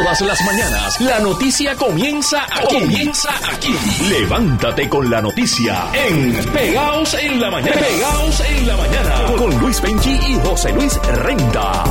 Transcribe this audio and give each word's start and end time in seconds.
Todas 0.00 0.20
las 0.22 0.42
mañanas, 0.46 0.98
la 0.98 1.18
noticia 1.18 1.76
comienza 1.76 2.44
aquí. 2.44 2.80
Comienza 2.80 3.28
aquí. 3.52 3.74
Levántate 4.08 4.88
con 4.88 5.10
la 5.10 5.20
noticia 5.20 5.90
en 5.92 6.32
Pegaos 6.54 7.12
en 7.20 7.38
la 7.38 7.50
Mañana. 7.50 7.80
Pegaos 7.82 8.40
en 8.40 8.66
la 8.66 8.76
Mañana. 8.78 9.36
Con 9.36 9.58
Luis 9.58 9.78
Penchi 9.78 10.12
y 10.12 10.40
José 10.42 10.72
Luis 10.72 10.96
Renta. 11.02 11.84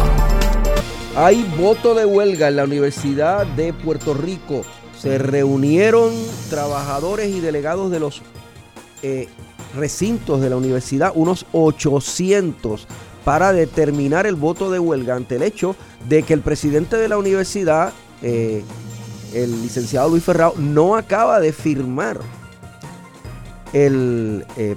Hay 1.16 1.44
voto 1.56 1.94
de 1.94 2.06
huelga 2.06 2.48
en 2.48 2.56
la 2.56 2.64
Universidad 2.64 3.46
de 3.46 3.74
Puerto 3.74 4.16
Rico. 4.16 4.66
Se 5.00 5.20
reunieron 5.20 6.12
trabajadores 6.50 7.30
y 7.30 7.42
delegados 7.42 7.92
de 7.92 8.00
los 8.00 8.24
eh, 9.04 9.28
recintos 9.76 10.42
de 10.42 10.50
la 10.50 10.56
universidad, 10.56 11.12
unos 11.14 11.46
800, 11.52 12.88
para 13.30 13.54
determinar 13.54 14.26
el 14.26 14.34
voto 14.34 14.72
de 14.72 14.80
huelga 14.80 15.14
ante 15.16 15.36
el 15.36 15.44
hecho 15.44 15.76
de 16.08 16.24
que 16.24 16.34
el 16.34 16.42
presidente 16.42 16.98
de 16.98 17.08
la 17.08 17.20
universidad, 17.20 17.94
eh, 18.24 18.64
el 19.36 19.62
licenciado 19.62 20.10
Luis 20.10 20.24
Ferrao, 20.24 20.56
no 20.58 20.96
acaba 20.96 21.40
de 21.40 21.54
firmar 21.54 22.22
el 23.72 24.48
eh, 24.58 24.76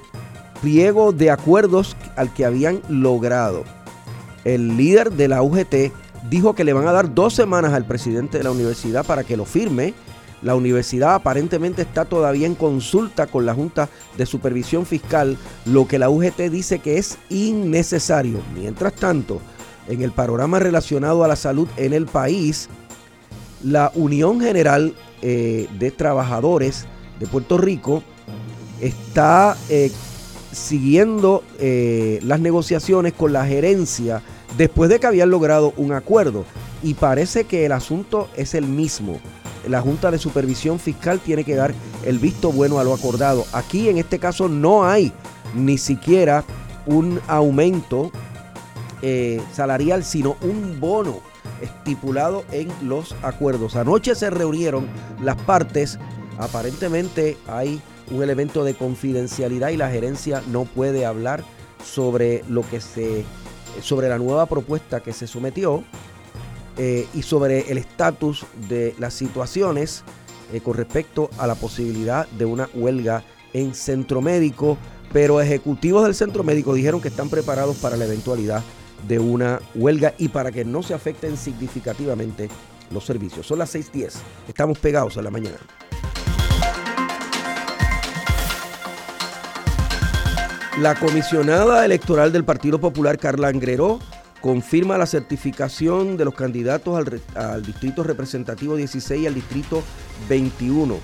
pliego 0.61 1.13
de 1.13 1.31
acuerdos 1.31 1.97
al 2.15 2.31
que 2.31 2.45
habían 2.45 2.79
logrado. 2.89 3.63
El 4.45 4.77
líder 4.77 5.13
de 5.13 5.29
la 5.29 5.41
UGT 5.41 5.91
dijo 6.29 6.53
que 6.53 6.63
le 6.63 6.73
van 6.73 6.87
a 6.87 6.91
dar 6.91 7.11
dos 7.11 7.33
semanas 7.33 7.73
al 7.73 7.85
presidente 7.85 8.37
de 8.37 8.43
la 8.43 8.51
universidad 8.51 9.03
para 9.03 9.23
que 9.23 9.35
lo 9.35 9.45
firme. 9.45 9.95
La 10.43 10.55
universidad 10.55 11.15
aparentemente 11.15 11.81
está 11.81 12.05
todavía 12.05 12.45
en 12.45 12.55
consulta 12.55 13.27
con 13.27 13.45
la 13.45 13.53
Junta 13.53 13.89
de 14.17 14.25
Supervisión 14.25 14.85
Fiscal, 14.85 15.37
lo 15.65 15.87
que 15.87 15.99
la 15.99 16.09
UGT 16.09 16.49
dice 16.51 16.79
que 16.79 16.97
es 16.97 17.17
innecesario. 17.29 18.41
Mientras 18.53 18.93
tanto, 18.93 19.39
en 19.87 20.01
el 20.01 20.11
panorama 20.11 20.59
relacionado 20.59 21.23
a 21.23 21.27
la 21.27 21.37
salud 21.37 21.67
en 21.77 21.93
el 21.93 22.05
país, 22.07 22.67
la 23.63 23.91
Unión 23.95 24.41
General 24.41 24.93
eh, 25.21 25.67
de 25.79 25.91
Trabajadores 25.91 26.85
de 27.19 27.27
Puerto 27.27 27.57
Rico 27.57 28.03
está 28.81 29.55
eh, 29.69 29.91
siguiendo 30.51 31.43
eh, 31.59 32.19
las 32.23 32.41
negociaciones 32.41 33.13
con 33.13 33.31
la 33.31 33.45
gerencia 33.45 34.21
después 34.57 34.89
de 34.89 34.99
que 34.99 35.07
habían 35.07 35.29
logrado 35.29 35.73
un 35.77 35.93
acuerdo. 35.93 36.43
Y 36.81 36.95
parece 36.95 37.45
que 37.45 37.65
el 37.65 37.71
asunto 37.71 38.27
es 38.35 38.53
el 38.53 38.65
mismo. 38.65 39.21
La 39.67 39.81
Junta 39.81 40.11
de 40.11 40.17
Supervisión 40.17 40.79
Fiscal 40.79 41.19
tiene 41.19 41.43
que 41.43 41.55
dar 41.55 41.73
el 42.05 42.19
visto 42.19 42.51
bueno 42.51 42.79
a 42.79 42.83
lo 42.83 42.93
acordado. 42.93 43.45
Aquí 43.53 43.89
en 43.89 43.97
este 43.97 44.19
caso 44.19 44.49
no 44.49 44.85
hay 44.85 45.13
ni 45.55 45.77
siquiera 45.77 46.43
un 46.85 47.21
aumento 47.27 48.11
eh, 49.01 49.41
salarial, 49.53 50.03
sino 50.03 50.37
un 50.41 50.79
bono 50.79 51.19
estipulado 51.61 52.43
en 52.51 52.69
los 52.81 53.15
acuerdos. 53.21 53.75
Anoche 53.75 54.15
se 54.15 54.29
reunieron 54.29 54.87
las 55.21 55.35
partes. 55.35 55.99
Aparentemente 56.37 57.37
hay 57.47 57.81
un 58.11 58.21
elemento 58.21 58.63
de 58.63 58.73
confidencialidad 58.73 59.69
y 59.69 59.77
la 59.77 59.89
gerencia 59.89 60.43
no 60.47 60.65
puede 60.65 61.05
hablar 61.05 61.43
sobre 61.83 62.43
lo 62.49 62.61
que 62.69 62.81
se 62.81 63.25
sobre 63.81 64.07
la 64.07 64.19
nueva 64.19 64.45
propuesta 64.45 65.01
que 65.01 65.13
se 65.13 65.25
sometió 65.25 65.83
eh, 66.77 67.07
y 67.13 67.21
sobre 67.21 67.71
el 67.71 67.77
estatus 67.77 68.45
de 68.67 68.95
las 68.97 69.13
situaciones 69.13 70.03
eh, 70.51 70.61
con 70.61 70.75
respecto 70.75 71.29
a 71.37 71.47
la 71.47 71.55
posibilidad 71.55 72.27
de 72.29 72.45
una 72.45 72.69
huelga 72.73 73.23
en 73.53 73.73
centro 73.73 74.21
médico, 74.21 74.77
pero 75.11 75.39
ejecutivos 75.41 76.03
del 76.03 76.15
centro 76.15 76.43
médico 76.43 76.73
dijeron 76.73 77.01
que 77.01 77.07
están 77.09 77.29
preparados 77.29 77.77
para 77.77 77.97
la 77.97 78.05
eventualidad 78.05 78.63
de 79.07 79.19
una 79.19 79.59
huelga 79.75 80.13
y 80.17 80.29
para 80.29 80.51
que 80.51 80.65
no 80.65 80.81
se 80.81 80.93
afecten 80.93 81.37
significativamente 81.37 82.49
los 82.91 83.05
servicios. 83.05 83.45
Son 83.45 83.59
las 83.59 83.75
6.10, 83.75 84.13
estamos 84.47 84.79
pegados 84.79 85.17
a 85.17 85.21
la 85.21 85.29
mañana. 85.29 85.57
La 90.79 90.95
comisionada 90.95 91.85
electoral 91.85 92.31
del 92.31 92.43
Partido 92.43 92.79
Popular, 92.79 93.19
Carla 93.19 93.49
Angreró, 93.49 93.99
confirma 94.43 94.97
la 94.97 95.05
certificación 95.05 96.17
de 96.17 96.25
los 96.25 96.35
candidatos 96.35 97.01
al, 97.33 97.63
Distrito 97.63 98.03
Representativo 98.03 98.75
16 98.75 99.21
y 99.21 99.25
al 99.25 99.35
Distrito 99.35 99.81
21, 100.27 100.99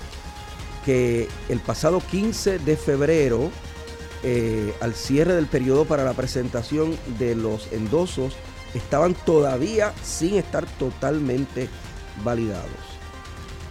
que 0.84 1.26
el 1.48 1.58
pasado 1.60 2.02
15 2.10 2.58
de 2.58 2.76
febrero, 2.76 3.50
eh, 4.22 4.74
al 4.82 4.94
cierre 4.94 5.32
del 5.32 5.46
periodo 5.46 5.86
para 5.86 6.04
la 6.04 6.12
presentación 6.12 6.94
de 7.18 7.34
los 7.34 7.72
endosos, 7.72 8.36
estaban 8.74 9.14
todavía 9.14 9.94
sin 10.02 10.34
estar 10.34 10.66
totalmente 10.78 11.70
validados. 12.22 12.68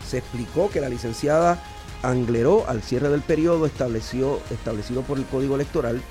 Se 0.04 0.18
explicó 0.18 0.72
que 0.72 0.82
la 0.82 0.90
licenciada 0.90 1.64
Angleró, 2.02 2.68
al 2.68 2.82
cierre 2.82 3.10
del 3.10 3.22
periodo 3.22 3.68
estableció, 3.68 4.40
establecido 4.50 5.04
por 5.04 5.20
el 5.20 5.26
Código 5.26 5.54
Electoral, 5.54 6.02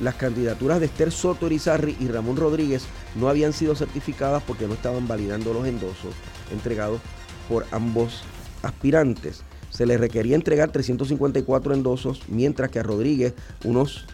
las 0.00 0.14
candidaturas 0.14 0.80
de 0.80 0.86
Esther 0.86 1.12
Soto 1.12 1.46
Irizarri 1.46 1.96
y 2.00 2.08
Ramón 2.08 2.36
Rodríguez 2.36 2.84
no 3.14 3.28
habían 3.28 3.52
sido 3.52 3.74
certificadas 3.74 4.42
porque 4.42 4.66
no 4.66 4.72
estaban 4.74 5.06
validando 5.06 5.54
los 5.54 5.66
endosos 5.66 6.14
entregados 6.52 7.00
por 7.48 7.64
ambos 7.70 8.22
aspirantes. 8.62 9.42
Se 9.70 9.86
les 9.86 10.00
requería 10.00 10.36
entregar 10.36 10.70
354 10.70 11.74
endosos, 11.74 12.22
mientras 12.28 12.70
que 12.70 12.78
a 12.78 12.82
Rodríguez 12.82 13.34
unos 13.64 14.06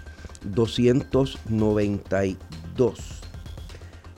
292. 0.44 3.20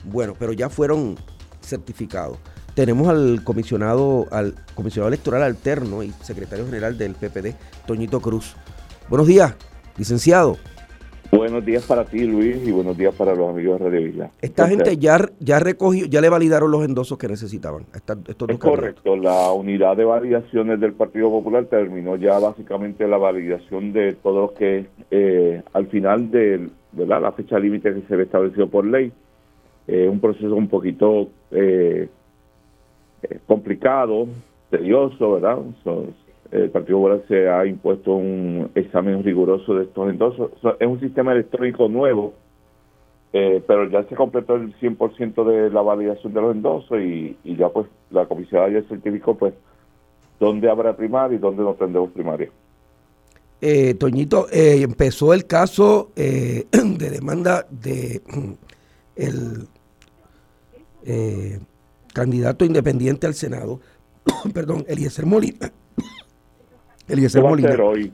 Bueno, 0.05 0.35
pero 0.37 0.53
ya 0.53 0.69
fueron 0.69 1.17
certificados. 1.61 2.37
Tenemos 2.75 3.07
al 3.07 3.43
comisionado, 3.43 4.27
al 4.31 4.55
comisionado 4.73 5.09
electoral 5.09 5.43
alterno 5.43 6.01
y 6.01 6.11
secretario 6.23 6.65
general 6.65 6.97
del 6.97 7.13
PPD, 7.13 7.55
Toñito 7.85 8.19
Cruz. 8.19 8.55
Buenos 9.09 9.27
días, 9.27 9.53
licenciado. 9.97 10.57
Buenos 11.35 11.65
días 11.65 11.83
para 11.87 12.05
ti, 12.05 12.25
Luis, 12.25 12.57
y 12.63 12.71
buenos 12.71 12.95
días 12.95 13.15
para 13.15 13.33
los 13.33 13.49
amigos 13.49 13.79
de 13.79 13.85
Radio 13.85 14.01
Villa. 14.03 14.29
Esta 14.39 14.67
gente 14.67 14.97
ya, 14.97 15.17
ya 15.39 15.57
recogió, 15.57 16.05
ya 16.05 16.21
le 16.21 16.29
validaron 16.29 16.69
los 16.69 16.85
endosos 16.85 17.17
que 17.17 17.27
necesitaban. 17.27 17.85
es 18.47 18.57
correcto, 18.59 19.15
la 19.15 19.51
unidad 19.51 19.97
de 19.97 20.05
validaciones 20.05 20.79
del 20.79 20.93
Partido 20.93 21.31
Popular 21.31 21.65
terminó 21.65 22.17
ya 22.17 22.37
básicamente 22.37 23.07
la 23.07 23.17
validación 23.17 23.93
de 23.93 24.13
todos 24.13 24.49
los 24.49 24.51
que 24.51 24.85
eh, 25.09 25.63
al 25.73 25.87
final 25.87 26.29
de 26.29 26.69
la 26.95 27.31
fecha 27.31 27.57
límite 27.57 27.95
que 27.95 28.01
se 28.01 28.13
había 28.13 28.25
establecido 28.25 28.67
por 28.67 28.85
ley, 28.85 29.11
es 29.87 30.09
un 30.09 30.19
proceso 30.19 30.55
un 30.55 30.67
poquito 30.67 31.29
eh, 31.49 32.09
complicado, 33.47 34.27
tedioso, 34.69 35.33
¿verdad? 35.33 35.57
El 36.53 36.69
Partido 36.69 36.99
Popular 36.99 37.23
se 37.27 37.49
ha 37.49 37.65
impuesto 37.65 38.13
un 38.13 38.69
examen 38.75 39.23
riguroso 39.23 39.73
de 39.73 39.85
estos 39.85 40.09
entonces. 40.09 40.45
es 40.79 40.87
un 40.87 40.99
sistema 40.99 41.31
electrónico 41.33 41.87
nuevo, 41.89 42.35
eh, 43.33 43.63
pero 43.65 43.89
ya 43.89 44.03
se 44.03 44.15
completó 44.15 44.55
el 44.55 44.75
100% 44.79 45.43
de 45.45 45.71
la 45.71 45.81
validación 45.81 46.31
de 46.31 46.41
los 46.41 46.55
endosos 46.55 46.99
y, 46.99 47.35
ya 47.43 47.69
pues 47.69 47.87
la 48.11 48.27
comisión 48.27 48.71
ya 48.71 48.83
certificó 48.87 49.35
pues 49.35 49.55
dónde 50.39 50.69
habrá 50.69 50.95
primaria 50.95 51.37
y 51.37 51.39
dónde 51.39 51.63
no 51.63 51.73
tendremos 51.73 52.11
primaria. 52.11 52.49
Eh, 53.59 53.95
Toñito, 53.95 54.47
eh, 54.51 54.81
empezó 54.83 55.33
el 55.33 55.47
caso 55.47 56.11
de 56.15 56.65
demanda 56.71 57.65
de 57.71 58.21
el 59.15 59.67
candidato 62.13 62.63
independiente 62.63 63.25
al 63.25 63.33
Senado, 63.33 63.79
perdón, 64.53 64.85
Eliezer 64.87 65.25
Molina. 65.25 65.73
Eliezer 67.07 67.39
Eso 67.39 67.49
va 67.49 67.55
a 67.55 67.57
ser 67.57 67.81
hoy. 67.81 68.13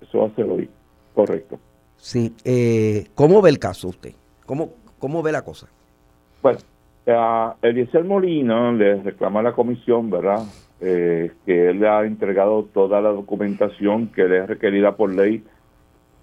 Eso 0.00 0.18
va 0.18 0.26
a 0.26 0.30
ser 0.30 0.44
hoy, 0.46 0.68
correcto. 1.14 1.58
Sí. 1.96 2.34
Eh, 2.44 3.06
¿Cómo 3.14 3.40
ve 3.40 3.50
el 3.50 3.58
caso 3.58 3.88
usted? 3.88 4.12
¿Cómo, 4.46 4.74
cómo 4.98 5.22
ve 5.22 5.32
la 5.32 5.42
cosa? 5.42 5.68
Bueno, 6.42 6.58
a 7.06 7.56
Eliezer 7.62 8.04
Molina 8.04 8.72
le 8.72 9.02
reclama 9.02 9.40
a 9.40 9.44
la 9.44 9.52
comisión, 9.52 10.10
¿verdad? 10.10 10.44
Eh, 10.80 11.32
que 11.46 11.70
él 11.70 11.80
le 11.80 11.88
ha 11.88 12.04
entregado 12.04 12.64
toda 12.64 13.00
la 13.00 13.10
documentación 13.10 14.08
que 14.08 14.24
le 14.24 14.40
es 14.40 14.46
requerida 14.46 14.96
por 14.96 15.14
ley 15.14 15.42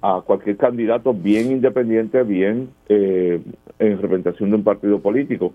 a 0.02 0.22
cualquier 0.25 0.58
candidato 0.58 1.13
bien 1.13 1.52
independiente, 1.52 2.24
bien 2.24 2.69
eh, 2.90 3.42
en 3.80 4.02
representación 4.02 4.50
de 4.50 4.58
un 4.58 4.63
partido 4.63 5.00
político. 5.00 5.54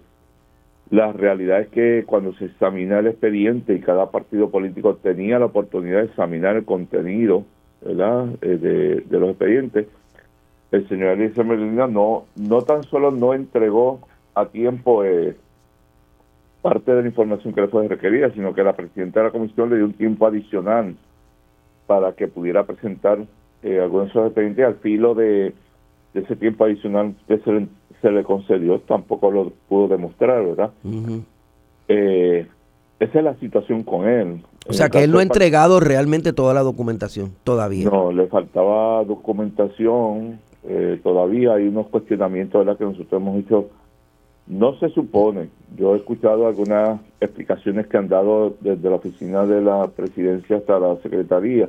La 0.90 1.12
realidad 1.12 1.60
es 1.60 1.68
que 1.68 2.04
cuando 2.06 2.32
se 2.34 2.44
examina 2.44 3.00
el 3.00 3.08
expediente 3.08 3.74
y 3.74 3.80
cada 3.80 4.10
partido 4.10 4.50
político 4.50 4.94
tenía 4.96 5.38
la 5.38 5.46
oportunidad 5.46 5.98
de 5.98 6.06
examinar 6.06 6.56
el 6.56 6.64
contenido 6.64 7.44
¿verdad? 7.82 8.28
Eh, 8.40 9.02
de, 9.08 9.18
los 9.18 9.30
expedientes, 9.30 9.86
el 10.70 10.88
señor 10.88 11.20
Elisa 11.20 11.42
Medina 11.42 11.86
no, 11.86 12.26
no 12.36 12.62
tan 12.62 12.84
solo 12.84 13.10
no 13.10 13.34
entregó 13.34 14.00
a 14.34 14.46
tiempo 14.46 15.04
eh, 15.04 15.36
parte 16.62 16.92
de 16.92 17.02
la 17.02 17.08
información 17.08 17.52
que 17.52 17.62
le 17.62 17.68
fue 17.68 17.86
requerida, 17.86 18.30
sino 18.30 18.54
que 18.54 18.62
la 18.62 18.74
presidenta 18.74 19.20
de 19.20 19.26
la 19.26 19.32
comisión 19.32 19.70
le 19.70 19.76
dio 19.76 19.84
un 19.86 19.92
tiempo 19.92 20.26
adicional 20.26 20.96
para 21.86 22.12
que 22.12 22.28
pudiera 22.28 22.64
presentar 22.64 23.18
eh, 23.62 23.80
algunos 23.80 24.06
de 24.06 24.10
esos 24.10 24.26
expedientes 24.26 24.64
al 24.64 24.76
filo 24.76 25.14
de, 25.14 25.52
ese 26.20 26.36
tiempo 26.36 26.64
adicional 26.64 27.14
que 27.28 27.38
se 27.38 27.66
se 28.00 28.10
le 28.10 28.24
concedió 28.24 28.78
tampoco 28.80 29.30
lo 29.30 29.52
pudo 29.68 29.88
demostrar, 29.88 30.44
¿verdad? 30.44 30.70
Eh, 31.88 32.46
esa 33.00 33.18
es 33.18 33.24
la 33.24 33.34
situación 33.36 33.82
con 33.82 34.08
él. 34.08 34.42
O 34.68 34.72
sea, 34.72 34.88
que 34.88 35.04
él 35.04 35.12
no 35.12 35.18
ha 35.18 35.22
entregado 35.22 35.80
realmente 35.80 36.32
toda 36.32 36.52
la 36.52 36.62
documentación 36.62 37.32
todavía. 37.44 37.88
No, 37.88 38.12
le 38.12 38.26
faltaba 38.26 39.04
documentación. 39.04 40.40
Eh, 40.68 41.00
todavía 41.02 41.54
hay 41.54 41.68
unos 41.68 41.86
cuestionamientos 41.88 42.64
¿verdad? 42.64 42.78
que 42.78 42.84
nosotros 42.84 43.20
hemos 43.20 43.38
hecho. 43.38 43.68
No 44.48 44.78
se 44.78 44.88
supone. 44.90 45.48
Yo 45.76 45.94
he 45.94 45.98
escuchado 45.98 46.46
algunas 46.46 47.00
explicaciones 47.20 47.86
que 47.86 47.96
han 47.96 48.08
dado 48.08 48.54
desde 48.60 48.88
la 48.88 48.96
oficina 48.96 49.44
de 49.44 49.60
la 49.60 49.88
presidencia 49.88 50.56
hasta 50.56 50.78
la 50.78 50.96
secretaría. 51.02 51.68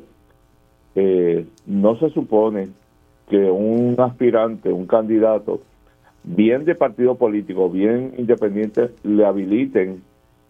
Eh, 0.95 1.45
no 1.65 1.97
se 1.99 2.09
supone 2.11 2.69
que 3.29 3.51
un 3.51 3.95
aspirante, 3.99 4.71
un 4.71 4.85
candidato, 4.85 5.61
bien 6.23 6.65
de 6.65 6.75
partido 6.75 7.15
político, 7.15 7.69
bien 7.69 8.13
independiente, 8.17 8.91
le 9.03 9.25
habiliten 9.25 10.01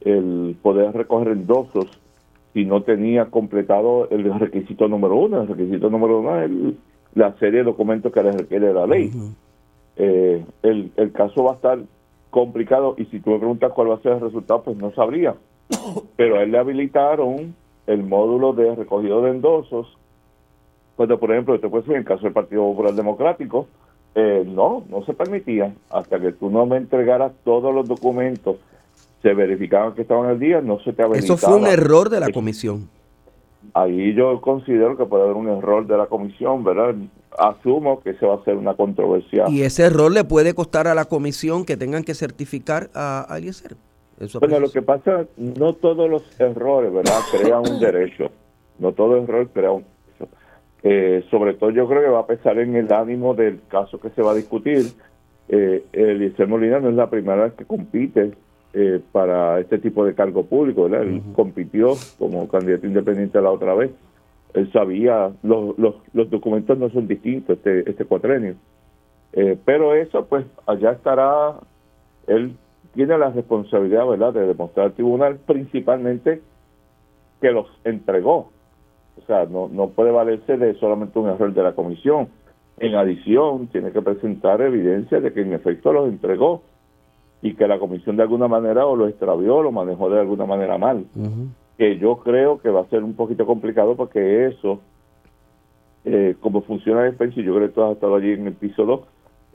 el 0.01 0.55
poder 0.61 0.93
recoger 0.93 1.29
endosos 1.29 1.85
si 2.53 2.65
no 2.65 2.81
tenía 2.83 3.25
completado 3.25 4.09
el 4.09 4.33
requisito 4.39 4.87
número 4.87 5.15
uno. 5.15 5.41
El 5.41 5.47
requisito 5.47 5.89
número 5.89 6.19
uno 6.19 6.41
es 6.41 6.51
la 7.13 7.33
serie 7.37 7.59
de 7.59 7.65
documentos 7.65 8.11
que 8.11 8.23
le 8.23 8.31
requiere 8.31 8.73
la 8.73 8.87
ley. 8.87 9.11
Eh, 9.95 10.43
el, 10.63 10.91
el 10.95 11.11
caso 11.11 11.43
va 11.43 11.53
a 11.53 11.55
estar 11.55 11.79
complicado 12.29 12.95
y 12.97 13.05
si 13.05 13.19
tú 13.19 13.31
me 13.31 13.39
preguntas 13.39 13.71
cuál 13.73 13.89
va 13.89 13.95
a 13.95 14.01
ser 14.01 14.13
el 14.13 14.21
resultado, 14.21 14.63
pues 14.63 14.77
no 14.77 14.91
sabría. 14.91 15.35
Pero 16.15 16.37
a 16.37 16.43
él 16.43 16.51
le 16.51 16.59
habilitaron 16.59 17.55
el 17.87 18.03
módulo 18.03 18.53
de 18.53 18.75
recogido 18.75 19.21
de 19.21 19.31
endosos. 19.31 19.97
Cuando, 20.97 21.17
por 21.19 21.31
ejemplo, 21.31 21.57
puede 21.69 21.85
ser 21.85 21.93
en 21.93 21.99
el 21.99 22.05
caso 22.05 22.23
del 22.23 22.33
Partido 22.33 22.63
Popular 22.63 22.93
Democrático, 22.93 23.67
eh, 24.15 24.43
no, 24.45 24.83
no 24.89 25.05
se 25.05 25.13
permitía 25.13 25.73
hasta 25.89 26.19
que 26.19 26.33
tú 26.33 26.49
no 26.49 26.65
me 26.65 26.75
entregaras 26.75 27.31
todos 27.45 27.73
los 27.73 27.87
documentos 27.87 28.57
se 29.21 29.33
verificaban 29.33 29.93
que 29.93 30.03
estaban 30.03 30.29
al 30.29 30.39
día, 30.39 30.61
no 30.61 30.79
se 30.79 30.93
te 30.93 31.03
habilitaba. 31.03 31.35
Eso 31.35 31.37
fue 31.37 31.55
un 31.55 31.67
error 31.67 32.09
de 32.09 32.19
la 32.19 32.31
comisión. 32.31 32.89
Ahí 33.73 34.13
yo 34.13 34.39
considero 34.41 34.95
que 34.95 35.05
puede 35.05 35.23
haber 35.23 35.35
un 35.35 35.49
error 35.49 35.85
de 35.85 35.97
la 35.97 36.05
comisión, 36.05 36.63
¿verdad? 36.63 36.95
Asumo 37.37 37.99
que 38.01 38.13
se 38.13 38.25
va 38.25 38.35
a 38.35 38.37
hacer 38.37 38.55
una 38.55 38.75
controversia. 38.75 39.45
Y 39.49 39.63
ese 39.63 39.83
error 39.83 40.11
le 40.11 40.23
puede 40.23 40.53
costar 40.53 40.87
a 40.87 40.95
la 40.95 41.05
comisión 41.05 41.65
que 41.65 41.77
tengan 41.77 42.03
que 42.03 42.13
certificar 42.13 42.89
a, 42.93 43.25
a 43.31 43.37
Eliezer. 43.37 43.75
bueno, 44.39 44.59
lo 44.59 44.71
que 44.71 44.81
pasa, 44.81 45.25
no 45.35 45.73
todos 45.73 46.09
los 46.09 46.23
errores, 46.39 46.93
¿verdad? 46.93 47.19
Crean 47.31 47.69
un 47.69 47.79
derecho. 47.79 48.29
No 48.79 48.93
todo 48.93 49.17
error 49.17 49.49
crea 49.49 49.71
un. 49.71 49.83
Eh, 50.83 51.25
sobre 51.31 51.55
todo 51.55 51.71
yo 51.71 51.87
creo 51.87 52.01
que 52.01 52.09
va 52.09 52.19
a 52.19 52.27
pesar 52.27 52.59
en 52.59 52.75
el 52.75 52.91
ánimo 52.93 53.33
del 53.33 53.61
caso 53.67 53.99
que 53.99 54.09
se 54.09 54.21
va 54.21 54.31
a 54.31 54.35
discutir. 54.35 54.85
Eh, 55.49 55.83
Eliezer 55.93 56.47
Molina 56.47 56.79
no 56.79 56.89
es 56.89 56.95
la 56.95 57.09
primera 57.09 57.43
vez 57.43 57.53
que 57.53 57.65
compite 57.65 58.33
eh, 58.73 59.01
para 59.11 59.59
este 59.59 59.79
tipo 59.79 60.05
de 60.05 60.13
cargo 60.13 60.45
público. 60.45 60.87
Él 60.87 61.21
compitió 61.35 61.93
como 62.19 62.47
candidato 62.47 62.85
independiente 62.85 63.41
la 63.41 63.51
otra 63.51 63.73
vez. 63.73 63.91
Él 64.53 64.71
sabía, 64.71 65.31
los, 65.43 65.77
los, 65.77 65.95
los 66.13 66.29
documentos 66.29 66.77
no 66.77 66.89
son 66.89 67.07
distintos 67.07 67.57
este, 67.57 67.89
este 67.89 68.05
cuatrenio. 68.05 68.55
Eh, 69.33 69.57
pero 69.65 69.93
eso, 69.93 70.25
pues, 70.25 70.45
allá 70.65 70.91
estará, 70.91 71.55
él 72.27 72.55
tiene 72.93 73.17
la 73.17 73.29
responsabilidad, 73.29 74.07
¿verdad?, 74.07 74.33
de 74.33 74.47
demostrar 74.47 74.87
al 74.87 74.93
tribunal 74.93 75.37
principalmente 75.45 76.41
que 77.41 77.51
los 77.51 77.67
entregó. 77.83 78.51
O 79.21 79.25
sea, 79.25 79.45
no, 79.45 79.67
no 79.67 79.89
puede 79.89 80.11
valerse 80.11 80.57
de 80.57 80.75
solamente 80.75 81.19
un 81.19 81.29
error 81.29 81.53
de 81.53 81.63
la 81.63 81.73
comisión. 81.73 82.29
En 82.79 82.95
adición, 82.95 83.67
tiene 83.67 83.91
que 83.91 84.01
presentar 84.01 84.61
evidencia 84.61 85.19
de 85.19 85.33
que 85.33 85.41
en 85.41 85.53
efecto 85.53 85.91
los 85.91 86.07
entregó 86.07 86.61
y 87.41 87.53
que 87.55 87.67
la 87.67 87.79
comisión 87.79 88.17
de 88.17 88.23
alguna 88.23 88.47
manera 88.47 88.85
o 88.85 88.95
lo 88.95 89.07
extravió 89.07 89.57
o 89.57 89.63
lo 89.63 89.71
manejó 89.71 90.09
de 90.09 90.19
alguna 90.19 90.45
manera 90.45 90.77
mal. 90.77 91.05
Que 91.77 91.97
yo 91.97 92.17
creo 92.17 92.59
que 92.59 92.69
va 92.69 92.81
a 92.81 92.89
ser 92.89 93.03
un 93.03 93.15
poquito 93.15 93.45
complicado 93.45 93.95
porque 93.95 94.47
eso, 94.47 94.79
eh, 96.05 96.35
como 96.39 96.61
funciona 96.61 97.05
el 97.05 97.15
y 97.35 97.43
yo 97.43 97.55
creo 97.55 97.67
que 97.67 97.73
tú 97.73 97.83
has 97.83 97.93
estado 97.93 98.15
allí 98.15 98.31
en 98.31 98.47
el 98.47 98.53
piso 98.53 98.85
2, 98.85 99.01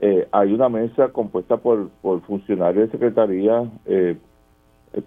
eh, 0.01 0.27
hay 0.31 0.53
una 0.53 0.69
mesa 0.69 1.09
compuesta 1.09 1.57
por, 1.57 1.89
por 2.01 2.21
funcionarios 2.21 2.87
de 2.87 2.91
secretaría, 2.91 3.63
eh, 3.85 4.17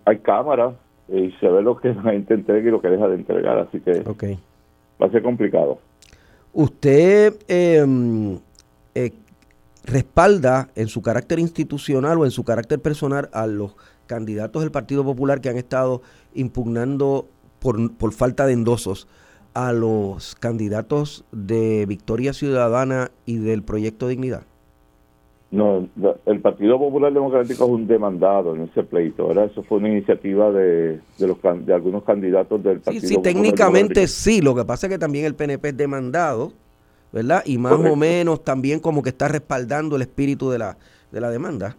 hay 0.05 0.19
cámaras 0.19 0.75
y 1.09 1.31
se 1.41 1.49
ve 1.49 1.63
lo 1.63 1.77
que 1.77 1.95
la 1.95 2.03
gente 2.03 2.35
entrega 2.35 2.69
y 2.69 2.71
lo 2.71 2.81
que 2.81 2.89
deja 2.89 3.09
de 3.09 3.15
entregar, 3.17 3.59
así 3.59 3.81
que 3.81 4.03
va 4.03 5.07
a 5.07 5.11
ser 5.11 5.23
complicado. 5.23 5.79
Usted 6.53 7.35
eh, 7.49 8.39
respalda 9.85 10.69
en 10.75 10.89
su 10.89 11.01
carácter 11.03 11.39
institucional 11.39 12.19
o 12.19 12.25
en 12.25 12.31
su 12.31 12.45
carácter 12.45 12.81
personal 12.81 13.29
a 13.33 13.47
los 13.47 13.77
candidatos 14.07 14.63
del 14.63 14.71
Partido 14.71 15.05
Popular 15.05 15.41
que 15.41 15.49
han 15.49 15.57
estado 15.57 16.03
impugnando 16.35 17.29
por, 17.61 17.97
por 17.97 18.13
falta 18.13 18.47
de 18.47 18.53
endosos 18.53 19.09
a 19.55 19.73
los 19.73 20.35
candidatos 20.35 21.25
de 21.33 21.87
Victoria 21.87 22.33
Ciudadana 22.33 23.11
y 23.25 23.39
del 23.39 23.63
Proyecto 23.63 24.09
Dignidad? 24.09 24.43
No, 25.51 25.87
el 26.27 26.41
Partido 26.41 26.79
Popular 26.79 27.13
Democrático 27.13 27.65
es 27.65 27.71
un 27.71 27.87
demandado 27.87 28.55
en 28.57 28.63
ese 28.63 28.83
pleito. 28.83 29.25
Ahora 29.25 29.45
eso 29.45 29.63
fue 29.63 29.79
una 29.79 29.89
iniciativa 29.89 30.51
de, 30.51 31.01
de, 31.19 31.27
los, 31.27 31.39
de 31.65 31.73
algunos 31.73 32.03
candidatos 32.03 32.63
del 32.65 32.81
Partido 32.81 33.01
sí, 33.01 33.15
sí, 33.15 33.23
técnicamente 33.23 34.09
sí. 34.09 34.41
Lo 34.41 34.55
que 34.55 34.65
pasa 34.65 34.87
es 34.87 34.93
que 34.93 34.99
también 34.99 35.25
el 35.25 35.35
PNP 35.35 35.69
es 35.69 35.77
demandado 35.77 36.53
¿verdad? 37.13 37.43
Y 37.47 37.59
más 37.59 37.73
o 37.73 37.97
menos 37.97 38.45
también 38.45 38.81
como 38.81 39.03
que 39.03 39.11
está 39.11 39.29
respaldando 39.29 39.97
el 39.97 40.03
espíritu 40.03 40.51
de 40.51 40.59
la, 40.59 40.77
de 41.11 41.21
la 41.21 41.31
demanda. 41.31 41.77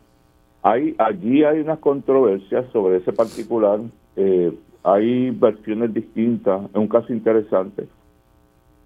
Hay, 0.63 0.95
allí 0.97 1.43
hay 1.43 1.59
unas 1.59 1.79
controversias 1.79 2.65
sobre 2.71 2.97
ese 2.97 3.13
particular. 3.13 3.79
Eh, 4.15 4.51
hay 4.83 5.29
versiones 5.31 5.93
distintas. 5.93 6.65
Es 6.71 6.75
un 6.75 6.87
caso 6.87 7.13
interesante. 7.13 7.87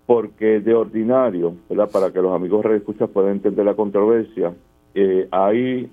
Porque 0.05 0.59
de 0.59 0.73
ordinario, 0.73 1.55
¿verdad? 1.69 1.89
Para 1.89 2.11
que 2.11 2.21
los 2.21 2.35
amigos 2.35 2.65
escuchas 2.65 3.09
puedan 3.09 3.31
entender 3.31 3.65
la 3.65 3.75
controversia, 3.75 4.53
eh, 4.95 5.27
ahí 5.31 5.89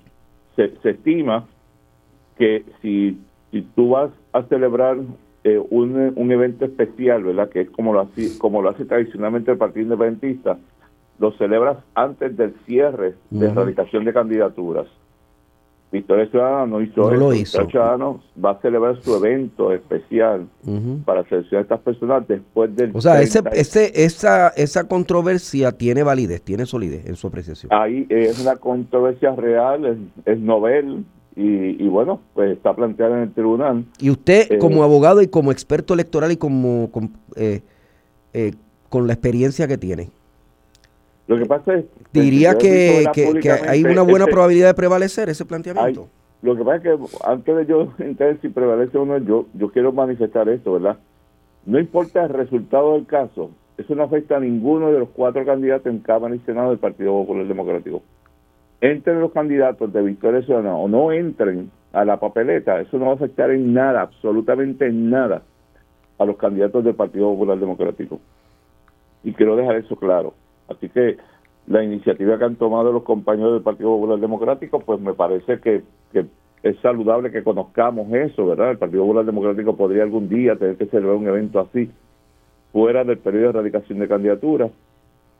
se, 0.55 0.75
se 0.81 0.91
estima 0.91 1.47
que 2.37 2.63
si, 2.81 3.17
si 3.51 3.61
tú 3.61 3.89
vas 3.89 4.11
a 4.33 4.43
celebrar 4.43 4.97
eh, 5.43 5.61
un, 5.69 6.13
un, 6.15 6.31
evento 6.31 6.65
especial, 6.65 7.23
¿verdad? 7.23 7.49
Que 7.49 7.61
es 7.61 7.69
como 7.69 7.93
lo, 7.93 8.01
hace, 8.01 8.37
como 8.39 8.61
lo 8.61 8.69
hace 8.69 8.85
tradicionalmente 8.85 9.51
el 9.51 9.57
Partido 9.57 9.83
Independentista, 9.83 10.57
lo 11.19 11.31
celebras 11.33 11.77
antes 11.95 12.35
del 12.35 12.53
cierre 12.65 13.15
de 13.29 13.47
erradicación 13.47 14.05
de 14.05 14.13
candidaturas. 14.13 14.87
Victoria 15.91 16.27
Ciudadana 16.29 16.65
no 16.67 16.81
hizo 16.81 17.11
eso. 17.11 17.29
Victoria 17.31 17.69
Ciudadana 17.69 18.15
va 18.43 18.51
a 18.51 18.61
celebrar 18.61 19.01
su 19.01 19.15
evento 19.15 19.73
especial 19.73 20.47
para 21.05 21.23
seleccionar 21.27 21.59
a 21.59 21.63
estas 21.63 21.79
personas 21.79 22.27
después 22.27 22.75
del. 22.75 22.91
O 22.93 23.01
sea, 23.01 23.21
ese, 23.21 23.41
ese, 23.53 23.91
esa, 24.03 24.49
esa 24.49 24.87
controversia 24.87 25.71
tiene 25.71 26.03
validez, 26.03 26.41
tiene 26.41 26.65
solidez 26.65 27.05
en 27.07 27.15
su 27.15 27.27
apreciación. 27.27 27.71
Ahí 27.73 28.05
es 28.09 28.39
una 28.39 28.55
controversia 28.55 29.35
real, 29.35 29.85
es, 29.85 29.97
es 30.25 30.39
novel, 30.39 31.05
y, 31.41 31.87
bueno, 31.87 32.19
pues 32.33 32.51
está 32.51 32.75
planteada 32.75 33.15
en 33.15 33.23
el 33.23 33.33
tribunal. 33.33 33.85
Y 33.97 34.09
usted, 34.09 34.51
eh, 34.51 34.57
como 34.57 34.83
abogado 34.83 35.21
y 35.21 35.27
como 35.27 35.53
experto 35.53 35.93
electoral 35.93 36.33
y 36.33 36.37
como 36.37 36.91
con, 36.91 37.11
eh, 37.37 37.61
eh, 38.33 38.53
con 38.89 39.07
la 39.07 39.13
experiencia 39.13 39.65
que 39.67 39.77
tiene, 39.77 40.09
lo 41.29 41.37
que 41.37 41.45
pasa 41.45 41.75
es... 41.75 41.85
Diría 42.11 42.57
que, 42.57 43.05
hay 43.67 43.83
una 43.83 44.01
buena 44.01 44.25
probabilidad 44.25 44.67
de 44.67 44.73
prevalecer 44.73 45.29
ese 45.29 45.45
planteamiento. 45.45 46.09
lo 46.41 46.55
que 46.55 46.63
pasa 46.63 46.75
es 46.77 46.83
que 46.83 46.97
antes 47.23 47.55
de 47.55 47.65
yo 47.65 47.93
entender 47.99 48.41
si 48.41 48.49
prevalece 48.49 48.97
o 48.97 49.05
no, 49.05 49.17
yo, 49.19 49.45
yo 49.53 49.71
quiero 49.71 49.93
manifestar 49.93 50.49
esto, 50.49 50.73
¿verdad? 50.73 50.97
No 51.65 51.79
importa 51.79 52.23
el 52.23 52.29
resultado 52.29 52.93
del 52.93 53.05
caso, 53.05 53.51
eso 53.77 53.95
no 53.95 54.03
afecta 54.03 54.35
a 54.37 54.39
ninguno 54.41 54.91
de 54.91 54.99
los 54.99 55.09
cuatro 55.09 55.45
candidatos 55.45 55.87
en 55.87 55.99
Cámara 55.99 56.35
y 56.35 56.39
Senado 56.39 56.71
del 56.71 56.79
Partido 56.79 57.11
Popular 57.11 57.47
Democrático 57.47 58.01
entren 58.81 59.19
los 59.19 59.31
candidatos 59.31 59.91
de 59.91 60.01
Victoria 60.01 60.41
Ciudadana 60.41 60.75
o 60.75 60.87
no 60.87 61.11
entren 61.11 61.71
a 61.91 62.05
la 62.05 62.19
papeleta, 62.19 62.79
eso 62.79 62.97
no 62.97 63.05
va 63.05 63.11
a 63.11 63.15
afectar 63.15 63.51
en 63.51 63.73
nada, 63.73 64.01
absolutamente 64.01 64.85
en 64.85 65.09
nada, 65.09 65.41
a 66.17 66.25
los 66.25 66.37
candidatos 66.37 66.83
del 66.83 66.95
Partido 66.95 67.31
Popular 67.31 67.59
Democrático. 67.59 68.19
Y 69.23 69.33
quiero 69.33 69.55
dejar 69.55 69.75
eso 69.75 69.95
claro. 69.95 70.33
Así 70.69 70.89
que 70.89 71.17
la 71.67 71.83
iniciativa 71.83 72.37
que 72.37 72.45
han 72.45 72.55
tomado 72.55 72.91
los 72.91 73.03
compañeros 73.03 73.53
del 73.53 73.63
Partido 73.63 73.89
Popular 73.89 74.19
Democrático, 74.19 74.79
pues 74.79 74.99
me 74.99 75.13
parece 75.13 75.59
que, 75.59 75.83
es 76.61 76.77
saludable 76.81 77.31
que 77.31 77.43
conozcamos 77.43 78.11
eso, 78.11 78.45
¿verdad? 78.45 78.71
El 78.71 78.77
Partido 78.77 79.03
Popular 79.03 79.25
Democrático 79.25 79.77
podría 79.77 80.03
algún 80.03 80.27
día 80.27 80.55
tener 80.57 80.77
que 80.77 80.87
celebrar 80.87 81.15
un 81.15 81.27
evento 81.27 81.59
así, 81.59 81.89
fuera 82.71 83.03
del 83.03 83.17
periodo 83.17 83.43
de 83.43 83.49
erradicación 83.49 83.99
de 83.99 84.07
candidaturas 84.07 84.71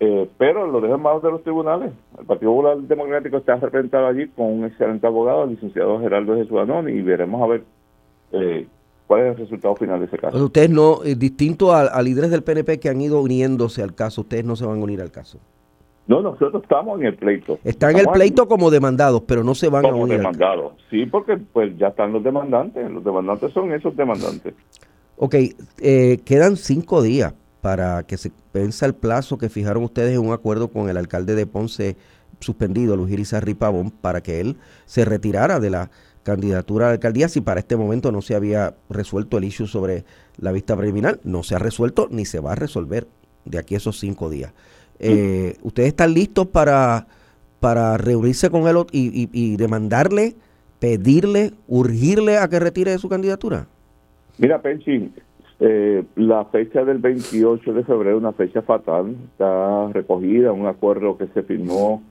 eh, 0.01 0.29
pero 0.38 0.65
lo 0.65 0.79
dejo 0.79 0.95
en 0.95 1.01
manos 1.01 1.21
de 1.21 1.31
los 1.31 1.43
tribunales. 1.43 1.91
El 2.17 2.25
Partido 2.25 2.51
Popular 2.51 2.77
Democrático 2.77 3.38
está 3.38 3.57
representado 3.57 4.07
allí 4.07 4.29
con 4.29 4.45
un 4.45 4.65
excelente 4.65 5.05
abogado, 5.05 5.43
el 5.43 5.51
licenciado 5.51 6.00
Gerardo 6.00 6.36
Jesús 6.36 6.57
Anón, 6.57 6.89
y 6.89 7.01
veremos 7.01 7.41
a 7.41 7.48
ver 7.48 7.63
eh, 8.31 8.67
cuál 9.09 9.21
es 9.23 9.27
el 9.31 9.37
resultado 9.37 9.75
final 9.75 9.99
de 9.99 10.05
ese 10.05 10.19
caso. 10.19 10.45
ustedes 10.45 10.69
no, 10.69 11.03
eh, 11.03 11.15
distinto 11.15 11.73
a, 11.73 11.99
líderes 12.03 12.29
del 12.29 12.43
PNP 12.43 12.79
que 12.79 12.89
han 12.89 13.01
ido 13.01 13.19
uniéndose 13.19 13.81
al 13.81 13.95
caso, 13.95 14.21
ustedes 14.21 14.45
no 14.45 14.55
se 14.55 14.67
van 14.67 14.79
a 14.79 14.83
unir 14.83 15.01
al 15.01 15.09
caso. 15.09 15.39
No, 16.05 16.21
nosotros 16.21 16.61
estamos 16.61 16.99
en 16.99 17.07
el 17.07 17.15
pleito. 17.15 17.57
Están 17.63 17.91
en 17.91 18.01
el 18.01 18.07
pleito 18.07 18.47
como 18.47 18.69
demandados, 18.69 19.23
pero 19.27 19.43
no 19.43 19.55
se 19.55 19.67
van 19.67 19.81
como 19.81 19.95
a 19.95 20.03
unir. 20.03 20.17
demandados. 20.17 20.73
Sí, 20.91 21.07
porque 21.07 21.37
pues 21.37 21.75
ya 21.77 21.87
están 21.87 22.13
los 22.13 22.23
demandantes. 22.23 22.89
Los 22.89 23.03
demandantes 23.03 23.51
son 23.51 23.71
esos 23.73 23.95
demandantes. 23.95 24.53
Ok, 25.17 25.35
eh, 25.79 26.19
quedan 26.23 26.55
cinco 26.55 27.01
días 27.01 27.33
para 27.61 28.03
que 28.03 28.17
se 28.17 28.31
venza 28.53 28.85
el 28.85 28.93
plazo 28.93 29.39
que 29.39 29.49
fijaron 29.49 29.83
ustedes 29.83 30.13
en 30.13 30.25
un 30.25 30.33
acuerdo 30.33 30.67
con 30.67 30.87
el 30.87 30.97
alcalde 30.97 31.33
de 31.33 31.47
Ponce 31.47 31.95
suspendido, 32.39 32.95
Luis 32.95 33.11
Irizarry 33.11 33.55
Pavón, 33.55 33.89
para 33.89 34.21
que 34.21 34.39
él 34.39 34.55
se 34.85 35.03
retirara 35.03 35.59
de 35.59 35.71
la 35.71 35.91
candidatura 36.23 36.85
a 36.85 36.89
la 36.89 36.93
alcaldía 36.93 37.27
si 37.29 37.41
para 37.41 37.59
este 37.59 37.75
momento 37.75 38.11
no 38.11 38.21
se 38.21 38.35
había 38.35 38.75
resuelto 38.89 39.38
el 39.38 39.45
issue 39.45 39.67
sobre 39.67 40.03
la 40.38 40.51
vista 40.51 40.75
preliminar. 40.75 41.19
No 41.23 41.43
se 41.43 41.55
ha 41.55 41.59
resuelto 41.59 42.07
ni 42.11 42.25
se 42.25 42.39
va 42.39 42.53
a 42.53 42.55
resolver 42.55 43.07
de 43.45 43.57
aquí 43.57 43.75
a 43.75 43.77
esos 43.77 43.99
cinco 43.99 44.29
días. 44.29 44.53
Eh, 44.99 45.55
¿Ustedes 45.63 45.89
están 45.89 46.13
listos 46.13 46.47
para, 46.47 47.07
para 47.59 47.97
reunirse 47.97 48.49
con 48.49 48.67
él 48.67 48.77
y, 48.91 49.29
y, 49.31 49.55
demandarle, 49.55 50.35
pedirle, 50.79 51.53
urgirle 51.67 52.38
a 52.38 52.47
que 52.49 52.59
retire 52.59 52.97
su 52.97 53.07
candidatura? 53.07 53.67
Mira, 54.38 54.61
Penchi, 54.61 55.11
eh, 55.61 56.03
la 56.15 56.45
fecha 56.45 56.83
del 56.83 56.99
28 56.99 57.73
de 57.73 57.83
febrero 57.83 58.17
es 58.17 58.21
una 58.21 58.33
fecha 58.33 58.61
fatal, 58.61 59.15
está 59.31 59.89
recogida 59.93 60.51
en 60.51 60.61
un 60.61 60.67
acuerdo 60.67 61.17
que 61.17 61.27
se 61.27 61.43
firmó 61.43 62.03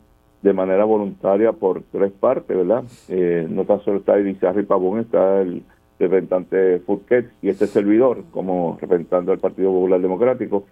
de 0.43 0.53
manera 0.53 0.85
voluntaria 0.85 1.53
por 1.53 1.83
tres 1.91 2.13
partes, 2.13 2.57
¿verdad? 2.57 2.85
Eh, 3.09 3.47
no 3.49 3.65
tan 3.65 3.83
solo 3.85 3.99
está 3.99 4.19
Irizarry 4.19 4.65
Pavón, 4.65 5.01
está 5.01 5.41
el 5.41 5.63
representante 5.99 6.79
Furquet 6.81 7.31
y 7.43 7.49
este 7.49 7.67
servidor 7.67 8.23
como 8.31 8.79
representante 8.81 9.33
del 9.33 9.41
Partido 9.41 9.73
Popular 9.73 10.01
Democrático. 10.01 10.65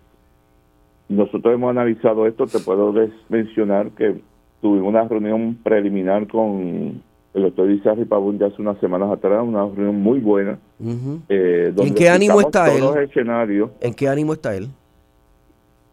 Nosotros 1.09 1.55
hemos 1.55 1.71
analizado 1.71 2.27
esto, 2.27 2.47
te 2.47 2.61
puedo 2.61 2.93
mencionar 3.29 3.91
que 3.91 4.21
tuvimos 4.61 4.89
una 4.89 5.07
reunión 5.07 5.59
preliminar 5.63 6.27
con 6.29 7.03
el 7.35 7.43
doctor 7.43 7.71
Irizarry 7.71 8.05
Pavón 8.05 8.39
ya 8.39 8.47
hace 8.47 8.63
unas 8.63 8.79
semanas 8.79 9.11
atrás, 9.11 9.43
una 9.45 9.67
reunión 9.67 10.01
muy 10.01 10.21
buena. 10.21 10.59
Eh, 11.29 11.73
¿En 11.77 11.95
qué 11.95 12.09
ánimo 12.09 12.41
está 12.41 12.73
él? 12.73 12.85
Escenarios. 13.03 13.71
¿En 13.81 13.95
qué 13.95 14.09
ánimo 14.09 14.33
está 14.33 14.57
él? 14.57 14.69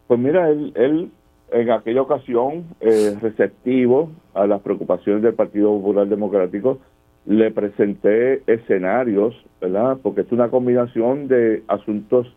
Pues 0.08 0.20
mira, 0.20 0.50
él, 0.50 0.72
él 0.75 1.12
en 1.53 1.69
aquella 1.69 2.01
ocasión 2.01 2.65
eh, 2.81 3.15
receptivo 3.22 4.10
a 4.33 4.48
las 4.48 4.62
preocupaciones 4.62 5.22
del 5.22 5.36
Partido 5.36 5.69
Popular 5.69 6.07
Democrático, 6.07 6.79
le 7.25 7.51
presenté 7.51 8.41
escenarios, 8.51 9.36
¿verdad? 9.62 9.98
Porque 10.01 10.22
es 10.22 10.31
una 10.31 10.50
combinación 10.50 11.27
de 11.27 11.63
asuntos 11.67 12.27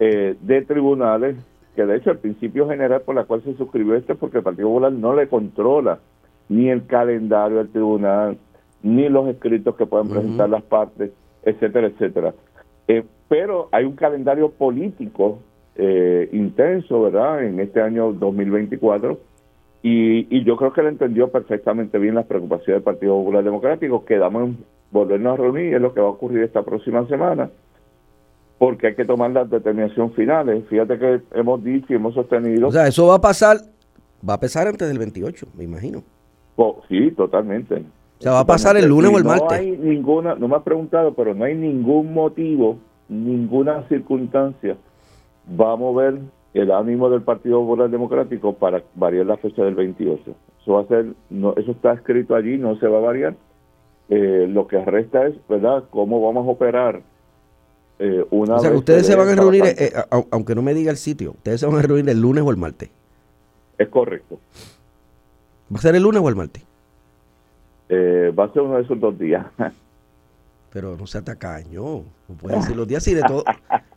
eh, 0.00 0.36
de 0.40 0.62
tribunales, 0.62 1.36
que 1.76 1.86
de 1.86 1.96
hecho 1.96 2.10
el 2.10 2.18
principio 2.18 2.68
general 2.68 3.02
por 3.02 3.14
la 3.14 3.24
cual 3.24 3.42
se 3.44 3.54
suscribió 3.54 3.94
este, 3.94 4.14
porque 4.14 4.38
el 4.38 4.44
Partido 4.44 4.68
Popular 4.68 4.92
no 4.92 5.14
le 5.14 5.28
controla 5.28 6.00
ni 6.48 6.68
el 6.68 6.86
calendario 6.86 7.58
del 7.58 7.70
tribunal, 7.70 8.36
ni 8.82 9.08
los 9.08 9.28
escritos 9.28 9.76
que 9.76 9.86
pueden 9.86 10.08
presentar 10.08 10.50
las 10.50 10.64
partes, 10.64 11.12
etcétera, 11.44 11.86
etcétera. 11.86 12.34
Eh, 12.88 13.04
pero 13.28 13.68
hay 13.70 13.84
un 13.84 13.94
calendario 13.94 14.50
político 14.50 15.38
eh, 15.82 16.28
intenso, 16.32 17.00
¿verdad?, 17.00 17.42
en 17.42 17.58
este 17.58 17.80
año 17.80 18.12
2024. 18.12 19.18
Y, 19.82 20.36
y 20.36 20.44
yo 20.44 20.56
creo 20.56 20.74
que 20.74 20.82
él 20.82 20.88
entendió 20.88 21.30
perfectamente 21.30 21.98
bien 21.98 22.14
las 22.14 22.26
preocupaciones 22.26 22.76
del 22.76 22.82
Partido 22.82 23.16
Popular 23.16 23.42
Democrático. 23.42 24.04
Quedamos 24.04 24.42
en 24.42 24.58
volvernos 24.90 25.32
a 25.32 25.42
reunir, 25.42 25.74
es 25.74 25.80
lo 25.80 25.94
que 25.94 26.02
va 26.02 26.08
a 26.08 26.10
ocurrir 26.10 26.42
esta 26.42 26.62
próxima 26.62 27.06
semana, 27.06 27.48
porque 28.58 28.88
hay 28.88 28.94
que 28.94 29.06
tomar 29.06 29.30
las 29.30 29.48
determinaciones 29.48 30.14
finales. 30.14 30.64
Fíjate 30.68 30.98
que 30.98 31.20
hemos 31.32 31.64
dicho 31.64 31.86
y 31.88 31.96
hemos 31.96 32.12
sostenido. 32.12 32.68
O 32.68 32.72
sea, 32.72 32.86
eso 32.86 33.06
va 33.06 33.14
a 33.14 33.20
pasar, 33.22 33.56
va 34.28 34.34
a 34.34 34.40
pasar 34.40 34.68
antes 34.68 34.86
del 34.86 34.98
28, 34.98 35.46
me 35.56 35.64
imagino. 35.64 36.02
Oh, 36.56 36.82
sí, 36.90 37.10
totalmente. 37.12 37.76
O 38.18 38.22
sea, 38.22 38.32
va 38.32 38.40
a 38.40 38.46
pasar 38.46 38.76
el 38.76 38.86
lunes 38.86 39.10
o 39.14 39.16
el 39.16 39.24
martes. 39.24 39.48
No 39.48 39.56
hay 39.56 39.78
ninguna, 39.78 40.34
no 40.34 40.46
me 40.46 40.56
has 40.56 40.62
preguntado, 40.62 41.14
pero 41.14 41.34
no 41.34 41.44
hay 41.44 41.54
ningún 41.54 42.12
motivo, 42.12 42.76
ninguna 43.08 43.88
circunstancia 43.88 44.76
va 45.58 45.72
a 45.72 45.76
mover 45.76 46.20
el 46.54 46.70
ánimo 46.72 47.08
del 47.10 47.22
Partido 47.22 47.60
Popular 47.60 47.90
Democrático 47.90 48.54
para 48.54 48.82
variar 48.94 49.26
la 49.26 49.36
fecha 49.36 49.62
del 49.62 49.74
28. 49.74 50.34
Eso 50.60 50.72
va 50.72 50.82
a 50.82 50.86
ser, 50.86 51.06
no, 51.30 51.54
eso 51.56 51.72
está 51.72 51.92
escrito 51.92 52.34
allí, 52.34 52.58
no 52.58 52.76
se 52.78 52.86
va 52.86 52.98
a 52.98 53.02
variar. 53.02 53.36
Eh, 54.08 54.46
lo 54.48 54.66
que 54.66 54.84
resta 54.84 55.26
es, 55.26 55.34
¿verdad?, 55.48 55.84
cómo 55.90 56.20
vamos 56.20 56.46
a 56.46 56.50
operar 56.50 57.00
eh, 58.00 58.24
una. 58.30 58.56
O 58.56 58.58
sea, 58.58 58.72
ustedes 58.72 59.06
se 59.06 59.14
van 59.14 59.28
a 59.28 59.34
reunir, 59.36 59.62
eh, 59.64 59.92
aunque 60.30 60.54
no 60.54 60.62
me 60.62 60.74
diga 60.74 60.90
el 60.90 60.96
sitio, 60.96 61.32
ustedes 61.32 61.60
se 61.60 61.66
van 61.66 61.76
a 61.76 61.82
reunir 61.82 62.08
el 62.08 62.20
lunes 62.20 62.42
o 62.42 62.50
el 62.50 62.56
martes. 62.56 62.90
Es 63.78 63.88
correcto. 63.88 64.40
¿Va 65.72 65.78
a 65.78 65.80
ser 65.80 65.94
el 65.94 66.02
lunes 66.02 66.20
o 66.22 66.28
el 66.28 66.36
martes? 66.36 66.64
va 67.92 68.44
a 68.44 68.52
ser 68.52 68.62
uno 68.62 68.76
de 68.76 68.82
esos 68.82 69.00
dos 69.00 69.18
días. 69.18 69.46
Pero 70.72 70.96
no 70.96 71.06
sea 71.06 71.22
tacaño, 71.22 72.04
no 72.28 72.34
puede 72.40 72.56
decir 72.56 72.76
los 72.76 72.86
días 72.86 73.06
y 73.08 73.14
de 73.14 73.22
todo. 73.22 73.44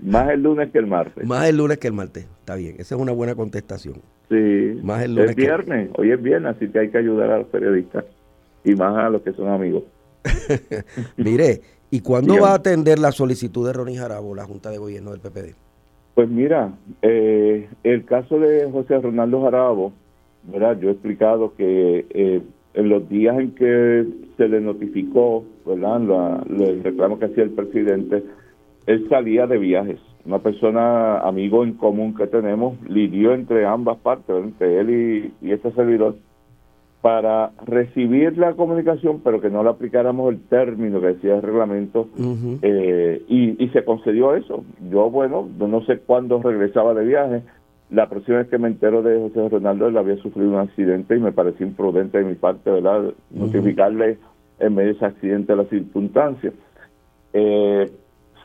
Más 0.00 0.30
el 0.30 0.42
lunes 0.42 0.70
que 0.70 0.78
el 0.78 0.86
martes. 0.86 1.26
Más 1.26 1.48
el 1.48 1.56
lunes 1.56 1.78
que 1.78 1.88
el 1.88 1.94
martes. 1.94 2.26
Está 2.40 2.54
bien, 2.54 2.76
esa 2.78 2.94
es 2.94 3.00
una 3.00 3.12
buena 3.12 3.34
contestación. 3.34 3.96
Sí. 4.28 4.80
Más 4.82 5.02
el 5.02 5.14
lunes. 5.14 5.30
Es 5.30 5.36
viernes, 5.36 5.90
hoy 5.96 6.10
es 6.10 6.22
viernes, 6.22 6.56
así 6.56 6.68
que 6.68 6.78
hay 6.80 6.90
que 6.90 6.98
ayudar 6.98 7.30
a 7.30 7.38
los 7.38 7.46
periodistas 7.48 8.04
y 8.64 8.74
más 8.74 8.96
a 8.96 9.08
los 9.10 9.22
que 9.22 9.32
son 9.32 9.48
amigos. 9.48 9.84
Mire, 11.16 11.60
¿y 11.90 12.00
cuándo 12.00 12.40
va 12.40 12.50
a 12.50 12.54
atender 12.54 12.98
la 12.98 13.12
solicitud 13.12 13.66
de 13.66 13.72
Ronnie 13.72 13.96
Jarabo, 13.96 14.34
la 14.34 14.44
Junta 14.44 14.70
de 14.70 14.78
Gobierno 14.78 15.12
del 15.12 15.20
PPD? 15.20 15.54
Pues 16.14 16.28
mira, 16.30 16.72
eh, 17.02 17.68
el 17.84 18.04
caso 18.06 18.38
de 18.38 18.70
José 18.70 18.98
Ronaldo 18.98 19.42
Jarabo, 19.42 19.92
¿verdad? 20.44 20.78
yo 20.80 20.88
he 20.88 20.92
explicado 20.92 21.54
que 21.54 22.06
eh, 22.08 22.40
en 22.74 22.88
los 22.88 23.08
días 23.08 23.38
en 23.38 23.54
que 23.54 24.06
se 24.36 24.48
le 24.48 24.60
notificó 24.60 25.44
¿verdad? 25.66 26.00
La, 26.00 26.64
el 26.64 26.82
reclamo 26.82 27.18
que 27.18 27.26
hacía 27.26 27.42
el 27.42 27.50
presidente, 27.50 28.22
él 28.86 29.08
salía 29.08 29.46
de 29.46 29.58
viajes. 29.58 30.00
Una 30.24 30.38
persona, 30.38 31.18
amigo 31.18 31.64
en 31.64 31.74
común 31.74 32.14
que 32.14 32.26
tenemos, 32.26 32.80
lidió 32.88 33.32
entre 33.32 33.66
ambas 33.66 33.98
partes, 33.98 34.34
entre 34.36 34.80
él 34.80 35.32
y, 35.40 35.52
este 35.52 35.70
servidor, 35.72 36.16
para 37.00 37.52
recibir 37.64 38.36
la 38.36 38.54
comunicación, 38.54 39.20
pero 39.22 39.40
que 39.40 39.50
no 39.50 39.62
le 39.62 39.70
aplicáramos 39.70 40.32
el 40.32 40.40
término 40.48 41.00
que 41.00 41.08
decía 41.08 41.36
el 41.36 41.42
reglamento, 41.42 42.08
eh, 42.62 43.22
y, 43.28 43.68
se 43.68 43.84
concedió 43.84 44.34
eso. 44.34 44.64
Yo, 44.90 45.10
bueno, 45.10 45.48
no 45.58 45.84
sé 45.84 45.98
cuándo 45.98 46.42
regresaba 46.42 46.94
de 46.94 47.04
viaje. 47.04 47.42
La 47.90 48.08
próxima 48.08 48.38
vez 48.38 48.48
que 48.48 48.58
me 48.58 48.66
entero 48.66 49.02
de 49.02 49.20
José 49.20 49.48
Ronaldo, 49.48 49.86
él 49.86 49.96
había 49.96 50.16
sufrido 50.16 50.48
un 50.48 50.58
accidente 50.58 51.16
y 51.16 51.20
me 51.20 51.30
pareció 51.30 51.66
imprudente 51.66 52.18
de 52.18 52.24
mi 52.24 52.34
parte, 52.34 52.68
¿verdad? 52.68 53.12
Notificarle 53.30 54.18
en 54.58 54.74
medio 54.74 54.88
de 54.88 54.96
ese 54.96 55.04
accidente 55.04 55.54
las 55.54 55.68
circunstancias. 55.68 56.54
Eh, 57.32 57.88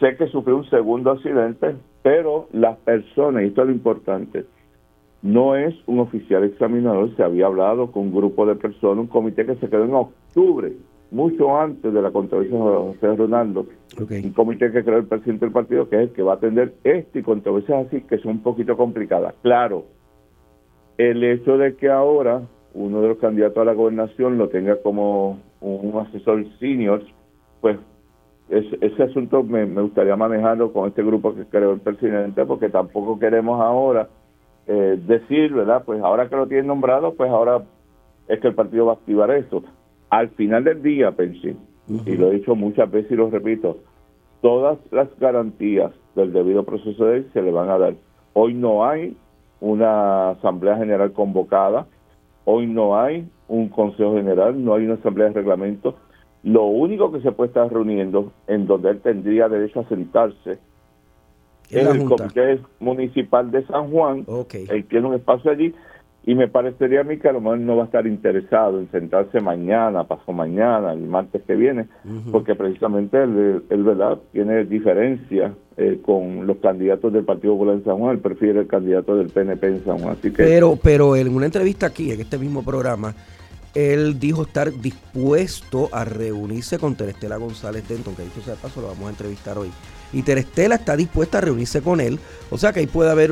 Sé 0.02 0.18
que 0.18 0.28
sufrió 0.28 0.58
un 0.58 0.68
segundo 0.68 1.12
accidente, 1.12 1.76
pero 2.02 2.48
las 2.54 2.76
personas, 2.80 3.44
y 3.44 3.48
esto 3.48 3.62
es 3.62 3.68
lo 3.68 3.74
importante, 3.74 4.46
no 5.22 5.56
es 5.56 5.76
un 5.86 6.00
oficial 6.00 6.44
examinador, 6.44 7.16
se 7.16 7.22
había 7.22 7.46
hablado 7.46 7.92
con 7.92 8.08
un 8.08 8.12
grupo 8.12 8.48
de 8.48 8.56
personas, 8.56 8.98
un 8.98 9.08
comité 9.08 9.46
que 9.46 9.56
se 9.58 9.70
quedó 9.70 9.86
en 9.86 9.94
octubre, 9.94 10.74
mucho 11.12 11.56
antes 11.56 11.94
de 11.94 12.02
la 12.02 12.10
controversia 12.10 12.58
de 12.58 12.64
José 12.64 13.16
Ronaldo, 13.16 13.68
un 14.00 14.32
comité 14.32 14.72
que 14.72 14.84
creó 14.84 14.98
el 14.98 15.06
presidente 15.06 15.46
del 15.46 15.54
partido, 15.54 15.88
que 15.88 15.98
es 15.98 16.02
el 16.10 16.16
que 16.16 16.24
va 16.24 16.32
a 16.34 16.36
atender 16.38 16.74
este 16.84 17.20
y 17.20 17.22
controversias 17.22 17.86
así 17.86 18.02
que 18.02 18.18
son 18.18 18.32
un 18.32 18.42
poquito 18.42 18.76
complicadas. 18.76 19.36
Claro, 19.44 19.86
el 20.98 21.24
hecho 21.24 21.60
de 21.60 21.76
que 21.76 21.90
ahora 21.90 22.42
uno 22.74 23.02
de 23.02 23.10
los 23.10 23.18
candidatos 23.20 23.62
a 23.62 23.66
la 23.66 23.74
gobernación 23.74 24.40
lo 24.40 24.50
tenga 24.50 24.78
como 24.82 25.38
un 25.60 25.94
asesor 26.00 26.44
senior, 26.58 27.04
pues 27.60 27.78
ese 28.52 29.04
asunto 29.04 29.44
me, 29.44 29.66
gustaría 29.66 30.16
manejarlo 30.18 30.74
con 30.74 30.90
este 30.90 31.04
grupo 31.04 31.34
que 31.34 31.46
creó 31.46 31.72
el 31.72 31.80
presidente, 31.80 32.46
porque 32.46 32.70
tampoco 32.70 33.18
queremos 33.18 33.62
ahora 33.62 34.10
eh, 34.68 35.00
decir, 35.08 35.54
¿verdad? 35.54 35.84
Pues 35.86 36.02
ahora 36.04 36.28
que 36.28 36.36
lo 36.36 36.48
tienen 36.48 36.68
nombrado, 36.68 37.14
pues 37.14 37.32
ahora 37.32 37.64
es 38.28 38.40
que 38.40 38.50
el 38.50 38.56
partido 38.56 38.88
va 38.88 38.94
a 38.94 38.96
activar 38.96 39.32
eso. 39.32 39.64
Al 40.10 40.30
final 40.32 40.66
del 40.66 40.84
día, 40.84 41.12
pensé, 41.12 41.56
y 41.88 42.18
lo 42.18 42.30
he 42.30 42.36
dicho 42.36 42.56
muchas 42.56 42.92
veces 42.92 43.12
y 43.12 43.16
lo 43.16 43.30
repito, 43.30 43.78
todas 44.42 44.78
las 44.92 45.08
garantías 45.18 45.92
del 46.16 46.34
debido 46.34 46.64
proceso 46.64 47.06
de 47.06 47.20
ley 47.20 47.30
se 47.32 47.42
le 47.42 47.52
van 47.52 47.70
a 47.70 47.78
dar. 47.78 47.96
Hoy 48.34 48.54
no 48.54 48.86
hay 48.86 49.16
una 49.62 50.32
asamblea 50.32 50.76
general 50.76 51.14
convocada, 51.14 51.88
hoy 52.44 52.68
no 52.68 53.00
hay 53.00 53.30
un 53.48 53.70
consejo 53.70 54.16
general, 54.16 54.64
no 54.64 54.74
hay 54.74 54.86
una 54.86 54.96
asamblea 54.96 55.28
de 55.28 55.36
reglamento, 55.36 55.96
lo 56.44 56.66
único 56.66 57.12
que 57.12 57.22
se 57.22 57.32
puede 57.32 57.50
estar 57.50 57.72
reuniendo 57.72 58.32
en 58.48 58.66
donde 58.66 58.90
él 58.90 59.02
tendría 59.02 59.48
derecho 59.48 59.82
a 59.82 59.90
sentarse 59.90 60.60
es 61.70 61.88
el 61.88 62.04
Comité 62.04 62.60
Municipal 62.80 63.50
de 63.52 63.66
San 63.66 63.92
Juan. 63.92 64.26
Él 64.70 64.86
tiene 64.86 65.08
un 65.08 65.14
espacio 65.14 65.52
allí 65.52 65.74
y 66.24 66.36
me 66.36 66.48
parecería 66.48 67.02
a 67.02 67.04
mí 67.04 67.18
que 67.18 67.30
a 67.30 67.32
lo 67.32 67.42
mejor 67.42 67.60
no 67.60 67.76
va 67.76 67.84
a 67.84 67.86
estar 67.86 68.06
interesado 68.06 68.80
en 68.80 68.92
sentarse 68.92 69.40
mañana, 69.40 70.04
pasado 70.04 70.34
mañana, 70.34 70.94
el 70.94 71.08
martes 71.08 71.42
que 71.48 71.56
viene, 71.56 71.88
porque 72.32 72.54
precisamente 72.54 73.24
él, 73.24 73.64
él, 73.70 73.84
¿verdad? 73.84 74.20
tiene 74.32 74.66
diferencias 74.66 75.54
eh, 75.78 76.00
con 76.04 76.46
los 76.46 76.58
candidatos 76.58 77.12
del 77.12 77.24
Partido 77.24 77.54
Popular 77.54 77.76
en 77.78 77.84
San 77.86 77.98
Juan, 77.98 78.16
él 78.16 78.20
prefiere 78.20 78.60
el 78.60 78.68
candidato 78.68 79.16
del 79.16 79.30
PNP 79.30 79.68
en 79.68 79.84
San 79.84 79.98
Juan. 79.98 80.14
Así 80.20 80.32
que, 80.32 80.44
Pero, 80.44 80.78
pero 80.82 81.16
en 81.16 81.34
una 81.34 81.48
entrevista 81.48 81.88
aquí, 81.88 82.12
en 82.12 82.22
este 82.22 82.38
mismo 82.38 82.64
programa, 82.64 83.16
él 83.74 84.20
dijo 84.20 84.44
estar 84.44 84.72
dispuesto 84.74 85.90
a 85.92 86.04
reunirse 86.06 86.78
con 86.78 86.96
Terestela 86.96 87.38
González 87.38 87.88
Denton, 87.88 88.16
que 88.16 88.24
dicho 88.24 88.42
sea 88.42 88.56
de 88.56 88.62
paso, 88.62 88.82
lo 88.82 88.88
vamos 88.88 89.08
a 89.08 89.12
entrevistar 89.12 89.58
hoy. 89.58 89.72
Y 90.14 90.24
Terestela 90.24 90.76
está 90.76 90.96
dispuesta 90.96 91.38
a 91.38 91.42
reunirse 91.42 91.82
con 91.82 92.02
él, 92.02 92.20
o 92.50 92.58
sea 92.58 92.74
que 92.74 92.82
ahí 92.82 92.88
puede 92.88 93.12
haber 93.12 93.32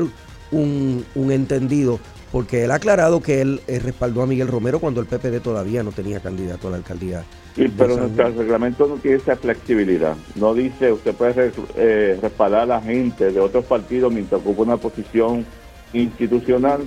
un, 0.50 1.04
un 1.14 1.32
entendido, 1.32 2.00
porque 2.32 2.64
él 2.64 2.70
ha 2.70 2.76
aclarado 2.76 3.20
que 3.20 3.40
él 3.40 3.60
eh, 3.66 3.78
respaldó 3.80 4.22
a 4.22 4.26
Miguel 4.26 4.48
Romero 4.48 4.80
cuando 4.80 5.00
el 5.00 5.06
PPD 5.06 5.40
todavía 5.42 5.82
no 5.82 5.92
tenía 5.92 6.20
candidato 6.20 6.68
a 6.68 6.70
la 6.70 6.76
alcaldía. 6.78 7.24
Sí, 7.54 7.66
pero 7.76 7.96
nuestro 7.96 8.30
reglamento 8.30 8.86
no 8.86 8.94
tiene 8.96 9.16
esa 9.18 9.36
flexibilidad. 9.36 10.16
No 10.36 10.54
dice 10.54 10.92
usted 10.92 11.14
puede 11.14 11.52
eh, 11.76 12.18
respaldar 12.22 12.62
a 12.62 12.66
la 12.66 12.80
gente 12.80 13.32
de 13.32 13.40
otros 13.40 13.64
partidos 13.64 14.12
mientras 14.12 14.40
ocupa 14.40 14.62
una 14.62 14.76
posición 14.76 15.44
institucional 15.92 16.82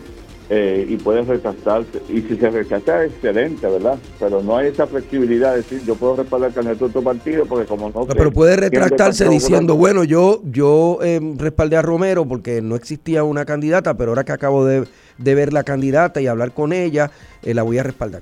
eh, 0.50 0.86
y 0.90 0.98
puede 0.98 1.22
retractarse. 1.24 2.02
Y 2.10 2.22
si 2.22 2.36
se 2.38 2.50
rechaza, 2.50 3.06
excelente, 3.06 3.66
¿verdad? 3.68 3.98
Pero 4.20 4.42
no 4.44 4.58
hay 4.58 4.68
esa 4.68 4.86
flexibilidad 4.88 5.52
de 5.52 5.58
decir 5.58 5.82
yo 5.86 5.96
puedo 5.96 6.18
respaldar 6.18 6.50
al 6.50 6.54
candidato 6.56 6.86
de 6.86 6.90
otro 6.90 7.02
partido 7.02 7.46
porque 7.46 7.66
como 7.66 7.90
no... 7.90 8.06
Pero 8.06 8.32
puede 8.32 8.56
retractarse 8.58 9.28
diciendo, 9.30 9.76
bueno, 9.76 10.04
yo, 10.04 10.42
yo 10.44 11.00
eh, 11.02 11.20
respaldé 11.38 11.78
a 11.78 11.82
Romero 11.82 12.26
porque 12.28 12.62
no 12.62 12.76
existía 12.76 13.24
una 13.24 13.46
candidata, 13.46 13.96
pero 13.96 14.12
ahora 14.12 14.24
que 14.26 14.32
acabo 14.34 14.66
de, 14.66 14.86
de 15.18 15.36
ver 15.36 15.54
la 15.54 15.64
candidata 15.64 16.20
y 16.22 16.28
hablar 16.28 16.52
con 16.52 16.74
ella, 16.74 17.12
eh, 17.42 17.54
la 17.54 17.64
voy 17.64 17.78
a 17.78 17.84
respaldar. 17.84 18.22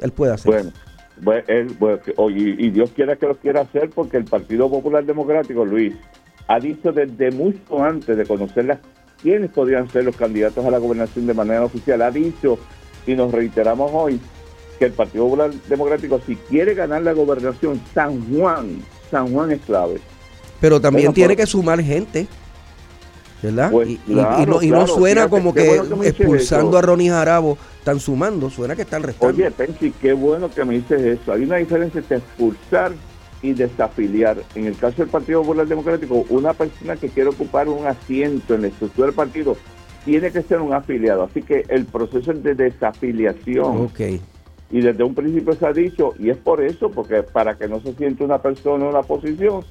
Él 0.00 0.10
puede 0.12 0.32
hacer 0.34 0.52
Bueno, 0.52 0.72
bueno, 1.22 1.44
él- 1.48 1.76
bueno, 1.78 2.00
que- 2.00 2.12
oye, 2.16 2.56
y 2.58 2.70
Dios 2.70 2.90
quiera 2.94 3.16
que 3.16 3.26
lo 3.26 3.36
quiera 3.36 3.62
hacer 3.62 3.88
porque 3.90 4.16
el 4.16 4.24
Partido 4.24 4.68
Popular 4.68 5.04
Democrático, 5.04 5.64
Luis, 5.64 5.94
ha 6.48 6.58
dicho 6.60 6.92
desde 6.92 7.30
mucho 7.30 7.82
antes 7.82 8.16
de 8.18 8.26
conocer 8.26 8.66
las, 8.66 8.78
quiénes 9.24 9.50
podrían 9.50 9.90
ser 9.90 10.04
los 10.04 10.14
candidatos 10.16 10.64
a 10.66 10.70
la 10.70 10.76
gobernación 10.76 11.26
de 11.26 11.32
manera 11.32 11.64
oficial, 11.64 12.02
ha 12.02 12.10
dicho, 12.10 12.58
y 13.06 13.14
nos 13.14 13.32
reiteramos 13.32 13.90
hoy, 13.94 14.20
que 14.78 14.84
el 14.84 14.92
Partido 14.92 15.24
Popular 15.24 15.50
Democrático, 15.66 16.20
si 16.26 16.36
quiere 16.36 16.74
ganar 16.74 17.00
la 17.00 17.12
gobernación, 17.14 17.80
San 17.94 18.20
Juan, 18.30 18.82
San 19.10 19.32
Juan 19.32 19.50
es 19.52 19.62
clave. 19.62 19.98
Pero 20.60 20.78
también 20.78 21.14
tiene 21.14 21.34
que 21.36 21.46
sumar 21.46 21.82
gente. 21.82 22.26
¿Verdad? 23.42 23.70
Pues, 23.70 23.88
y, 23.88 23.92
y- 24.06 24.12
claro, 24.12 24.42
y 24.42 24.46
no, 24.46 24.62
y 24.62 24.70
no 24.70 24.86
suena 24.86 25.22
fíjate, 25.22 25.30
como 25.30 25.54
que 25.54 25.78
bueno 25.78 26.02
expulsando 26.02 26.78
a 26.78 26.82
Ronnie 26.82 27.10
Jarabo 27.10 27.58
están 27.78 28.00
sumando, 28.00 28.48
suena 28.50 28.76
que 28.76 28.82
están 28.82 29.02
restando. 29.02 29.34
Oye, 29.34 29.50
Pensi, 29.50 29.90
qué 30.00 30.12
bueno 30.12 30.50
que 30.50 30.64
me 30.64 30.74
dices 30.74 31.00
eso. 31.00 31.32
Hay 31.32 31.44
una 31.44 31.56
diferencia 31.56 31.98
entre 32.00 32.18
expulsar 32.18 32.92
y 33.44 33.52
desafiliar. 33.52 34.38
En 34.54 34.64
el 34.64 34.74
caso 34.76 34.96
del 35.02 35.08
Partido 35.08 35.42
Popular 35.42 35.66
Democrático, 35.68 36.24
una 36.30 36.54
persona 36.54 36.96
que 36.96 37.10
quiere 37.10 37.28
ocupar 37.28 37.68
un 37.68 37.86
asiento 37.86 38.54
en 38.54 38.62
la 38.62 38.68
estructura 38.68 39.06
del 39.08 39.14
partido 39.14 39.54
tiene 40.06 40.30
que 40.30 40.40
ser 40.42 40.62
un 40.62 40.72
afiliado. 40.72 41.24
Así 41.24 41.42
que 41.42 41.64
el 41.68 41.84
proceso 41.84 42.32
es 42.32 42.42
de 42.42 42.54
desafiliación. 42.54 43.82
ok. 43.82 44.00
Y 44.70 44.80
desde 44.80 45.04
un 45.04 45.14
principio 45.14 45.52
se 45.52 45.66
ha 45.66 45.72
dicho, 45.74 46.14
y 46.18 46.30
es 46.30 46.38
por 46.38 46.62
eso, 46.62 46.90
porque 46.90 47.22
para 47.22 47.56
que 47.56 47.68
no 47.68 47.80
se 47.80 47.92
siente 47.94 48.24
una 48.24 48.38
persona 48.38 48.82
en 48.84 48.90
una 48.90 49.02
posición 49.02 49.62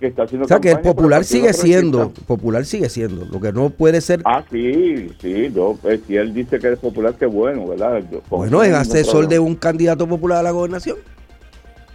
que 0.00 0.06
está 0.06 0.22
haciendo 0.22 0.46
O 0.46 0.48
sea 0.48 0.58
que 0.58 0.70
el 0.70 0.78
popular 0.80 1.22
sigue 1.22 1.52
siendo, 1.52 2.10
popular 2.26 2.64
sigue 2.64 2.88
siendo, 2.88 3.24
lo 3.26 3.40
que 3.40 3.52
no 3.52 3.68
puede 3.70 4.00
ser, 4.00 4.22
Ah, 4.24 4.42
sí, 4.50 5.08
sí, 5.20 5.50
no, 5.54 5.76
pues, 5.80 6.00
si 6.06 6.16
él 6.16 6.32
dice 6.32 6.58
que 6.58 6.72
es 6.72 6.78
popular, 6.78 7.14
qué 7.18 7.26
bueno, 7.26 7.66
¿verdad? 7.68 8.02
Yo- 8.10 8.22
bueno, 8.30 8.62
es 8.62 8.72
asesor 8.72 9.28
de 9.28 9.38
un 9.38 9.54
candidato 9.54 10.06
popular 10.08 10.38
a 10.38 10.42
la 10.42 10.50
gobernación. 10.50 10.96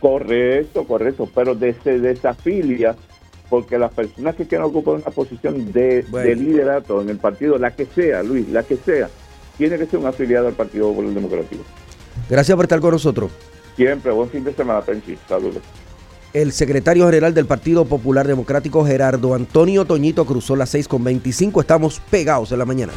Correcto, 0.03 0.83
correcto, 0.83 1.29
pero 1.33 1.55
de, 1.55 1.74
se 1.81 1.98
desafilia 1.98 2.93
porque 3.50 3.77
las 3.77 3.93
personas 3.93 4.36
que 4.36 4.45
quieran 4.45 4.67
ocupar 4.67 4.95
una 4.95 5.05
posición 5.05 5.72
de, 5.72 6.05
Bueno. 6.10 6.27
de 6.27 6.36
liderato 6.36 7.01
en 7.01 7.07
el 7.07 7.15
partido, 7.15 7.57
la 7.57 7.72
que 7.74 7.86
sea, 7.86 8.22
Luis, 8.22 8.50
la 8.50 8.63
que 8.63 8.75
sea, 8.75 9.10
tiene 9.57 9.77
que 9.77 9.86
ser 9.86 10.00
un 10.00 10.07
afiliado 10.07 10.48
al 10.48 10.55
Partido 10.55 10.89
Popular 10.89 11.13
Democrático. 11.13 11.63
Gracias 12.29 12.53
por 12.53 12.65
estar 12.65 12.81
con 12.81 12.91
nosotros. 12.91 13.31
Siempre, 13.77 14.12
buen 14.12 14.29
fin 14.29 14.43
de 14.43 14.53
semana, 14.53 14.81
Pensi. 14.81 15.17
Saludos. 15.25 15.63
El 16.33 16.51
secretario 16.51 17.05
general 17.05 17.33
del 17.33 17.46
Partido 17.46 17.85
Popular 17.85 18.27
Democrático, 18.27 18.85
Gerardo 18.85 19.33
Antonio 19.35 19.85
Toñito, 19.85 20.25
cruzó 20.25 20.57
las 20.57 20.68
6 20.72 20.89
con 20.89 21.01
25. 21.05 21.61
Estamos 21.61 22.01
pegados 22.11 22.51
en 22.51 22.59
la 22.59 22.66
mañana. 22.66 22.92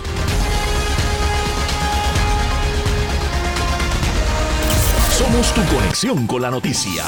Somos 5.17 5.55
tu 5.55 5.65
conexión 5.75 6.27
con 6.27 6.43
la 6.43 6.51
noticia. 6.51 7.03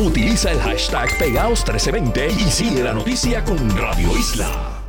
Utiliza 0.00 0.50
el 0.50 0.58
hashtag 0.58 1.08
Pegaos1320 1.20 2.40
y 2.40 2.50
sigue 2.50 2.82
la 2.82 2.92
noticia 2.92 3.44
con 3.44 3.56
Radio 3.76 4.08
Isla. 4.18 4.82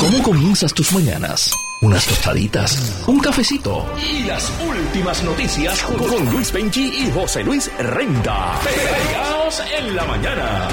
¿Cómo 0.00 0.20
comienzas 0.20 0.74
tus 0.74 0.92
mañanas? 0.92 1.54
Unas 1.82 2.04
tostaditas, 2.06 3.04
un 3.06 3.20
cafecito 3.20 3.86
y 3.96 4.24
las 4.24 4.52
últimas 4.66 5.22
noticias 5.22 5.80
con, 5.82 6.32
Luis 6.32 6.50
Benji 6.52 7.04
y 7.04 7.10
José 7.12 7.44
Luis 7.44 7.70
Renta. 7.78 8.58
Pegaos 8.64 9.62
en 9.78 9.94
la 9.94 10.04
mañana. 10.06 10.68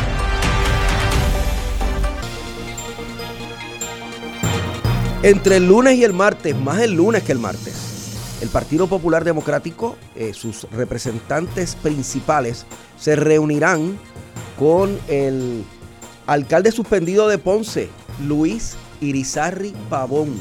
Entre 5.22 5.58
el 5.58 5.68
lunes 5.68 5.96
y 5.96 6.04
el 6.04 6.14
martes, 6.14 6.56
más 6.56 6.80
el 6.80 6.94
lunes 6.94 7.22
que 7.22 7.34
el 7.34 7.40
martes, 7.40 7.87
el 8.42 8.50
Partido 8.50 8.88
Popular 8.88 9.24
Democrático, 9.24 9.98
eh, 10.16 10.34
sus 10.34 10.64
representantes 10.72 11.76
principales, 11.76 12.66
se 13.00 13.16
reunirán 13.16 13.98
con 14.60 14.98
el 15.08 15.64
alcalde 16.28 16.72
suspendido 16.72 17.28
de 17.28 17.38
Ponce, 17.38 17.90
Luis 18.26 18.76
Irizarri 19.02 19.74
Pavón. 19.90 20.36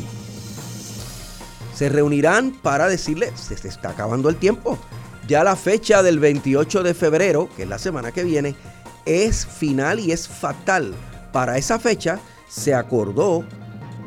Se 1.74 1.88
reunirán 1.88 2.52
para 2.52 2.88
decirle, 2.88 3.32
se, 3.36 3.56
se 3.56 3.68
está 3.68 3.90
acabando 3.90 4.28
el 4.28 4.36
tiempo. 4.36 4.78
Ya 5.26 5.42
la 5.42 5.56
fecha 5.56 6.02
del 6.02 6.18
28 6.18 6.82
de 6.82 6.94
febrero, 6.94 7.48
que 7.56 7.64
es 7.64 7.68
la 7.68 7.78
semana 7.78 8.12
que 8.12 8.24
viene, 8.24 8.54
es 9.04 9.46
final 9.46 10.00
y 10.00 10.12
es 10.12 10.28
fatal. 10.28 10.94
Para 11.32 11.58
esa 11.58 11.78
fecha 11.78 12.18
se 12.48 12.74
acordó 12.74 13.44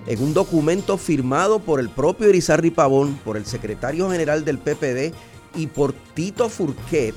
en 0.09 0.23
un 0.23 0.33
documento 0.33 0.97
firmado 0.97 1.59
por 1.59 1.79
el 1.79 1.87
propio 1.87 2.29
Irizarri 2.29 2.71
Pavón, 2.71 3.19
por 3.23 3.37
el 3.37 3.45
secretario 3.45 4.09
general 4.09 4.43
del 4.43 4.57
PPD 4.57 5.13
y 5.55 5.67
por 5.67 5.93
Tito 5.93 6.49
Furquet, 6.49 7.13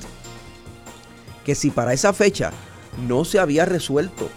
que 1.43 1.55
si 1.55 1.71
para 1.71 1.93
esa 1.93 2.13
fecha 2.13 2.51
no 3.07 3.25
se 3.25 3.39
había 3.39 3.65
resuelto 3.65 4.29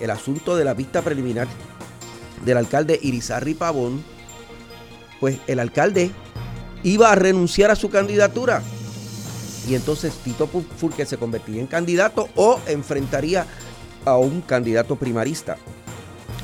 el 0.00 0.10
asunto 0.10 0.56
de 0.56 0.64
la 0.64 0.72
vista 0.72 1.02
preliminar 1.02 1.46
del 2.46 2.56
alcalde 2.56 2.98
Irizarri 3.02 3.52
Pavón, 3.52 4.02
pues 5.20 5.38
el 5.46 5.60
alcalde 5.60 6.10
iba 6.84 7.12
a 7.12 7.14
renunciar 7.14 7.70
a 7.70 7.76
su 7.76 7.90
candidatura. 7.90 8.62
Y 9.68 9.74
entonces 9.74 10.14
Tito 10.24 10.48
Furquet 10.78 11.06
se 11.06 11.18
convertiría 11.18 11.60
en 11.60 11.66
candidato 11.66 12.30
o 12.36 12.58
enfrentaría 12.68 13.46
a 14.06 14.16
un 14.16 14.40
candidato 14.40 14.96
primarista 14.96 15.58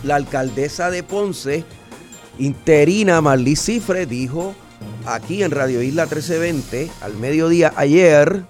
la 0.05 0.17
alcaldesa 0.17 0.91
de 0.91 1.03
Ponce, 1.03 1.65
interina 2.39 3.21
Marlí 3.21 3.57
Cifre, 3.57 4.07
dijo 4.07 4.55
aquí 5.07 5.43
en 5.43 5.51
Radio 5.51 5.83
Isla 5.83 6.05
1320 6.05 6.91
al 7.01 7.17
mediodía 7.17 7.73
ayer 7.77 8.45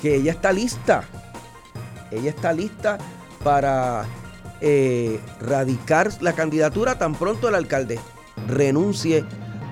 que 0.00 0.16
ella 0.16 0.32
está 0.32 0.52
lista. 0.52 1.04
Ella 2.10 2.30
está 2.30 2.52
lista 2.52 2.98
para 3.42 4.04
eh, 4.60 5.20
radicar 5.40 6.10
la 6.20 6.34
candidatura 6.34 6.98
tan 6.98 7.14
pronto 7.14 7.48
el 7.48 7.54
alcalde 7.54 7.98
renuncie 8.46 9.24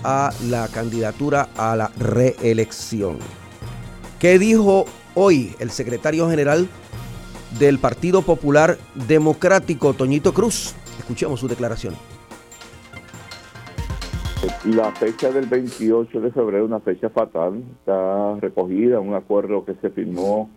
a 0.02 0.32
la 0.48 0.68
candidatura 0.68 1.48
a 1.56 1.76
la 1.76 1.90
reelección. 1.96 3.18
¿Qué 4.18 4.38
dijo 4.38 4.86
hoy 5.14 5.54
el 5.58 5.70
secretario 5.70 6.28
general 6.28 6.68
del 7.58 7.78
Partido 7.78 8.22
Popular 8.22 8.76
Democrático, 9.08 9.94
Toñito 9.94 10.32
Cruz. 10.32 10.74
Escuchemos 10.98 11.40
su 11.40 11.48
declaración. 11.48 11.94
La 14.64 14.90
fecha 14.92 15.30
del 15.30 15.46
28 15.46 16.20
de 16.20 16.30
febrero 16.30 16.64
una 16.64 16.80
fecha 16.80 17.08
fatal. 17.08 17.62
Está 17.78 18.36
recogida 18.40 18.98
en 18.98 19.08
un 19.08 19.14
acuerdo 19.14 19.64
que 19.64 19.74
se 19.74 19.90
firmó 19.90 20.50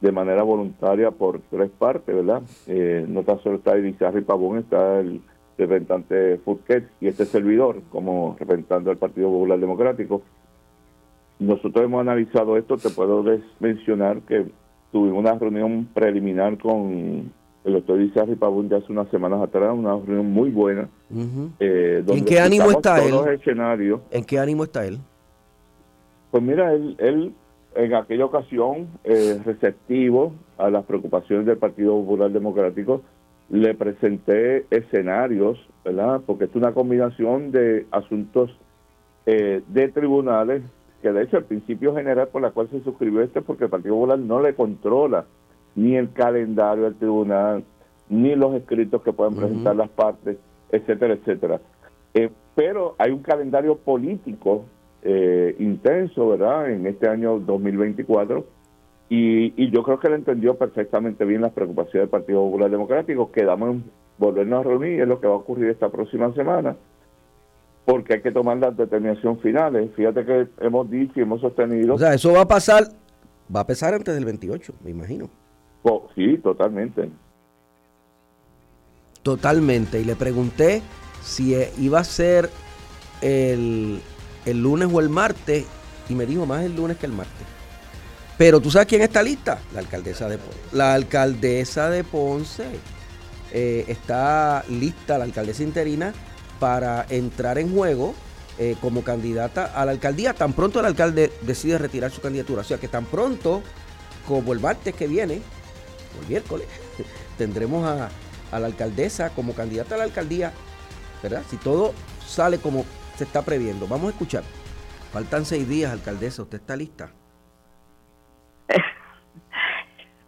de 0.00 0.12
manera 0.12 0.42
voluntaria 0.42 1.10
por 1.10 1.40
tres 1.50 1.70
partes, 1.70 2.14
¿verdad? 2.14 2.42
Eh, 2.66 3.04
no 3.08 3.22
tan 3.22 3.42
solo 3.42 3.56
está 3.56 3.78
Irizarry 3.78 4.22
Pavón, 4.22 4.58
está 4.58 5.00
el 5.00 5.22
representante 5.56 6.38
Furquet 6.44 6.90
y 7.00 7.08
este 7.08 7.24
servidor 7.24 7.80
como 7.90 8.36
representante 8.38 8.90
del 8.90 8.98
Partido 8.98 9.28
Popular 9.28 9.58
Democrático. 9.58 10.22
Nosotros 11.38 11.84
hemos 11.84 12.00
analizado 12.00 12.56
esto, 12.56 12.76
te 12.76 12.90
puedo 12.90 13.24
mencionar 13.60 14.20
que 14.22 14.46
tuvimos 14.94 15.18
una 15.18 15.34
reunión 15.34 15.88
preliminar 15.92 16.56
con 16.56 17.32
el 17.64 17.72
doctor 17.72 18.00
Irizarry 18.00 18.36
Pavón 18.36 18.68
de 18.68 18.76
hace 18.76 18.92
unas 18.92 19.08
semanas 19.08 19.42
atrás, 19.42 19.74
una 19.74 19.96
reunión 19.96 20.30
muy 20.30 20.50
buena. 20.50 20.88
Eh, 21.58 22.04
donde 22.06 22.20
¿En 22.20 22.24
qué 22.24 22.38
ánimo 22.38 22.70
está 22.70 23.04
él? 23.04 23.12
¿En 24.12 24.24
qué 24.24 24.38
ánimo 24.38 24.62
está 24.62 24.86
él? 24.86 25.00
Pues 26.30 26.44
mira, 26.44 26.72
él, 26.72 26.94
él 26.98 27.32
en 27.74 27.94
aquella 27.94 28.24
ocasión 28.24 28.86
eh, 29.02 29.40
receptivo 29.44 30.32
a 30.58 30.70
las 30.70 30.84
preocupaciones 30.84 31.44
del 31.44 31.58
Partido 31.58 31.94
Popular 31.94 32.30
Democrático 32.30 33.02
le 33.50 33.74
presenté 33.74 34.64
escenarios, 34.70 35.58
¿verdad? 35.84 36.20
Porque 36.24 36.44
es 36.44 36.54
una 36.54 36.70
combinación 36.70 37.50
de 37.50 37.86
asuntos 37.90 38.56
eh, 39.26 39.60
de 39.66 39.88
tribunales, 39.88 40.62
que 41.04 41.12
de 41.12 41.24
hecho 41.24 41.36
el 41.36 41.44
principio 41.44 41.94
general 41.94 42.28
por 42.28 42.40
la 42.40 42.52
cual 42.52 42.70
se 42.70 42.80
suscribió 42.80 43.20
este, 43.20 43.42
porque 43.42 43.64
el 43.64 43.70
Partido 43.70 43.94
Popular 43.94 44.18
no 44.18 44.40
le 44.40 44.54
controla 44.54 45.26
ni 45.74 45.96
el 45.96 46.10
calendario 46.14 46.84
del 46.84 46.94
tribunal, 46.94 47.62
ni 48.08 48.34
los 48.34 48.54
escritos 48.54 49.02
que 49.02 49.12
pueden 49.12 49.34
presentar 49.34 49.76
las 49.76 49.90
partes, 49.90 50.38
etcétera, 50.70 51.12
etcétera. 51.12 51.60
Eh, 52.14 52.30
pero 52.54 52.94
hay 52.96 53.10
un 53.10 53.18
calendario 53.18 53.76
político 53.76 54.64
eh, 55.02 55.54
intenso, 55.58 56.26
¿verdad?, 56.30 56.70
en 56.70 56.86
este 56.86 57.06
año 57.06 57.38
2024. 57.38 58.42
Y, 59.10 59.62
y 59.62 59.70
yo 59.70 59.82
creo 59.82 60.00
que 60.00 60.08
él 60.08 60.14
entendió 60.14 60.54
perfectamente 60.56 61.26
bien 61.26 61.42
las 61.42 61.52
preocupaciones 61.52 62.04
del 62.04 62.08
Partido 62.08 62.40
Popular 62.46 62.70
Democrático. 62.70 63.30
Quedamos 63.30 63.72
en 63.72 63.84
volvernos 64.16 64.60
a 64.60 64.68
reunir, 64.70 65.02
es 65.02 65.08
lo 65.08 65.20
que 65.20 65.26
va 65.26 65.34
a 65.34 65.36
ocurrir 65.36 65.68
esta 65.68 65.90
próxima 65.90 66.32
semana, 66.32 66.76
porque 67.84 68.14
hay 68.14 68.22
que 68.22 68.32
tomar 68.32 68.56
las 68.58 68.76
determinaciones 68.76 69.40
finales. 69.42 69.90
Fíjate 69.94 70.24
que 70.24 70.48
hemos 70.60 70.90
dicho 70.90 71.12
y 71.16 71.22
hemos 71.22 71.40
sostenido. 71.40 71.94
O 71.94 71.98
sea, 71.98 72.14
eso 72.14 72.32
va 72.32 72.42
a 72.42 72.48
pasar, 72.48 72.84
va 73.54 73.60
a 73.60 73.66
pasar 73.66 73.94
antes 73.94 74.14
del 74.14 74.24
28, 74.24 74.74
me 74.82 74.90
imagino. 74.90 75.28
Oh, 75.82 76.08
sí, 76.14 76.38
totalmente. 76.38 77.10
Totalmente. 79.22 80.00
Y 80.00 80.04
le 80.04 80.16
pregunté 80.16 80.82
si 81.22 81.54
eh, 81.54 81.70
iba 81.78 82.00
a 82.00 82.04
ser 82.04 82.48
el, 83.20 84.00
el 84.46 84.62
lunes 84.62 84.88
o 84.92 85.00
el 85.00 85.08
martes, 85.08 85.66
y 86.08 86.14
me 86.14 86.26
dijo 86.26 86.46
más 86.46 86.64
el 86.64 86.76
lunes 86.76 86.96
que 86.96 87.06
el 87.06 87.12
martes. 87.12 87.46
Pero 88.36 88.60
tú 88.60 88.70
sabes 88.70 88.88
quién 88.88 89.02
está 89.02 89.22
lista? 89.22 89.60
La 89.72 89.80
alcaldesa 89.80 90.28
de 90.28 90.38
Ponce. 90.38 90.58
La 90.72 90.94
alcaldesa 90.94 91.88
de 91.88 92.02
Ponce 92.02 92.66
eh, 93.52 93.84
está 93.86 94.64
lista, 94.68 95.18
la 95.18 95.24
alcaldesa 95.24 95.62
interina, 95.62 96.12
para 96.64 97.04
entrar 97.10 97.58
en 97.58 97.70
juego 97.70 98.14
eh, 98.58 98.74
como 98.80 99.04
candidata 99.04 99.66
a 99.66 99.84
la 99.84 99.90
alcaldía. 99.92 100.32
Tan 100.32 100.54
pronto 100.54 100.80
el 100.80 100.86
alcalde 100.86 101.30
decide 101.42 101.76
retirar 101.76 102.10
su 102.10 102.22
candidatura. 102.22 102.62
O 102.62 102.64
sea 102.64 102.78
que 102.78 102.88
tan 102.88 103.04
pronto 103.04 103.62
como 104.26 104.54
el 104.54 104.60
martes 104.60 104.94
que 104.94 105.06
viene, 105.06 105.42
o 106.16 106.22
el 106.22 106.28
miércoles, 106.28 106.66
tendremos 107.36 107.86
a, 107.86 108.08
a 108.50 108.58
la 108.60 108.66
alcaldesa 108.66 109.28
como 109.34 109.52
candidata 109.52 109.96
a 109.96 109.98
la 109.98 110.04
alcaldía, 110.04 110.54
¿verdad? 111.22 111.42
Si 111.50 111.58
todo 111.58 111.92
sale 112.26 112.56
como 112.56 112.86
se 113.18 113.24
está 113.24 113.42
previendo. 113.42 113.86
Vamos 113.86 114.06
a 114.06 114.10
escuchar. 114.12 114.42
Faltan 115.12 115.44
seis 115.44 115.68
días, 115.68 115.92
alcaldesa. 115.92 116.44
¿Usted 116.44 116.60
está 116.60 116.76
lista? 116.76 117.10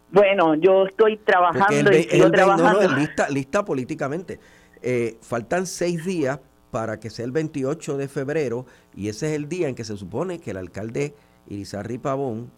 Bueno, 0.09 0.55
yo 0.55 0.85
estoy 0.87 1.17
trabajando 1.17 1.91
y 1.91 2.03
sigo 2.03 2.31
trabajando. 2.31 2.95
lista, 2.95 3.29
lista 3.29 3.65
políticamente. 3.65 4.39
Eh, 4.81 5.17
faltan 5.21 5.65
seis 5.65 6.05
días 6.05 6.39
para 6.71 6.99
que 6.99 7.09
sea 7.09 7.25
el 7.25 7.31
28 7.31 7.97
de 7.97 8.07
febrero 8.07 8.65
y 8.95 9.09
ese 9.09 9.27
es 9.27 9.33
el 9.33 9.47
día 9.47 9.67
en 9.67 9.75
que 9.75 9.83
se 9.83 9.97
supone 9.97 10.39
que 10.39 10.51
el 10.51 10.57
alcalde 10.57 11.15
Irizarry 11.47 11.97
Pavón 11.97 12.51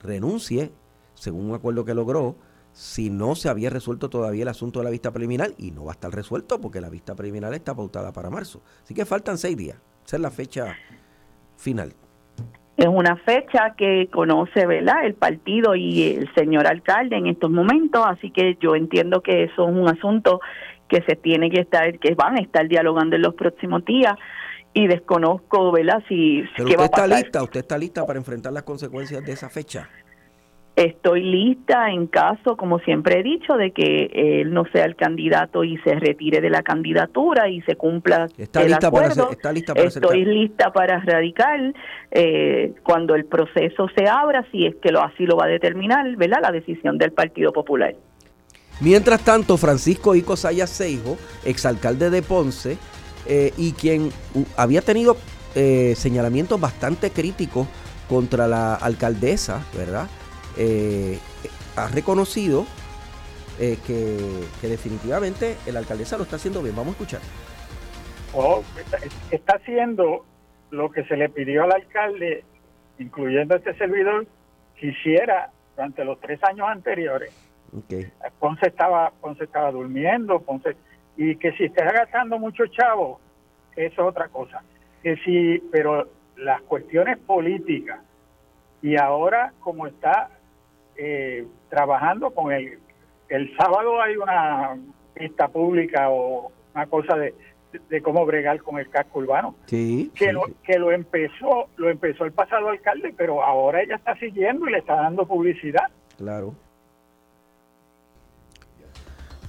renuncie, 0.00 0.70
según 1.14 1.50
un 1.50 1.54
acuerdo 1.54 1.84
que 1.84 1.94
logró, 1.94 2.36
si 2.72 3.08
no 3.10 3.34
se 3.34 3.48
había 3.48 3.70
resuelto 3.70 4.10
todavía 4.10 4.42
el 4.42 4.48
asunto 4.48 4.80
de 4.80 4.84
la 4.84 4.90
vista 4.90 5.10
preliminar 5.10 5.50
y 5.56 5.70
no 5.70 5.86
va 5.86 5.92
a 5.92 5.94
estar 5.94 6.14
resuelto 6.14 6.60
porque 6.60 6.80
la 6.80 6.90
vista 6.90 7.14
preliminar 7.14 7.54
está 7.54 7.74
pautada 7.74 8.12
para 8.12 8.30
marzo. 8.30 8.62
Así 8.82 8.94
que 8.94 9.06
faltan 9.06 9.38
seis 9.38 9.56
días. 9.56 9.78
Esa 10.04 10.16
es 10.16 10.22
la 10.22 10.30
fecha 10.30 10.76
final. 11.56 11.94
Es 12.76 12.86
una 12.86 13.16
fecha 13.16 13.74
que 13.78 14.08
conoce, 14.12 14.66
¿verdad? 14.66 15.06
El 15.06 15.14
partido 15.14 15.74
y 15.74 16.02
el 16.02 16.32
señor 16.34 16.66
alcalde 16.66 17.16
en 17.16 17.26
estos 17.26 17.50
momentos, 17.50 18.04
así 18.06 18.30
que 18.30 18.58
yo 18.60 18.76
entiendo 18.76 19.22
que 19.22 19.44
eso 19.44 19.66
es 19.66 19.74
un 19.74 19.88
asunto 19.88 20.40
que 20.88 21.02
se 21.02 21.16
tiene 21.16 21.50
que 21.50 21.60
estar, 21.60 21.98
que 21.98 22.14
van 22.14 22.36
a 22.36 22.40
estar 22.40 22.66
dialogando 22.68 23.16
en 23.16 23.22
los 23.22 23.34
próximos 23.34 23.84
días 23.84 24.16
y 24.72 24.86
desconozco, 24.86 25.72
¿verdad? 25.72 26.02
Si 26.08 26.44
Pero 26.56 26.68
usted 26.68 26.84
está 26.84 27.06
lista, 27.06 27.42
usted 27.42 27.60
está 27.60 27.78
lista 27.78 28.06
para 28.06 28.18
enfrentar 28.18 28.52
las 28.52 28.62
consecuencias 28.62 29.24
de 29.24 29.32
esa 29.32 29.48
fecha. 29.48 29.88
Estoy 30.76 31.22
lista 31.22 31.90
en 31.90 32.06
caso, 32.06 32.58
como 32.58 32.78
siempre 32.80 33.20
he 33.20 33.22
dicho, 33.22 33.56
de 33.56 33.70
que 33.70 34.10
él 34.12 34.52
no 34.52 34.66
sea 34.66 34.84
el 34.84 34.94
candidato 34.94 35.64
y 35.64 35.78
se 35.78 35.94
retire 35.94 36.42
de 36.42 36.50
la 36.50 36.62
candidatura 36.62 37.48
y 37.48 37.62
se 37.62 37.76
cumpla 37.76 38.26
está 38.36 38.60
el 38.60 38.68
lista 38.68 38.88
acuerdo. 38.88 39.22
Para 39.22 39.32
está 39.32 39.52
lista 39.52 39.74
para 39.74 39.86
Estoy 39.86 40.26
lista 40.26 40.70
para 40.74 41.00
radicar 41.00 41.72
eh, 42.10 42.74
cuando 42.82 43.14
el 43.14 43.24
proceso 43.24 43.88
se 43.96 44.06
abra, 44.06 44.46
si 44.52 44.66
es 44.66 44.76
que 44.76 44.92
lo 44.92 45.02
así 45.02 45.24
lo 45.24 45.38
va 45.38 45.46
a 45.46 45.48
determinar, 45.48 46.14
¿verdad? 46.16 46.40
La 46.42 46.52
decisión 46.52 46.98
del 46.98 47.12
Partido 47.12 47.54
Popular. 47.54 47.94
Mientras 48.80 49.22
tanto, 49.22 49.56
Francisco 49.56 50.14
Ico 50.14 50.36
Sayas 50.36 50.70
Seijo, 50.70 51.16
exalcalde 51.44 52.10
de 52.10 52.22
Ponce, 52.22 52.78
eh, 53.26 53.52
y 53.56 53.72
quien 53.72 54.12
había 54.56 54.82
tenido 54.82 55.16
eh, 55.54 55.94
señalamientos 55.96 56.60
bastante 56.60 57.10
críticos 57.10 57.66
contra 58.08 58.46
la 58.46 58.74
alcaldesa, 58.74 59.64
¿verdad? 59.74 60.06
Eh, 60.56 61.18
ha 61.76 61.88
reconocido 61.88 62.66
eh, 63.58 63.78
que, 63.86 64.68
definitivamente 64.68 65.56
el 65.66 65.76
alcaldesa 65.76 66.16
lo 66.16 66.24
está 66.24 66.36
haciendo 66.36 66.62
bien. 66.62 66.76
Vamos 66.76 66.88
a 66.88 66.92
escuchar. 66.92 67.20
Oh, 68.34 68.62
está, 69.30 69.56
haciendo 69.56 70.26
lo 70.70 70.90
que 70.90 71.04
se 71.04 71.16
le 71.16 71.28
pidió 71.28 71.64
al 71.64 71.72
alcalde, 71.72 72.44
incluyendo 72.98 73.56
este 73.56 73.74
servidor, 73.78 74.26
que 74.78 74.88
hiciera 74.88 75.50
durante 75.74 76.04
los 76.04 76.20
tres 76.20 76.42
años 76.44 76.66
anteriores. 76.68 77.32
Ponce 78.38 78.68
estaba 78.68 79.10
Ponce 79.20 79.44
estaba 79.44 79.70
durmiendo, 79.70 80.40
Ponce 80.40 80.76
y 81.16 81.36
que 81.36 81.52
si 81.52 81.64
está 81.64 81.84
gastando 81.92 82.38
mucho 82.38 82.66
chavo, 82.66 83.20
eso 83.74 84.02
es 84.02 84.08
otra 84.08 84.28
cosa. 84.28 84.62
Que 85.02 85.16
si, 85.18 85.58
pero 85.70 86.08
las 86.36 86.60
cuestiones 86.62 87.18
políticas 87.18 88.00
y 88.82 88.96
ahora 88.96 89.52
como 89.60 89.86
está 89.86 90.30
eh, 90.96 91.46
trabajando 91.70 92.30
con 92.30 92.52
el, 92.52 92.78
el 93.28 93.56
sábado 93.56 94.00
hay 94.00 94.16
una 94.16 94.76
pista 95.14 95.48
pública 95.48 96.10
o 96.10 96.52
una 96.74 96.86
cosa 96.86 97.16
de, 97.16 97.34
de 97.88 98.02
cómo 98.02 98.24
bregar 98.26 98.60
con 98.62 98.78
el 98.78 98.88
casco 98.88 99.20
urbano. 99.20 99.56
Sí, 99.66 100.10
que, 100.14 100.32
Lo, 100.32 100.44
que 100.62 100.78
lo 100.78 100.92
empezó, 100.92 101.68
lo 101.76 101.90
empezó 101.90 102.24
el 102.24 102.32
pasado 102.32 102.68
alcalde, 102.68 103.14
pero 103.16 103.42
ahora 103.42 103.82
ella 103.82 103.96
está 103.96 104.14
siguiendo 104.16 104.68
y 104.68 104.72
le 104.72 104.78
está 104.78 104.96
dando 104.96 105.26
publicidad. 105.26 105.86
Claro. 106.18 106.54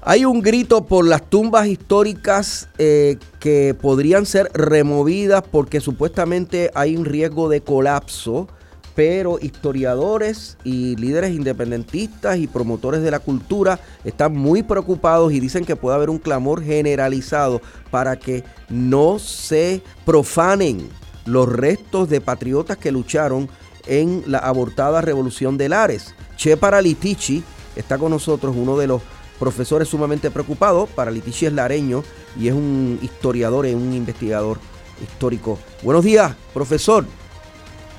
Hay 0.09 0.23
un 0.23 0.41
grito 0.41 0.85
por 0.85 1.05
las 1.05 1.29
tumbas 1.29 1.67
históricas 1.67 2.69
eh, 2.77 3.17
que 3.41 3.73
podrían 3.73 4.25
ser 4.25 4.49
removidas 4.53 5.43
porque 5.51 5.81
supuestamente 5.81 6.71
hay 6.75 6.95
un 6.95 7.03
riesgo 7.03 7.49
de 7.49 7.59
colapso 7.59 8.47
pero 8.95 9.37
historiadores 9.41 10.57
y 10.63 10.95
líderes 10.95 11.35
independentistas 11.35 12.37
y 12.37 12.47
promotores 12.47 13.01
de 13.01 13.11
la 13.11 13.19
cultura 13.19 13.81
están 14.05 14.33
muy 14.33 14.63
preocupados 14.63 15.33
y 15.33 15.41
dicen 15.41 15.65
que 15.65 15.75
puede 15.75 15.97
haber 15.97 16.09
un 16.09 16.19
clamor 16.19 16.63
generalizado 16.63 17.61
para 17.91 18.15
que 18.15 18.45
no 18.69 19.19
se 19.19 19.81
profanen 20.05 20.87
los 21.25 21.51
restos 21.51 22.07
de 22.07 22.21
patriotas 22.21 22.77
que 22.77 22.93
lucharon 22.93 23.49
en 23.85 24.23
la 24.25 24.37
abortada 24.37 25.01
revolución 25.01 25.57
de 25.57 25.67
Lares. 25.67 26.15
Che 26.37 26.55
Paralitici 26.55 27.43
está 27.75 27.97
con 27.97 28.11
nosotros, 28.11 28.55
uno 28.57 28.77
de 28.77 28.87
los 28.87 29.01
profesores 29.39 29.87
sumamente 29.87 30.31
preocupados. 30.31 30.89
Paralitici 30.89 31.45
es 31.45 31.53
lareño 31.53 32.03
y 32.39 32.47
es 32.47 32.53
un 32.53 32.99
historiador 33.01 33.65
y 33.65 33.73
un 33.73 33.93
investigador 33.93 34.57
histórico. 35.01 35.57
Buenos 35.83 36.03
días, 36.03 36.35
profesor. 36.53 37.05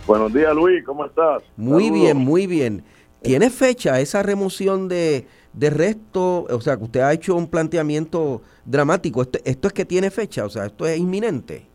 Buenos 0.07 0.33
días, 0.33 0.55
Luis, 0.55 0.85
¿cómo 0.85 1.05
estás? 1.05 1.43
Muy 1.57 1.91
bien, 1.91 2.17
muy 2.17 2.47
bien. 2.47 2.83
¿Tiene 3.23 3.51
fecha 3.51 4.01
esa 4.01 4.23
remoción 4.23 4.89
de, 4.89 5.27
de 5.53 5.71
resto? 5.71 6.45
O 6.45 6.61
sea, 6.61 6.77
que 6.77 6.85
usted 6.85 7.01
ha 7.01 7.13
hecho 7.13 7.35
un 7.35 7.49
planteamiento 7.49 8.43
dramático. 8.65 9.23
Esto, 9.23 9.39
esto 9.45 9.69
es 9.69 9.75
que 9.75 9.85
tiene 9.85 10.11
fecha, 10.11 10.45
o 10.45 10.49
sea, 10.49 10.67
esto 10.67 10.87
es 10.87 10.99
inminente. 10.99 11.67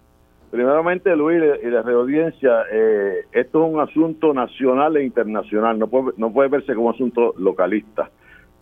Primeramente, 0.49 1.15
Luis 1.15 1.41
y 1.63 1.67
la 1.67 1.81
reaudiencia, 1.81 2.63
eh, 2.71 3.25
esto 3.31 3.65
es 3.65 3.73
un 3.73 3.79
asunto 3.79 4.33
nacional 4.33 4.97
e 4.97 5.03
internacional, 5.03 5.79
no 5.79 5.87
puede, 5.87 6.11
no 6.17 6.31
puede 6.31 6.49
verse 6.49 6.75
como 6.75 6.91
asunto 6.91 7.33
localista. 7.37 8.11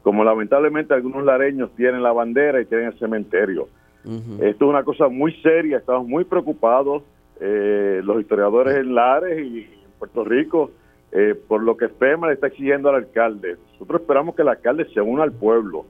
Como 0.02 0.24
lamentablemente 0.24 0.94
algunos 0.94 1.24
lareños 1.24 1.72
tienen 1.76 2.02
la 2.02 2.12
bandera 2.12 2.62
y 2.62 2.66
tienen 2.66 2.88
el 2.88 3.00
cementerio. 3.00 3.68
Esto 4.04 4.66
es 4.66 4.70
una 4.70 4.84
cosa 4.84 5.10
muy 5.10 5.32
seria, 5.42 5.78
estamos 5.78 6.08
muy 6.08 6.24
preocupados 6.24 7.04
eh, 7.40 8.02
los 8.04 8.22
historiadores 8.22 8.78
en 8.78 8.94
Lares 8.96 9.46
y 9.46 9.60
en 9.60 9.92
Puerto 9.98 10.24
Rico, 10.24 10.72
eh, 11.12 11.36
por 11.48 11.64
lo 11.64 11.76
que 11.76 11.90
FEMA 11.90 12.28
le 12.28 12.34
está 12.34 12.48
exigiendo 12.48 12.90
al 12.90 12.96
alcalde. 12.96 13.58
Nosotros 13.74 14.02
esperamos 14.02 14.36
que 14.36 14.44
el 14.44 14.48
alcalde 14.48 14.86
se 14.94 15.02
una 15.02 15.24
al 15.24 15.32
pueblo. 15.32 15.86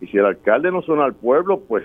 Y 0.00 0.06
si 0.06 0.16
el 0.16 0.24
alcalde 0.24 0.70
no 0.70 0.82
se 0.82 0.92
une 0.92 1.02
al 1.02 1.14
pueblo, 1.14 1.60
pues 1.60 1.84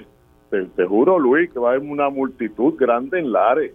te, 0.49 0.85
juro, 0.85 1.19
Luis, 1.19 1.51
que 1.51 1.59
va 1.59 1.71
a 1.71 1.73
haber 1.73 1.87
una 1.87 2.09
multitud 2.09 2.75
grande 2.77 3.19
en 3.19 3.31
Lares, 3.31 3.73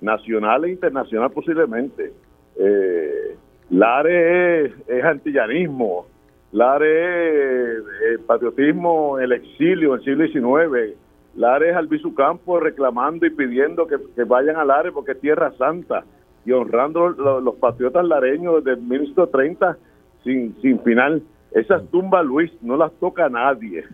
nacional 0.00 0.64
e 0.64 0.72
internacional 0.72 1.30
posiblemente. 1.30 2.12
Eh, 2.56 3.36
Lares 3.70 4.72
es, 4.86 5.04
antillanismo, 5.04 6.06
Lares 6.54 7.82
es 8.12 8.20
patriotismo, 8.20 9.18
el 9.18 9.32
exilio, 9.32 9.96
el 9.96 10.04
siglo 10.04 10.24
XIX. 10.24 10.96
Lares 11.34 11.70
es 11.72 11.76
Albizu 11.76 12.14
Campo 12.14 12.60
reclamando 12.60 13.26
y 13.26 13.30
pidiendo 13.30 13.88
que, 13.88 13.96
vayan 14.22 14.54
a 14.54 14.64
Lares 14.64 14.92
porque 14.92 15.12
es 15.12 15.20
tierra 15.20 15.52
santa 15.58 16.04
y 16.46 16.52
honrando 16.52 17.08
los, 17.08 17.56
patriotas 17.56 18.04
lareños 18.06 18.62
desde 18.62 18.80
1930 18.80 19.76
sin, 20.22 20.54
sin 20.62 20.78
final. 20.84 21.24
Esas 21.50 21.82
tumbas, 21.90 22.24
Luis, 22.24 22.52
no 22.62 22.76
las 22.76 22.92
toca 23.00 23.28
nadie 23.28 23.84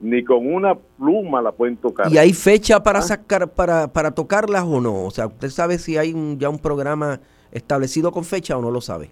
ni 0.00 0.22
con 0.22 0.46
una 0.46 0.76
pluma 0.76 1.42
la 1.42 1.50
pueden 1.50 1.76
tocar. 1.76 2.12
¿Y 2.12 2.18
hay 2.18 2.32
fecha 2.34 2.82
para 2.84 3.00
ah. 3.00 3.02
sacar, 3.02 3.48
para, 3.48 3.88
para 3.88 4.12
tocarlas 4.12 4.62
o 4.62 4.80
no? 4.80 5.06
O 5.06 5.10
sea, 5.10 5.26
¿usted 5.26 5.48
sabe 5.48 5.78
si 5.78 5.96
hay 5.96 6.14
ya 6.38 6.50
un 6.50 6.60
programa 6.60 7.18
establecido 7.50 8.12
con 8.12 8.22
fecha 8.22 8.56
o 8.56 8.62
no 8.62 8.70
lo 8.70 8.80
sabe? 8.80 9.10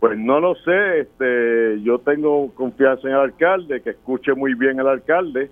Pues 0.00 0.16
no 0.16 0.38
lo 0.40 0.54
sé, 0.56 1.00
este, 1.00 1.80
yo 1.82 1.98
tengo 1.98 2.52
confianza 2.54 3.08
en 3.08 3.14
el 3.14 3.20
alcalde, 3.20 3.82
que 3.82 3.90
escuche 3.90 4.32
muy 4.34 4.54
bien 4.54 4.78
el 4.78 4.86
alcalde, 4.86 5.50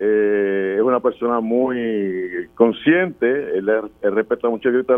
eh, 0.00 0.74
es 0.76 0.82
una 0.82 1.00
persona 1.00 1.40
muy 1.40 2.48
consciente, 2.54 3.58
él, 3.58 3.70
respeta 4.02 4.48
mucho 4.48 4.70
el 4.70 4.76
grito 4.76 4.94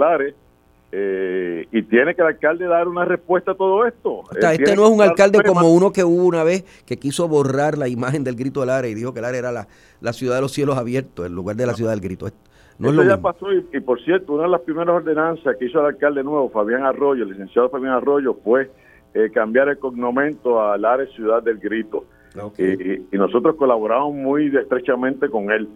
eh, 0.97 1.67
y 1.73 1.83
tiene 1.83 2.15
que 2.15 2.23
el 2.23 2.29
alcalde 2.29 2.67
dar 2.67 2.87
una 2.87 3.05
respuesta 3.05 3.51
a 3.51 3.55
todo 3.57 3.85
esto. 3.85 4.23
este 4.31 4.77
no 4.77 4.85
es 4.85 4.91
un 4.93 5.03
alcalde 5.03 5.43
como 5.43 5.73
uno 5.73 5.93
que 5.93 6.05
hubo 6.05 6.25
una 6.25 6.45
vez 6.45 6.63
que 6.87 6.97
quiso 6.97 7.27
borrar 7.27 7.77
la 7.77 7.89
imagen 7.89 8.23
del 8.23 8.37
grito 8.37 8.61
del 8.61 8.71
área 8.71 8.89
y 8.89 8.95
dijo 8.95 9.13
que 9.13 9.19
el 9.19 9.25
área 9.25 9.41
era 9.41 9.53
la, 9.53 9.67
la 10.01 10.13
ciudad 10.13 10.37
de 10.37 10.43
los 10.43 10.53
cielos 10.53 10.79
abiertos, 10.79 11.27
en 11.27 11.35
lugar 11.35 11.57
de 11.57 11.67
la 11.67 11.75
ciudad 11.75 11.91
del 11.91 12.01
grito. 12.01 12.29
No 12.79 12.91
Eso 12.91 13.05
ya 13.05 13.21
pasó 13.21 13.53
y, 13.53 13.81
por 13.81 14.01
cierto, 14.03 14.35
una 14.35 14.45
de 14.45 14.51
las 14.51 14.61
primeras 14.61 14.95
ordenanzas 14.95 15.57
que 15.57 15.67
hizo 15.67 15.81
el 15.81 15.87
alcalde 15.87 16.23
nuevo, 16.23 16.49
Fabián 16.49 16.85
Arroyo, 16.85 17.25
el 17.25 17.31
licenciado 17.31 17.69
Fabián 17.71 17.95
Arroyo, 17.95 18.35
fue 18.45 18.71
eh, 19.15 19.31
cambiar 19.31 19.69
el 19.69 19.79
cognomento 19.79 20.61
al 20.61 20.85
área 20.85 21.07
Ciudad 21.07 21.43
del 21.43 21.59
Grito. 21.59 22.05
Y, 22.59 23.17
nosotros 23.17 23.55
colaboramos 23.57 24.15
muy 24.15 24.55
estrechamente 24.57 25.29
con 25.29 25.51
él. 25.53 25.69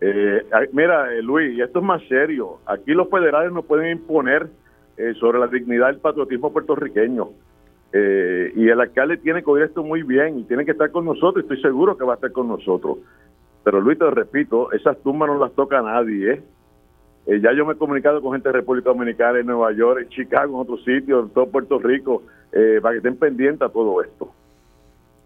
Eh, 0.00 0.42
mira, 0.72 1.10
Luis, 1.20 1.56
y 1.56 1.60
esto 1.60 1.80
es 1.80 1.84
más 1.84 2.02
serio. 2.08 2.58
Aquí 2.66 2.92
los 2.92 3.08
federales 3.10 3.52
no 3.52 3.62
pueden 3.62 3.98
imponer 3.98 4.48
eh, 4.96 5.12
sobre 5.20 5.38
la 5.38 5.46
dignidad 5.46 5.88
del 5.88 5.98
patriotismo 5.98 6.52
puertorriqueño. 6.52 7.28
Eh, 7.92 8.52
y 8.56 8.68
el 8.68 8.80
alcalde 8.80 9.18
tiene 9.18 9.42
que 9.42 9.50
oír 9.50 9.64
esto 9.64 9.82
muy 9.82 10.02
bien 10.02 10.38
y 10.38 10.44
tiene 10.44 10.64
que 10.64 10.72
estar 10.72 10.90
con 10.90 11.04
nosotros. 11.04 11.44
Estoy 11.44 11.60
seguro 11.60 11.96
que 11.96 12.04
va 12.04 12.14
a 12.14 12.16
estar 12.16 12.32
con 12.32 12.48
nosotros. 12.48 12.98
Pero 13.62 13.80
Luis, 13.80 13.98
te 13.98 14.10
repito, 14.10 14.72
esas 14.72 14.98
tumbas 15.02 15.28
no 15.28 15.38
las 15.38 15.52
toca 15.52 15.82
nadie. 15.82 16.32
¿eh? 17.26 17.40
ya 17.42 17.52
yo 17.52 17.66
me 17.66 17.74
he 17.74 17.76
comunicado 17.76 18.22
con 18.22 18.32
gente 18.32 18.48
de 18.48 18.54
República 18.54 18.90
Dominicana, 18.90 19.40
en 19.40 19.46
Nueva 19.46 19.72
York, 19.72 20.02
en 20.02 20.08
Chicago, 20.08 20.54
en 20.54 20.60
otros 20.60 20.84
sitios, 20.84 21.24
en 21.24 21.30
todo 21.30 21.50
Puerto 21.50 21.78
Rico, 21.78 22.22
para 22.50 22.92
que 22.92 22.98
estén 22.98 23.16
pendientes 23.16 23.62
a 23.62 23.68
todo 23.68 24.02
esto. 24.02 24.30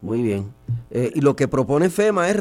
Muy 0.03 0.23
bien. 0.23 0.53
y 0.91 1.21
lo 1.21 1.37
que 1.37 1.47
propone 1.47 1.91
FEMA 1.91 2.31
es, 2.31 2.37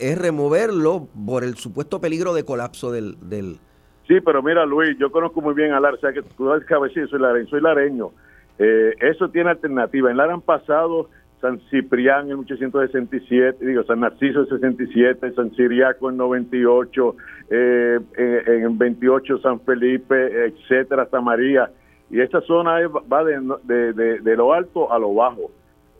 es 0.00 0.18
removerlo 0.18 1.08
por 1.26 1.44
el 1.44 1.54
supuesto 1.56 2.00
peligro 2.00 2.34
de 2.34 2.44
colapso 2.44 2.90
del, 2.90 3.16
del, 3.28 3.58
Sí, 4.06 4.20
pero 4.20 4.42
mira, 4.42 4.66
Luis, 4.66 4.98
yo 4.98 5.10
conozco 5.10 5.40
muy 5.40 5.54
bien 5.54 5.72
a 5.72 5.80
Lara, 5.80 5.96
o 5.96 6.00
sea 6.00 6.12
que 6.12 6.22
tú 6.22 6.52
eres 6.52 6.66
cabecillo, 6.66 7.08
soy 7.08 7.20
lareño, 7.20 7.48
soy 7.48 7.60
lareño. 7.60 8.10
Eh, 8.58 8.94
eso 9.00 9.30
tiene 9.30 9.50
alternativa. 9.50 10.10
En 10.10 10.18
Lara 10.18 10.34
han 10.34 10.42
pasado 10.42 11.08
San 11.40 11.58
Ciprián 11.70 12.30
en 12.30 12.40
1867, 12.40 13.64
digo, 13.64 13.82
San 13.84 14.00
Narciso 14.00 14.40
en 14.40 14.76
67, 14.76 15.32
San 15.34 15.50
Ciriaco 15.52 16.10
en 16.10 16.18
98, 16.18 17.16
eh, 17.50 17.98
en, 18.16 18.76
28 18.78 19.38
San 19.38 19.60
Felipe, 19.60 20.48
etcétera, 20.48 21.04
hasta 21.04 21.20
María. 21.22 21.70
Y 22.14 22.20
esta 22.20 22.40
zona 22.42 22.78
va 23.12 23.24
de, 23.24 23.92
de, 23.92 24.36
lo 24.36 24.52
alto 24.52 24.92
a 24.92 25.00
lo 25.00 25.14
bajo. 25.14 25.50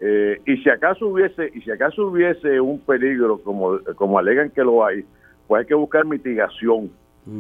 Eh, 0.01 0.41
y 0.47 0.59
si 0.59 0.71
acaso 0.71 1.09
hubiese 1.09 1.51
y 1.53 1.61
si 1.63 1.73
acaso 1.73 2.07
hubiese 2.07 2.61
un 2.61 2.79
peligro 2.79 3.39
como, 3.39 3.81
como 3.97 4.17
alegan 4.17 4.51
que 4.51 4.63
lo 4.63 4.87
hay, 4.87 5.05
pues 5.49 5.63
hay 5.63 5.67
que 5.67 5.75
buscar 5.75 6.05
mitigación 6.05 6.93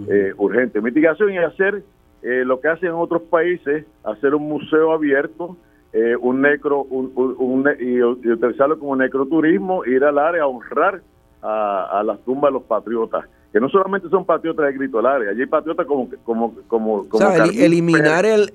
eh, 0.08 0.32
urgente. 0.36 0.80
Mitigación 0.80 1.32
y 1.32 1.38
hacer 1.38 1.84
eh, 2.22 2.42
lo 2.44 2.60
que 2.60 2.66
hacen 2.66 2.88
en 2.88 2.94
otros 2.96 3.22
países, 3.22 3.86
hacer 4.02 4.34
un 4.34 4.48
museo 4.48 4.90
abierto, 4.90 5.56
eh, 5.92 6.16
un 6.16 6.40
necro, 6.40 6.82
un, 6.82 7.68
y, 7.78 8.02
utilizarlo 8.02 8.76
como 8.80 8.96
necroturismo, 8.96 9.84
ir 9.84 10.02
al 10.02 10.18
área 10.18 10.42
a 10.42 10.46
honrar 10.48 11.00
a, 11.42 12.02
las 12.04 12.18
tumbas 12.24 12.48
de 12.50 12.54
los 12.54 12.64
patriotas 12.64 13.26
que 13.54 13.60
no 13.60 13.68
solamente 13.68 14.08
son 14.08 14.24
patriotas 14.24 14.66
de 14.66 14.72
grito 14.72 14.98
al 14.98 15.06
área, 15.06 15.30
allí 15.30 15.42
hay 15.42 15.46
patriotas 15.46 15.86
como 15.86 16.10
como 16.24 16.54
como, 16.66 17.08
como 17.08 17.30
eliminar 17.30 18.26
el 18.26 18.50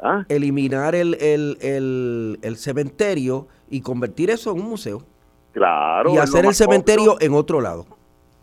¿Ah? 0.00 0.24
eliminar 0.30 0.94
el, 0.94 1.16
el, 1.20 2.38
el, 2.40 2.56
cementerio 2.56 3.46
y 3.68 3.82
convertir 3.82 4.30
eso 4.30 4.52
en 4.52 4.60
un 4.60 4.70
museo. 4.70 5.02
Claro. 5.52 6.14
Y 6.14 6.18
hacer 6.18 6.46
el 6.46 6.54
cementerio 6.54 7.16
en 7.20 7.34
otro 7.34 7.60
lado. 7.60 7.84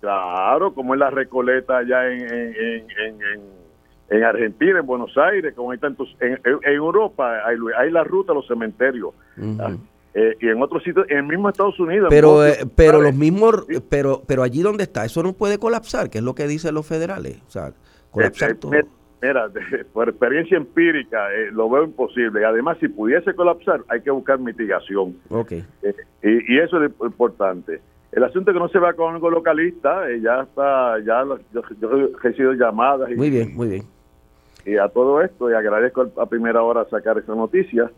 Claro, 0.02 0.74
como 0.74 0.94
es 0.94 1.00
la 1.00 1.10
Recoleta 1.10 1.78
allá 1.78 2.12
en, 2.12 2.86
en, 4.10 4.24
Argentina, 4.24 4.80
en 4.80 4.86
Buenos 4.86 5.18
Aires, 5.18 5.56
como 5.56 5.72
hay 5.72 5.78
tantos. 5.78 6.14
En, 6.20 6.38
Europa 6.66 7.40
hay, 7.46 7.90
la 7.90 8.04
ruta 8.04 8.34
a 8.34 8.36
los 8.36 8.46
cementerios. 8.48 9.14
Eh, 10.16 10.38
y 10.40 10.48
en 10.48 10.62
otros 10.62 10.82
sitios, 10.84 11.06
en 11.10 11.18
el 11.18 11.24
mismo 11.24 11.50
Estados 11.50 11.80
Unidos. 11.80 12.08
Pero, 12.10 12.46
eh, 12.46 12.66
pero 12.76 13.02
los 13.02 13.14
mismos, 13.14 13.66
pero, 13.90 14.24
pero 14.26 14.44
allí 14.44 14.62
donde 14.62 14.84
está, 14.84 15.06
eso 15.06 15.22
no 15.22 15.34
puede 15.34 15.60
colapsar, 15.60 16.10
que 16.10 16.20
es 16.20 16.24
lo 16.24 16.34
que 16.34 16.48
dicen 16.48 16.74
los 16.74 16.88
federales. 16.88 17.42
O 17.48 17.52
sea, 17.52 17.74
colapsar 18.12 18.52
eh, 18.52 18.56
todo. 18.56 18.72
Mira, 19.22 19.50
por 19.94 20.10
experiencia 20.10 20.58
empírica, 20.58 21.28
lo 21.52 21.70
veo 21.70 21.84
imposible. 21.84 22.46
Además, 22.46 22.78
si 22.80 22.88
pudiese 22.88 23.36
colapsar, 23.36 23.82
hay 23.90 24.02
que 24.02 24.12
buscar 24.12 24.40
mitigación. 24.40 25.18
Okay. 25.30 25.66
y, 26.24 26.54
y, 26.54 26.60
eso 26.60 26.82
es 26.82 26.92
lo 26.98 27.06
importante. 27.06 27.82
El 28.16 28.24
asunto 28.24 28.52
es 28.52 28.56
que 28.56 28.60
no 28.62 28.70
se 28.70 28.80
va 28.80 28.94
con 28.94 29.14
algo 29.14 29.30
localista, 29.30 30.10
eh, 30.10 30.22
ya 30.22 30.44
está, 30.44 30.98
ya 31.00 31.26
yo, 31.54 31.62
he 31.82 32.24
recibido 32.24 32.54
llamadas. 32.54 33.12
Y, 33.12 33.16
muy 33.16 33.30
bien, 33.30 33.54
muy 33.54 33.68
bien. 33.68 33.84
Y 34.66 34.78
a 34.78 34.88
todo 34.88 35.22
esto, 35.22 35.52
y 35.52 35.54
agradezco 35.54 36.10
a 36.18 36.26
primera 36.26 36.64
hora 36.64 36.86
sacar 36.90 37.18
esa 37.18 37.36
noticia, 37.36 37.92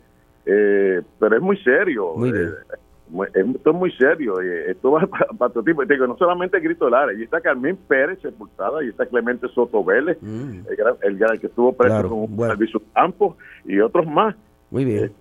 eh, 0.48 1.02
pero 1.20 1.36
es 1.36 1.42
muy 1.42 1.58
serio. 1.58 2.14
Muy 2.16 2.32
bien. 2.32 2.48
Eh, 2.48 3.54
esto 3.56 3.70
es 3.70 3.76
muy 3.76 3.92
serio. 3.92 4.40
esto 4.40 4.92
va 4.92 5.08
para 5.38 5.54
todo 5.54 5.64
tipo. 5.64 5.86
Digo, 5.86 6.08
no 6.08 6.18
solamente 6.18 6.60
Grito 6.60 6.90
Lara, 6.90 7.14
y 7.14 7.24
está 7.24 7.42
Carmen 7.42 7.78
Pérez 7.88 8.20
sepultada, 8.22 8.84
y 8.84 8.90
está 8.90 9.06
Clemente 9.06 9.48
Soto 9.50 9.84
Vélez, 9.84 10.18
mm. 10.22 10.62
el, 11.04 11.22
el, 11.22 11.40
que 11.40 11.48
estuvo 11.48 11.74
preso 11.74 12.10
con 12.10 12.36
bueno. 12.36 12.54
Servicio 12.54 12.82
Campos, 12.94 13.36
y 13.66 13.80
otros 13.80 14.08
más. 14.08 14.36
Muy 14.72 14.86
bien. 14.86 15.12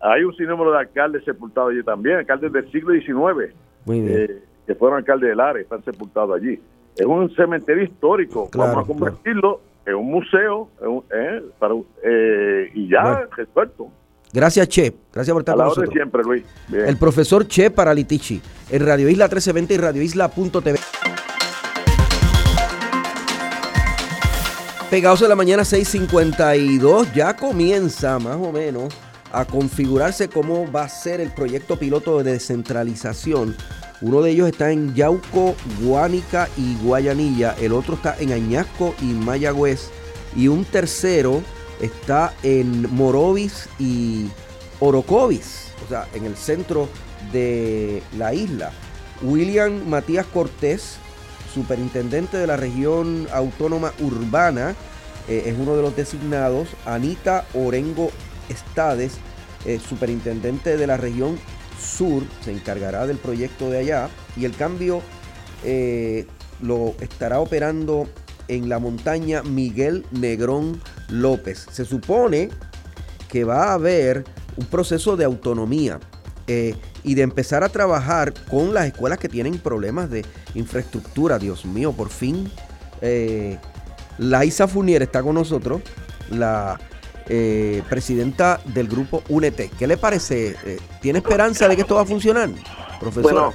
hay 0.00 0.22
un 0.22 0.34
sinnúmero 0.36 0.72
de 0.72 0.78
alcaldes 0.78 1.24
sepultados 1.24 1.70
allí 1.70 1.82
también, 1.82 2.18
alcaldes 2.18 2.52
del 2.52 2.70
siglo 2.70 2.92
XIX 2.92 3.52
eh, 3.88 4.42
que 4.66 4.74
fueron 4.74 4.98
alcalde 4.98 5.28
de 5.28 5.34
Lares, 5.34 5.62
están 5.62 5.82
sepultados 5.84 6.36
allí. 6.36 6.60
Es 6.96 7.06
un 7.06 7.30
cementerio 7.34 7.84
histórico, 7.84 8.48
vamos 8.54 8.84
a 8.84 8.86
convertirlo 8.86 9.60
en 9.86 9.94
un 9.94 10.10
museo 10.10 10.68
eh, 11.10 11.42
eh, 12.04 12.70
y 12.74 12.88
ya 12.88 13.26
resuelto. 13.36 13.88
Gracias, 14.32 14.68
Che. 14.68 14.94
Gracias 15.12 15.32
por 15.32 15.42
estar 15.42 15.56
con 15.56 15.66
nosotros. 15.66 15.92
siempre, 15.92 16.22
Luis. 16.22 16.42
El 16.72 16.96
profesor 16.96 17.46
Che 17.46 17.70
Paralitici, 17.70 18.40
en 18.70 18.86
Radio 18.86 19.08
Isla 19.08 19.26
1320 19.26 19.74
y 19.74 19.76
radioisla.tv. 19.76 20.78
Pegados 24.90 25.22
en 25.22 25.28
la 25.30 25.36
mañana 25.36 25.62
6.52, 25.62 27.12
ya 27.14 27.34
comienza 27.34 28.18
más 28.18 28.36
o 28.36 28.52
menos 28.52 28.94
a 29.32 29.46
configurarse 29.46 30.28
cómo 30.28 30.70
va 30.70 30.84
a 30.84 30.88
ser 30.88 31.20
el 31.20 31.30
proyecto 31.30 31.78
piloto 31.78 32.22
de 32.22 32.32
descentralización. 32.32 33.56
Uno 34.02 34.20
de 34.20 34.32
ellos 34.32 34.48
está 34.48 34.70
en 34.70 34.94
Yauco, 34.94 35.54
Guánica 35.80 36.48
y 36.58 36.76
Guayanilla, 36.82 37.54
el 37.60 37.72
otro 37.72 37.94
está 37.94 38.16
en 38.18 38.32
Añasco 38.32 38.94
y 39.00 39.06
Mayagüez 39.06 39.88
y 40.36 40.48
un 40.48 40.64
tercero 40.64 41.42
está 41.82 42.32
en 42.42 42.94
Morovis 42.94 43.68
y 43.78 44.28
Orocovis, 44.80 45.72
o 45.84 45.88
sea, 45.88 46.08
en 46.14 46.24
el 46.24 46.36
centro 46.36 46.88
de 47.32 48.02
la 48.16 48.32
isla. 48.32 48.70
William 49.20 49.86
Matías 49.86 50.26
Cortés, 50.26 50.96
superintendente 51.52 52.38
de 52.38 52.46
la 52.46 52.56
región 52.56 53.28
autónoma 53.32 53.92
urbana, 54.00 54.74
eh, 55.28 55.44
es 55.46 55.56
uno 55.58 55.76
de 55.76 55.82
los 55.82 55.94
designados. 55.94 56.68
Anita 56.86 57.44
Orengo 57.54 58.10
Estades, 58.48 59.14
eh, 59.64 59.78
superintendente 59.78 60.76
de 60.76 60.86
la 60.86 60.96
región 60.96 61.38
sur, 61.80 62.22
se 62.44 62.52
encargará 62.52 63.06
del 63.06 63.18
proyecto 63.18 63.70
de 63.70 63.78
allá 63.78 64.08
y 64.36 64.44
el 64.44 64.56
cambio 64.56 65.02
eh, 65.64 66.26
lo 66.60 66.94
estará 67.00 67.40
operando 67.40 68.08
en 68.48 68.68
la 68.68 68.78
montaña 68.78 69.42
Miguel 69.42 70.04
Negrón 70.10 70.80
López. 71.08 71.66
Se 71.70 71.84
supone 71.84 72.50
que 73.28 73.44
va 73.44 73.70
a 73.70 73.74
haber 73.74 74.24
un 74.56 74.66
proceso 74.66 75.16
de 75.16 75.24
autonomía 75.24 75.98
eh, 76.46 76.74
y 77.02 77.14
de 77.14 77.22
empezar 77.22 77.64
a 77.64 77.68
trabajar 77.68 78.34
con 78.50 78.74
las 78.74 78.86
escuelas 78.86 79.18
que 79.18 79.28
tienen 79.28 79.58
problemas 79.58 80.10
de 80.10 80.24
infraestructura. 80.54 81.38
Dios 81.38 81.64
mío, 81.64 81.92
por 81.92 82.10
fin. 82.10 82.50
Eh, 83.00 83.58
Laisa 84.18 84.68
Funier 84.68 85.02
está 85.02 85.22
con 85.22 85.34
nosotros, 85.34 85.82
la 86.30 86.78
eh, 87.28 87.82
presidenta 87.88 88.60
del 88.66 88.88
grupo 88.88 89.22
UNET. 89.28 89.70
¿Qué 89.78 89.86
le 89.86 89.96
parece? 89.96 90.56
Eh, 90.64 90.78
¿Tiene 91.00 91.20
esperanza 91.20 91.68
de 91.68 91.76
que 91.76 91.82
esto 91.82 91.94
va 91.94 92.02
a 92.02 92.06
funcionar, 92.06 92.50
profesor? 93.00 93.22
Bueno, 93.22 93.54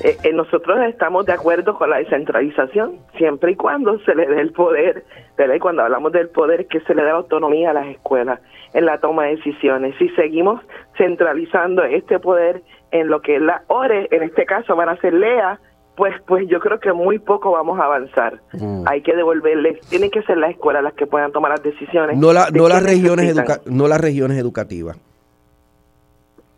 eh, 0.00 0.32
nosotros 0.32 0.78
estamos 0.88 1.26
de 1.26 1.32
acuerdo 1.32 1.74
con 1.74 1.90
la 1.90 1.98
descentralización, 1.98 2.98
siempre 3.16 3.52
y 3.52 3.56
cuando 3.56 3.98
se 4.00 4.14
le 4.14 4.26
dé 4.26 4.40
el 4.40 4.52
poder, 4.52 5.04
¿verdad? 5.36 5.54
y 5.54 5.58
cuando 5.58 5.82
hablamos 5.82 6.12
del 6.12 6.28
poder, 6.28 6.66
que 6.66 6.80
se 6.80 6.94
le 6.94 7.02
dé 7.02 7.10
autonomía 7.10 7.70
a 7.70 7.74
las 7.74 7.86
escuelas 7.88 8.40
en 8.74 8.84
la 8.84 8.98
toma 8.98 9.24
de 9.24 9.36
decisiones. 9.36 9.94
Si 9.98 10.08
seguimos 10.10 10.60
centralizando 10.98 11.82
este 11.84 12.18
poder 12.18 12.62
en 12.90 13.08
lo 13.08 13.20
que 13.20 13.38
la 13.40 13.62
ORE, 13.68 14.08
en 14.10 14.22
este 14.22 14.44
caso, 14.44 14.76
van 14.76 14.88
a 14.88 14.96
ser 14.98 15.14
LEA, 15.14 15.58
pues 15.96 16.14
pues 16.26 16.46
yo 16.48 16.60
creo 16.60 16.78
que 16.78 16.92
muy 16.92 17.18
poco 17.18 17.52
vamos 17.52 17.80
a 17.80 17.84
avanzar. 17.84 18.40
Mm. 18.52 18.84
Hay 18.86 19.02
que 19.02 19.16
devolverles, 19.16 19.80
tienen 19.88 20.10
que 20.10 20.22
ser 20.22 20.36
las 20.36 20.50
escuelas 20.50 20.82
las 20.82 20.92
que 20.92 21.06
puedan 21.06 21.32
tomar 21.32 21.52
las 21.52 21.62
decisiones. 21.62 22.18
No, 22.18 22.32
la, 22.32 22.50
no 22.52 22.68
las 22.68 22.82
regiones 22.82 23.34
no 23.64 23.88
las 23.88 24.00
regiones 24.00 24.38
educativas. 24.38 24.98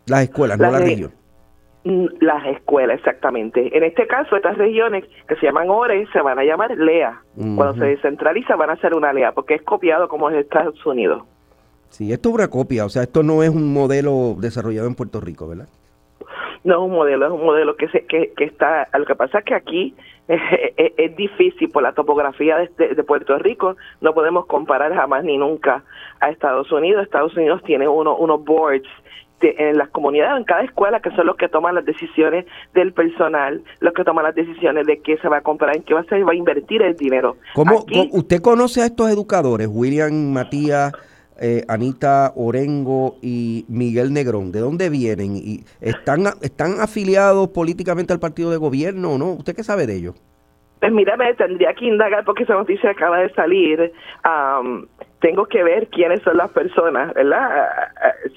Las 0.05 0.23
escuelas, 0.23 0.57
no 0.57 0.71
las 0.71 0.81
regiones. 0.81 1.18
Mm, 1.85 2.07
las 2.19 2.45
escuelas, 2.47 2.97
exactamente. 2.99 3.75
En 3.75 3.83
este 3.83 4.05
caso, 4.05 4.35
estas 4.35 4.57
regiones 4.57 5.05
que 5.27 5.35
se 5.35 5.45
llaman 5.45 5.69
ORE 5.69 6.07
se 6.11 6.21
van 6.21 6.37
a 6.37 6.43
llamar 6.43 6.71
LEA. 6.77 7.21
Cuando 7.35 7.75
se 7.75 7.85
descentraliza 7.85 8.57
van 8.57 8.69
a 8.69 8.75
ser 8.77 8.93
una 8.93 9.13
LEA, 9.13 9.31
porque 9.31 9.55
es 9.55 9.61
copiado 9.61 10.09
como 10.09 10.29
en 10.29 10.35
Estados 10.37 10.85
Unidos. 10.85 11.23
Sí, 11.89 12.11
esto 12.11 12.29
es 12.29 12.35
una 12.35 12.49
copia, 12.49 12.85
o 12.85 12.89
sea, 12.89 13.03
esto 13.03 13.23
no 13.23 13.43
es 13.43 13.49
un 13.49 13.73
modelo 13.73 14.35
desarrollado 14.37 14.87
en 14.87 14.95
Puerto 14.95 15.21
Rico, 15.21 15.47
¿verdad? 15.47 15.67
no 16.63 16.73
es 16.73 16.79
un 16.79 16.91
modelo, 16.91 17.25
es 17.25 17.31
un 17.31 17.45
modelo 17.45 17.75
que, 17.75 17.87
se, 17.89 18.05
que, 18.05 18.33
que 18.35 18.43
está, 18.43 18.87
lo 18.97 19.05
que 19.05 19.15
pasa 19.15 19.39
es 19.39 19.45
que 19.45 19.55
aquí 19.55 19.95
es, 20.27 21.15
difícil 21.15 21.69
por 21.69 21.83
la 21.83 21.93
topografía 21.93 22.57
de, 22.57 22.95
de, 22.95 23.03
Puerto 23.03 23.37
Rico, 23.37 23.75
no 24.01 24.13
podemos 24.13 24.45
comparar 24.45 24.93
jamás 24.93 25.23
ni 25.23 25.37
nunca 25.37 25.83
a 26.19 26.29
Estados 26.29 26.71
Unidos, 26.71 27.03
Estados 27.03 27.35
Unidos 27.35 27.63
tiene 27.63 27.87
uno, 27.87 28.15
unos 28.15 28.43
boards 28.43 28.87
en 29.41 29.77
las 29.77 29.89
comunidades, 29.89 30.37
en 30.37 30.43
cada 30.43 30.63
escuela, 30.63 30.99
que 30.99 31.11
son 31.11 31.27
los 31.27 31.35
que 31.35 31.47
toman 31.47 31.75
las 31.75 31.85
decisiones 31.85 32.45
del 32.73 32.93
personal, 32.93 33.61
los 33.79 33.93
que 33.93 34.03
toman 34.03 34.23
las 34.23 34.35
decisiones 34.35 34.85
de 34.85 34.99
qué 34.99 35.17
se 35.17 35.27
va 35.27 35.37
a 35.37 35.41
comprar, 35.41 35.75
en 35.75 35.83
qué 35.83 35.93
va 35.93 36.01
a, 36.01 36.03
se 36.03 36.23
va 36.23 36.31
a 36.31 36.35
invertir 36.35 36.81
el 36.81 36.95
dinero. 36.95 37.37
¿Cómo, 37.55 37.85
¿Usted 38.11 38.41
conoce 38.41 38.81
a 38.81 38.85
estos 38.85 39.09
educadores, 39.09 39.67
William 39.71 40.13
Matías? 40.31 40.93
Eh, 41.41 41.63
Anita 41.69 42.33
Orengo 42.35 43.15
y 43.21 43.63
Miguel 43.69 44.11
Negrón? 44.11 44.51
¿De 44.51 44.59
dónde 44.59 44.89
vienen? 44.89 45.37
¿Y 45.37 45.63
están, 45.79 46.25
¿Están 46.41 46.81
afiliados 46.81 47.47
políticamente 47.49 48.11
al 48.11 48.19
partido 48.19 48.51
de 48.51 48.57
gobierno 48.57 49.13
o 49.13 49.17
no? 49.17 49.31
¿Usted 49.31 49.55
qué 49.55 49.63
sabe 49.63 49.87
de 49.87 49.95
ellos? 49.95 50.15
Pues 50.79 50.93
mira, 50.93 51.17
me 51.17 51.33
tendría 51.33 51.73
que 51.73 51.85
indagar 51.85 52.23
porque 52.23 52.43
esa 52.43 52.53
noticia 52.53 52.91
acaba 52.91 53.19
de 53.19 53.33
salir. 53.33 53.91
Tengo 55.19 55.45
que 55.45 55.63
ver 55.63 55.87
quiénes 55.87 56.21
son 56.23 56.37
las 56.37 56.49
personas, 56.51 57.13
¿verdad? 57.13 57.67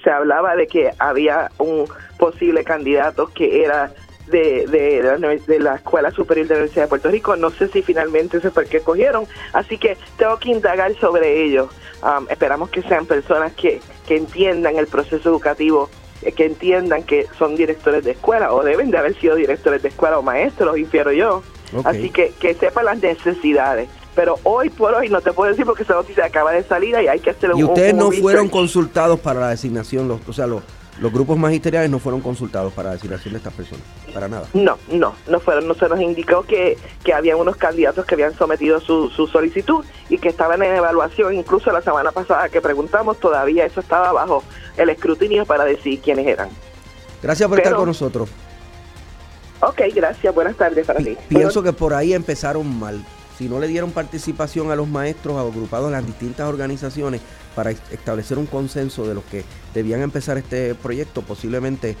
Se 0.03 0.09
hablaba 0.09 0.55
de 0.55 0.67
que 0.67 0.91
había 0.99 1.49
un 1.57 1.85
posible 2.17 2.63
candidato 2.63 3.27
que 3.33 3.63
era 3.63 3.91
de, 4.27 4.65
de, 4.67 5.59
la, 5.59 5.75
Escuela 5.75 6.11
Superior 6.11 6.47
de 6.47 6.53
la 6.53 6.59
Universidad 6.59 6.85
de 6.85 6.89
Puerto 6.89 7.09
Rico. 7.09 7.35
No 7.35 7.49
sé 7.49 7.67
si 7.67 7.81
finalmente 7.81 8.37
ese 8.37 8.51
fue 8.51 8.63
el 8.63 8.69
que 8.69 8.77
escogieron, 8.77 9.25
así 9.53 9.77
que 9.77 9.97
tengo 10.17 10.37
que 10.39 10.51
indagar 10.51 10.93
sobre 10.95 11.43
ellos. 11.43 11.69
Um, 12.01 12.27
esperamos 12.29 12.69
que 12.69 12.81
sean 12.81 13.05
personas 13.05 13.53
que, 13.53 13.79
que 14.07 14.17
entiendan 14.17 14.75
el 14.77 14.87
proceso 14.87 15.29
educativo 15.29 15.89
eh, 16.21 16.31
que 16.31 16.45
entiendan 16.45 17.03
que 17.03 17.27
son 17.37 17.55
directores 17.55 18.03
de 18.03 18.11
escuela 18.11 18.53
o 18.53 18.63
deben 18.63 18.91
de 18.91 18.97
haber 18.97 19.15
sido 19.15 19.35
directores 19.35 19.81
de 19.81 19.89
escuela 19.89 20.19
o 20.19 20.21
maestros, 20.21 20.77
infiero 20.77 21.11
yo. 21.11 21.43
Así 21.85 22.11
que 22.11 22.31
que 22.39 22.53
sepan 22.53 22.85
las 22.85 23.01
necesidades. 23.01 23.89
Pero 24.15 24.35
hoy 24.43 24.69
por 24.69 24.93
hoy 24.93 25.09
no 25.09 25.21
te 25.21 25.33
puedo 25.33 25.49
decir 25.49 25.65
porque 25.65 25.83
esa 25.83 25.95
noticia 25.95 26.25
acaba 26.25 26.51
de 26.51 26.63
salir 26.63 26.95
y 27.03 27.07
hay 27.07 27.19
que 27.19 27.31
hacer 27.31 27.51
un 27.51 27.59
Y 27.59 27.63
ustedes 27.63 27.93
no 27.93 28.11
fueron 28.11 28.47
consultados 28.47 29.19
para 29.19 29.39
la 29.39 29.49
designación, 29.49 30.07
los, 30.07 30.19
o 30.27 30.33
sea, 30.33 30.45
los, 30.45 30.61
los 30.99 31.11
grupos 31.11 31.37
magisteriales 31.37 31.89
no 31.89 31.97
fueron 31.97 32.21
consultados 32.21 32.71
para 32.73 32.89
la 32.89 32.95
designación 32.95 33.33
de 33.33 33.39
estas 33.39 33.53
personas, 33.53 33.83
para 34.13 34.27
nada. 34.27 34.47
No, 34.53 34.77
no, 34.91 35.15
no 35.27 35.39
fueron. 35.39 35.67
No 35.67 35.73
se 35.73 35.89
nos 35.89 35.99
indicó 35.99 36.43
que, 36.43 36.77
que 37.03 37.13
habían 37.13 37.39
unos 37.39 37.55
candidatos 37.55 38.05
que 38.05 38.13
habían 38.13 38.35
sometido 38.35 38.79
su, 38.79 39.09
su 39.09 39.25
solicitud 39.25 39.83
y 40.09 40.19
que 40.19 40.29
estaban 40.29 40.61
en 40.61 40.75
evaluación. 40.75 41.33
Incluso 41.33 41.71
la 41.71 41.81
semana 41.81 42.11
pasada 42.11 42.49
que 42.49 42.61
preguntamos, 42.61 43.19
todavía 43.19 43.65
eso 43.65 43.79
estaba 43.79 44.11
bajo 44.11 44.43
el 44.77 44.89
escrutinio 44.89 45.45
para 45.45 45.65
decir 45.65 45.99
quiénes 46.01 46.27
eran. 46.27 46.49
Gracias 47.23 47.49
por 47.49 47.57
estar 47.57 47.73
con 47.73 47.87
nosotros. 47.87 48.29
Ok, 49.61 49.81
gracias. 49.95 50.35
Buenas 50.35 50.55
tardes 50.57 50.85
para 50.85 50.99
ti. 50.99 51.17
Pienso 51.29 51.63
que 51.63 51.73
por 51.73 51.93
ahí 51.93 52.13
empezaron 52.13 52.79
mal. 52.79 53.03
Si 53.37 53.49
no 53.49 53.59
le 53.59 53.67
dieron 53.67 53.91
participación 53.91 54.71
a 54.71 54.75
los 54.75 54.87
maestros 54.87 55.37
agrupados 55.37 55.87
en 55.87 55.93
las 55.93 56.05
distintas 56.05 56.47
organizaciones, 56.47 57.21
para 57.55 57.71
establecer 57.71 58.37
un 58.37 58.45
consenso 58.45 59.05
de 59.07 59.13
los 59.13 59.23
que 59.25 59.43
debían 59.73 60.01
empezar 60.01 60.37
este 60.37 60.75
proyecto, 60.75 61.21
posiblemente 61.21 61.95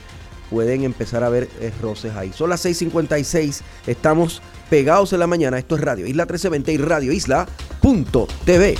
pueden 0.49 0.83
empezar 0.83 1.23
a 1.23 1.29
ver 1.29 1.49
eh, 1.59 1.71
roces 1.81 2.15
ahí. 2.15 2.31
Son 2.33 2.49
las 2.49 2.65
6:56, 2.65 3.61
estamos 3.87 4.41
pegados 4.69 5.13
en 5.13 5.19
la 5.19 5.27
mañana. 5.27 5.57
Esto 5.57 5.75
es 5.75 5.81
Radio 5.81 6.05
Isla 6.05 6.23
1320 6.23 6.73
y 6.73 6.77
Radio 6.77 7.11
Isla.tv. 7.11 8.77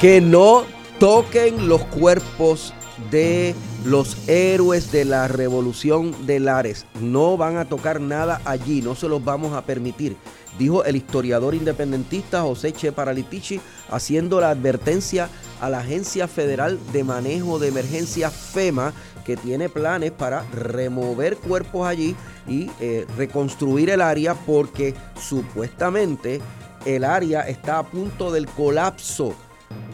Que 0.00 0.20
no 0.20 0.64
toquen 0.98 1.68
los 1.68 1.82
cuerpos 1.86 2.74
de 3.10 3.54
los 3.84 4.28
héroes 4.28 4.90
de 4.90 5.04
la 5.04 5.28
revolución 5.28 6.26
de 6.26 6.40
Lares. 6.40 6.86
No 7.00 7.36
van 7.36 7.56
a 7.58 7.66
tocar 7.66 8.00
nada 8.00 8.40
allí, 8.44 8.82
no 8.82 8.94
se 8.94 9.08
los 9.08 9.24
vamos 9.24 9.52
a 9.52 9.62
permitir 9.62 10.16
dijo 10.58 10.84
el 10.84 10.96
historiador 10.96 11.54
independentista 11.54 12.42
José 12.42 12.72
Che 12.72 12.92
Paralitici, 12.92 13.60
haciendo 13.90 14.40
la 14.40 14.50
advertencia 14.50 15.28
a 15.60 15.70
la 15.70 15.80
Agencia 15.80 16.28
Federal 16.28 16.78
de 16.92 17.04
Manejo 17.04 17.58
de 17.58 17.68
Emergencia 17.68 18.30
FEMA, 18.30 18.92
que 19.24 19.36
tiene 19.36 19.68
planes 19.68 20.12
para 20.12 20.42
remover 20.52 21.36
cuerpos 21.36 21.86
allí 21.86 22.14
y 22.46 22.70
eh, 22.80 23.06
reconstruir 23.16 23.90
el 23.90 24.02
área 24.02 24.34
porque 24.34 24.94
supuestamente 25.18 26.40
el 26.84 27.04
área 27.04 27.42
está 27.42 27.78
a 27.78 27.86
punto 27.86 28.30
del 28.30 28.46
colapso. 28.46 29.34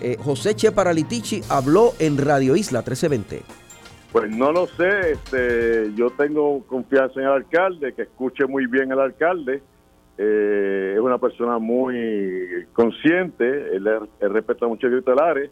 Eh, 0.01 0.19
José 0.23 0.57
Che 0.57 0.73
Paralitici 0.73 1.43
habló 1.49 1.95
en 2.01 2.19
Radio 2.19 2.57
Isla 2.57 2.81
1320. 2.81 3.60
Pues 4.13 4.31
no 4.31 4.51
lo 4.51 4.67
sé, 4.67 5.13
este, 5.13 5.93
yo 5.95 6.11
tengo 6.11 6.65
confianza 6.67 7.21
en 7.21 7.27
el 7.27 7.33
alcalde, 7.33 7.95
que 7.95 8.03
escuche 8.03 8.47
muy 8.47 8.67
bien 8.67 8.91
el 8.91 8.99
alcalde 8.99 9.63
eh, 10.23 10.93
es 10.97 11.01
una 11.01 11.17
persona 11.17 11.59
muy 11.59 12.67
consciente, 12.75 13.75
él, 13.75 13.89
respeta 14.21 14.67
mucho 14.67 14.87
el 14.87 14.93
grito 14.97 15.13
del 15.13 15.51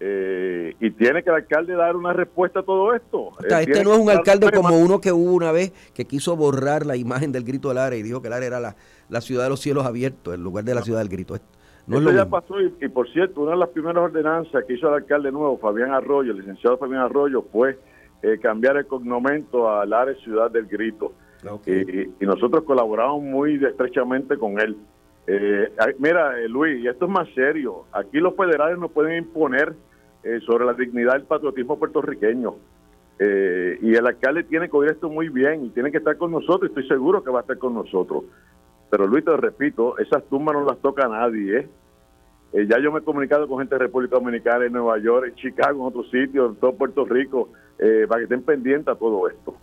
eh, 0.00 0.74
y 0.80 0.90
tiene 0.90 1.22
que 1.22 1.30
el 1.30 1.36
alcalde 1.36 1.72
dar 1.74 1.96
una 1.96 2.12
respuesta 2.12 2.60
a 2.60 2.62
todo 2.62 2.92
esto. 2.92 3.30
este 3.40 3.82
no 3.82 3.94
es 3.94 3.98
un 3.98 4.10
alcalde 4.10 4.50
como 4.50 4.76
uno 4.76 5.00
que 5.00 5.12
hubo 5.12 5.32
una 5.32 5.50
vez 5.50 5.72
que 5.94 6.04
quiso 6.04 6.36
borrar 6.36 6.84
la 6.84 6.96
imagen 6.96 7.32
del 7.32 7.44
grito 7.44 7.68
del 7.68 7.78
área 7.78 7.98
y 7.98 8.02
dijo 8.02 8.20
que 8.20 8.28
el 8.28 8.34
área 8.34 8.48
era 8.48 8.60
la, 8.60 8.76
la 9.08 9.22
ciudad 9.22 9.44
de 9.44 9.48
los 9.48 9.60
cielos 9.60 9.86
abiertos, 9.86 10.34
en 10.34 10.42
lugar 10.42 10.64
de 10.64 10.74
la 10.74 10.82
ciudad 10.82 10.98
del 10.98 11.08
grito. 11.08 11.36
No 11.86 11.96
Esto 11.96 12.12
ya 12.12 12.26
pasó 12.26 12.60
y, 12.60 12.88
por 12.88 13.10
cierto, 13.12 13.40
una 13.40 13.52
de 13.52 13.58
las 13.58 13.70
primeras 13.70 14.04
ordenanzas 14.04 14.62
que 14.66 14.74
hizo 14.74 14.88
el 14.88 14.94
alcalde 14.94 15.32
nuevo, 15.32 15.56
Fabián 15.56 15.92
Arroyo, 15.92 16.32
el 16.32 16.38
licenciado 16.38 16.76
Fabián 16.76 17.00
Arroyo, 17.00 17.46
fue 17.50 17.78
eh, 18.22 18.38
cambiar 18.38 18.76
el 18.76 18.86
cognomento 18.86 19.70
al 19.70 19.92
área 19.92 20.14
Ciudad 20.16 20.50
del 20.50 20.66
Grito. 20.66 21.12
Y, 21.66 22.24
nosotros 22.24 22.62
colaboramos 22.64 23.22
muy 23.22 23.54
estrechamente 23.64 24.36
con 24.36 24.60
él. 24.60 24.76
Eh, 25.26 25.72
mira, 25.98 26.38
eh, 26.38 26.48
Luis, 26.48 26.82
y 26.82 26.88
esto 26.88 27.06
es 27.06 27.10
más 27.10 27.28
serio. 27.34 27.84
Aquí 27.92 28.18
los 28.18 28.34
federales 28.36 28.78
no 28.78 28.88
pueden 28.88 29.24
imponer 29.24 29.74
eh, 30.22 30.40
sobre 30.46 30.64
la 30.64 30.74
dignidad 30.74 31.14
del 31.14 31.24
patriotismo 31.24 31.78
puertorriqueño. 31.78 32.54
y 33.18 33.94
el 33.94 34.06
alcalde 34.06 34.42
tiene 34.44 34.68
que 34.68 34.76
oír 34.76 34.90
esto 34.90 35.08
muy 35.08 35.28
bien 35.28 35.64
y 35.64 35.70
tiene 35.70 35.90
que 35.90 35.98
estar 35.98 36.16
con 36.16 36.32
nosotros. 36.32 36.70
Estoy 36.70 36.88
seguro 36.88 37.22
que 37.22 37.30
va 37.30 37.40
a 37.40 37.42
estar 37.42 37.58
con 37.58 37.74
nosotros. 37.74 38.24
Pero 38.90 39.06
Luis, 39.06 39.24
te 39.24 39.36
repito, 39.36 39.96
esas 39.98 40.24
tumbas 40.24 40.54
no 40.54 40.64
las 40.64 40.78
toca 40.78 41.06
a 41.06 41.08
nadie. 41.08 41.68
ya 42.52 42.78
yo 42.80 42.90
me 42.92 42.98
he 42.98 43.02
comunicado 43.02 43.46
con 43.48 43.58
gente 43.58 43.74
de 43.76 43.80
República 43.80 44.16
Dominicana, 44.16 44.66
en 44.66 44.72
Nueva 44.72 44.98
York, 44.98 45.28
en 45.28 45.34
Chicago, 45.36 45.80
en 45.80 45.86
otros 45.86 46.10
sitios, 46.10 46.50
en 46.50 46.56
todo 46.56 46.74
Puerto 46.74 47.04
Rico, 47.04 47.48
para 48.08 48.20
que 48.20 48.24
estén 48.24 48.42
pendientes 48.42 48.88
a 48.88 48.96
todo 48.96 49.28
esto. 49.28 49.56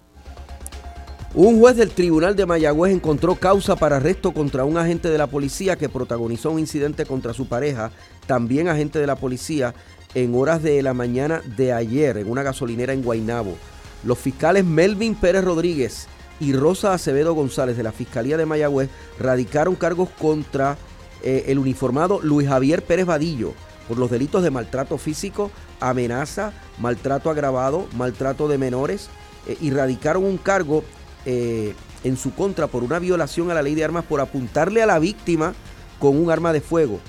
Un 1.35 1.59
juez 1.59 1.77
del 1.77 1.91
Tribunal 1.91 2.35
de 2.35 2.47
Mayagüez 2.47 2.91
encontró 2.91 3.35
causa 3.35 3.75
para 3.75 3.97
arresto 3.97 4.31
contra 4.31 4.65
un 4.65 4.77
agente 4.77 5.09
de 5.09 5.17
la 5.19 5.27
policía 5.27 5.75
que 5.75 5.87
protagonizó 5.87 6.49
un 6.49 6.57
incidente 6.57 7.05
contra 7.05 7.33
su 7.33 7.47
pareja, 7.47 7.91
también 8.25 8.67
agente 8.67 8.97
de 8.97 9.05
la 9.05 9.15
policía, 9.15 9.75
en 10.15 10.33
horas 10.33 10.63
de 10.63 10.81
la 10.81 10.95
mañana 10.95 11.43
de 11.55 11.71
ayer 11.71 12.17
en 12.17 12.31
una 12.31 12.41
gasolinera 12.41 12.93
en 12.93 13.03
Guaynabo. 13.03 13.55
Los 14.03 14.17
fiscales 14.17 14.65
Melvin 14.65 15.13
Pérez 15.13 15.43
Rodríguez 15.43 16.07
y 16.39 16.53
Rosa 16.53 16.93
Acevedo 16.93 17.35
González 17.35 17.77
de 17.77 17.83
la 17.83 17.91
Fiscalía 17.91 18.35
de 18.35 18.47
Mayagüez 18.47 18.89
radicaron 19.19 19.75
cargos 19.75 20.09
contra 20.09 20.77
eh, 21.21 21.45
el 21.47 21.59
uniformado 21.59 22.21
Luis 22.23 22.47
Javier 22.47 22.81
Pérez 22.81 23.05
Vadillo 23.05 23.53
por 23.89 23.97
los 23.97 24.11
delitos 24.11 24.43
de 24.43 24.51
maltrato 24.51 24.99
físico, 24.99 25.49
amenaza, 25.79 26.53
maltrato 26.77 27.31
agravado, 27.31 27.87
maltrato 27.97 28.47
de 28.47 28.59
menores 28.59 29.09
eh, 29.47 29.57
y 29.59 29.71
radicaron 29.71 30.23
un 30.23 30.37
cargo 30.37 30.83
eh, 31.25 31.73
en 32.03 32.15
su 32.15 32.35
contra 32.35 32.67
por 32.67 32.83
una 32.83 32.99
violación 32.99 33.49
a 33.49 33.55
la 33.55 33.63
ley 33.63 33.73
de 33.73 33.83
armas 33.83 34.05
por 34.05 34.21
apuntarle 34.21 34.83
a 34.83 34.85
la 34.85 34.99
víctima 34.99 35.55
con 35.97 36.21
un 36.21 36.29
arma 36.29 36.53
de 36.53 36.61
fuego. 36.61 36.99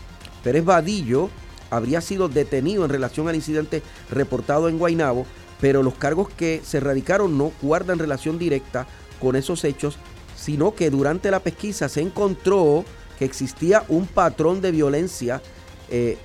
Pérez 0.42 0.64
Vadillo 0.64 1.28
habría 1.68 2.00
sido 2.00 2.30
detenido 2.30 2.82
en 2.82 2.90
relación 2.90 3.28
al 3.28 3.36
incidente 3.36 3.82
reportado 4.10 4.70
en 4.70 4.78
Guaynabo, 4.78 5.26
pero 5.60 5.82
los 5.82 5.94
cargos 5.94 6.30
que 6.30 6.62
se 6.64 6.80
radicaron 6.80 7.36
no 7.36 7.52
guardan 7.60 7.98
relación 7.98 8.38
directa 8.38 8.86
con 9.20 9.36
esos 9.36 9.64
hechos, 9.64 9.98
sino 10.34 10.74
que 10.74 10.88
durante 10.88 11.30
la 11.30 11.40
pesquisa 11.40 11.90
se 11.90 12.00
encontró 12.00 12.86
que 13.18 13.26
existía 13.26 13.84
un 13.88 14.06
patrón 14.06 14.62
de 14.62 14.72
violencia 14.72 15.42
eh, 15.90 16.16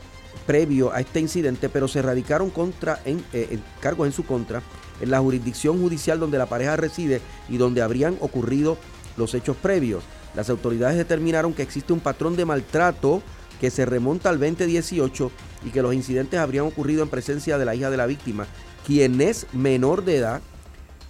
previo 0.45 0.93
a 0.93 0.99
este 0.99 1.19
incidente, 1.19 1.69
pero 1.69 1.87
se 1.87 2.01
radicaron 2.01 2.49
contra, 2.49 2.99
en, 3.05 3.23
eh, 3.33 3.59
cargos 3.79 4.07
en 4.07 4.13
su 4.13 4.25
contra 4.25 4.61
en 5.01 5.11
la 5.11 5.19
jurisdicción 5.19 5.79
judicial 5.79 6.19
donde 6.19 6.37
la 6.37 6.45
pareja 6.45 6.75
reside 6.75 7.21
y 7.49 7.57
donde 7.57 7.81
habrían 7.81 8.17
ocurrido 8.21 8.77
los 9.17 9.33
hechos 9.33 9.57
previos. 9.57 10.03
Las 10.35 10.49
autoridades 10.49 10.97
determinaron 10.97 11.53
que 11.53 11.63
existe 11.63 11.93
un 11.93 11.99
patrón 11.99 12.35
de 12.35 12.45
maltrato 12.45 13.21
que 13.59 13.71
se 13.71 13.85
remonta 13.85 14.29
al 14.29 14.39
2018 14.39 15.31
y 15.65 15.69
que 15.69 15.81
los 15.81 15.93
incidentes 15.93 16.39
habrían 16.39 16.65
ocurrido 16.65 17.03
en 17.03 17.09
presencia 17.09 17.57
de 17.57 17.65
la 17.65 17.75
hija 17.75 17.89
de 17.89 17.97
la 17.97 18.05
víctima, 18.05 18.45
quien 18.85 19.21
es 19.21 19.47
menor 19.53 20.03
de 20.03 20.17
edad, 20.17 20.41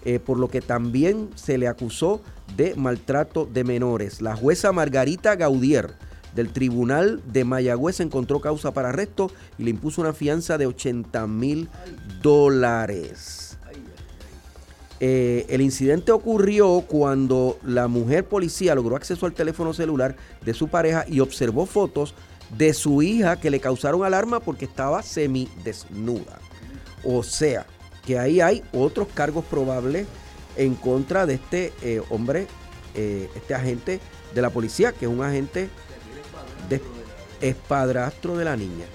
eh, 0.05 0.19
por 0.19 0.37
lo 0.37 0.49
que 0.49 0.61
también 0.61 1.29
se 1.35 1.57
le 1.57 1.67
acusó 1.67 2.21
de 2.55 2.75
maltrato 2.75 3.49
de 3.51 3.63
menores. 3.63 4.21
La 4.21 4.35
jueza 4.35 4.71
Margarita 4.71 5.35
Gaudier 5.35 5.95
del 6.35 6.51
Tribunal 6.51 7.21
de 7.31 7.45
Mayagüez 7.45 7.99
encontró 8.01 8.41
causa 8.41 8.71
para 8.71 8.89
arresto 8.89 9.31
y 9.57 9.63
le 9.63 9.69
impuso 9.71 10.01
una 10.01 10.13
fianza 10.13 10.57
de 10.57 10.67
80 10.67 11.25
mil 11.27 11.69
dólares. 12.21 13.57
Eh, 14.99 15.45
el 15.49 15.61
incidente 15.61 16.11
ocurrió 16.11 16.81
cuando 16.87 17.59
la 17.63 17.87
mujer 17.87 18.25
policía 18.25 18.75
logró 18.75 18.95
acceso 18.95 19.25
al 19.25 19.33
teléfono 19.33 19.73
celular 19.73 20.15
de 20.43 20.53
su 20.53 20.69
pareja 20.69 21.05
y 21.07 21.19
observó 21.19 21.65
fotos 21.65 22.15
de 22.57 22.73
su 22.73 23.01
hija 23.01 23.39
que 23.39 23.49
le 23.49 23.59
causaron 23.59 24.05
alarma 24.05 24.39
porque 24.39 24.65
estaba 24.65 25.03
semidesnuda. 25.03 26.39
O 27.03 27.23
sea, 27.23 27.65
que 28.05 28.19
ahí 28.19 28.39
hay 28.39 28.63
otros 28.71 29.07
cargos 29.13 29.43
probables 29.45 30.07
en 30.55 30.75
contra 30.75 31.25
de 31.25 31.35
este 31.35 31.73
eh, 31.81 32.01
hombre, 32.09 32.47
eh, 32.93 33.29
este 33.35 33.53
agente 33.53 33.99
de 34.33 34.41
la 34.41 34.49
policía, 34.49 34.93
que 34.93 35.05
es 35.05 35.11
un 35.11 35.23
agente 35.23 35.69
de, 36.69 36.81
espadrastro 37.41 38.37
de 38.37 38.45
la 38.45 38.55
niña. 38.55 38.85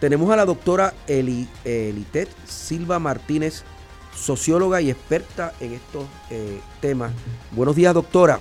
Tenemos 0.00 0.30
a 0.30 0.36
la 0.36 0.44
doctora 0.44 0.92
Eli, 1.06 1.48
Elitet 1.64 2.28
Silva 2.44 2.98
Martínez, 2.98 3.64
socióloga 4.12 4.80
y 4.80 4.90
experta 4.90 5.52
en 5.60 5.72
estos 5.72 6.04
eh, 6.30 6.60
temas. 6.80 7.12
Buenos 7.52 7.76
días, 7.76 7.94
doctora. 7.94 8.38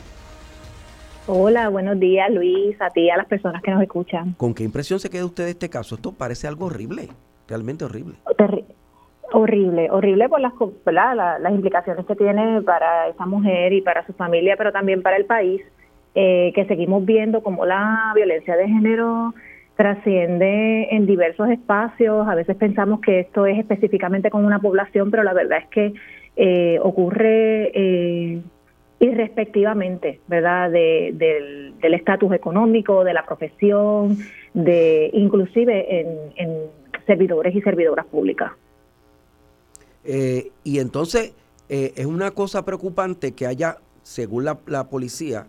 Hola, 1.26 1.70
buenos 1.70 2.00
días, 2.00 2.30
Luis, 2.32 2.76
a 2.82 2.90
ti 2.90 3.04
y 3.04 3.10
a 3.10 3.16
las 3.16 3.28
personas 3.28 3.62
que 3.62 3.72
nos 3.72 3.82
escuchan. 3.82 4.34
¿Con 4.34 4.54
qué 4.54 4.64
impresión 4.64 5.00
se 5.00 5.10
queda 5.10 5.26
usted 5.26 5.46
de 5.46 5.52
este 5.52 5.70
caso? 5.70 5.96
Esto 5.96 6.12
parece 6.12 6.48
algo 6.48 6.66
horrible, 6.66 7.08
realmente 7.48 7.86
horrible. 7.86 8.16
horrible, 9.32 9.90
horrible 9.90 10.28
por 10.28 10.42
las, 10.42 10.54
las 11.16 11.54
implicaciones 11.54 12.06
que 12.06 12.16
tiene 12.18 12.62
para 12.64 13.08
esa 13.08 13.26
mujer 13.26 13.72
y 13.72 13.82
para 13.82 14.06
su 14.06 14.12
familia, 14.14 14.56
pero 14.58 14.74
también 14.74 15.02
para 15.02 15.16
el 15.16 15.26
país, 15.26 15.62
eh, 16.16 16.52
que 16.56 16.66
seguimos 16.66 17.06
viendo 17.06 17.42
como 17.42 17.66
la 17.66 18.12
violencia 18.16 18.56
de 18.56 18.68
género 18.68 19.34
trasciende 19.76 20.88
en 20.92 21.06
diversos 21.06 21.50
espacios. 21.50 22.28
A 22.28 22.36
veces 22.36 22.56
pensamos 22.56 23.02
que 23.02 23.22
esto 23.22 23.46
es 23.46 23.58
específicamente 23.58 24.30
con 24.30 24.46
una 24.46 24.60
población, 24.60 25.10
pero 25.12 25.24
la 25.24 25.34
verdad 25.34 25.60
es 25.60 25.68
que 25.70 25.94
eh, 26.36 26.80
ocurre 26.82 27.72
eh, 27.74 28.42
irrespectivamente, 29.00 30.20
¿verdad? 30.28 30.72
del 30.72 31.74
estatus 31.82 32.34
económico, 32.34 33.04
de 33.04 33.14
la 33.14 33.26
profesión, 33.26 34.18
de 34.54 35.10
inclusive 35.14 36.02
en, 36.38 36.84
servidores 37.06 37.54
y 37.54 37.62
servidoras 37.62 38.06
públicas. 38.06 38.54
Eh, 40.06 40.52
y 40.64 40.80
entonces 40.80 41.34
eh, 41.68 41.92
es 41.98 42.06
una 42.06 42.32
cosa 42.32 42.64
preocupante 42.64 43.34
que 43.34 43.46
haya, 43.46 43.78
según 44.04 44.46
la, 44.46 44.58
la, 44.68 44.90
policía 44.90 45.48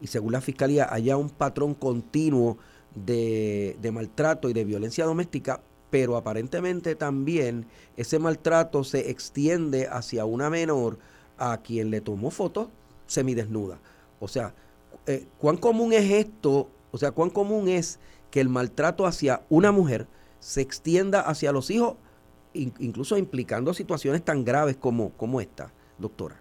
y 0.00 0.06
según 0.08 0.32
la 0.32 0.40
fiscalía, 0.40 0.88
haya 0.90 1.16
un 1.16 1.30
patrón 1.30 1.74
continuo 1.74 2.58
de, 2.94 3.76
de 3.80 3.92
maltrato 3.92 4.48
y 4.48 4.52
de 4.52 4.64
violencia 4.64 5.04
doméstica, 5.04 5.60
pero 5.90 6.16
aparentemente 6.16 6.94
también 6.94 7.66
ese 7.96 8.18
maltrato 8.18 8.84
se 8.84 9.10
extiende 9.10 9.88
hacia 9.88 10.24
una 10.24 10.50
menor 10.50 10.98
a 11.38 11.58
quien 11.58 11.90
le 11.90 12.00
tomó 12.00 12.30
fotos 12.30 12.68
semidesnuda. 13.06 13.78
O 14.20 14.28
sea, 14.28 14.54
eh, 15.06 15.26
¿cuán 15.38 15.56
común 15.56 15.92
es 15.92 16.10
esto? 16.10 16.68
O 16.90 16.98
sea, 16.98 17.12
¿cuán 17.12 17.30
común 17.30 17.68
es 17.68 18.00
que 18.30 18.40
el 18.40 18.48
maltrato 18.48 19.06
hacia 19.06 19.42
una 19.48 19.72
mujer 19.72 20.06
se 20.40 20.60
extienda 20.60 21.20
hacia 21.20 21.52
los 21.52 21.70
hijos, 21.70 21.96
incluso 22.52 23.16
implicando 23.16 23.74
situaciones 23.74 24.22
tan 24.22 24.44
graves 24.44 24.76
como, 24.76 25.10
como 25.10 25.40
esta, 25.40 25.72
doctora? 25.98 26.40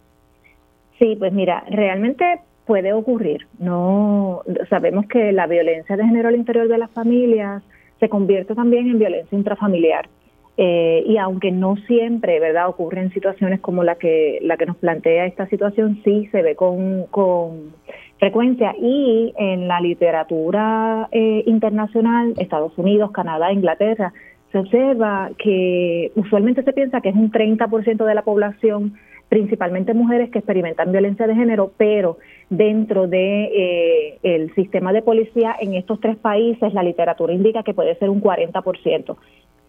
Sí, 0.97 1.15
pues 1.17 1.33
mira, 1.33 1.63
realmente 1.69 2.41
puede 2.65 2.93
ocurrir. 2.93 3.47
No 3.59 4.41
sabemos 4.69 5.05
que 5.07 5.31
la 5.31 5.47
violencia 5.47 5.95
de 5.95 6.05
género 6.05 6.29
al 6.29 6.35
interior 6.35 6.67
de 6.67 6.77
las 6.77 6.91
familias 6.91 7.63
se 7.99 8.09
convierte 8.09 8.55
también 8.55 8.89
en 8.89 8.99
violencia 8.99 9.37
intrafamiliar. 9.37 10.09
Eh, 10.57 11.03
y 11.05 11.17
aunque 11.17 11.51
no 11.51 11.75
siempre, 11.87 12.39
¿verdad?, 12.39 12.69
ocurren 12.69 13.11
situaciones 13.11 13.59
como 13.59 13.83
la 13.83 13.95
que, 13.95 14.39
la 14.41 14.55
que 14.55 14.65
nos 14.65 14.77
plantea 14.77 15.25
esta 15.25 15.47
situación, 15.47 15.99
sí 16.03 16.27
se 16.31 16.41
ve 16.41 16.55
con, 16.55 17.05
con 17.07 17.73
frecuencia. 18.19 18.73
Y 18.79 19.33
en 19.37 19.67
la 19.67 19.81
literatura 19.81 21.09
eh, 21.11 21.43
internacional, 21.45 22.33
Estados 22.37 22.77
Unidos, 22.77 23.11
Canadá, 23.11 23.51
Inglaterra, 23.51 24.13
se 24.51 24.59
observa 24.59 25.31
que 25.37 26.13
usualmente 26.15 26.63
se 26.63 26.71
piensa 26.71 27.01
que 27.01 27.09
es 27.09 27.15
un 27.15 27.31
30% 27.31 28.05
de 28.05 28.15
la 28.15 28.21
población, 28.21 28.93
principalmente 29.29 29.93
mujeres 29.93 30.29
que 30.29 30.39
experimentan 30.39 30.91
violencia 30.91 31.27
de 31.27 31.35
género, 31.35 31.71
pero 31.77 32.17
dentro 32.49 33.07
de 33.07 33.43
eh, 33.45 34.19
el 34.23 34.53
sistema 34.55 34.93
de 34.93 35.01
policía 35.01 35.55
en 35.59 35.73
estos 35.73 35.99
tres 35.99 36.17
países 36.17 36.73
la 36.73 36.83
literatura 36.83 37.33
indica 37.33 37.63
que 37.63 37.73
puede 37.73 37.95
ser 37.95 38.09
un 38.09 38.21
40% 38.21 39.15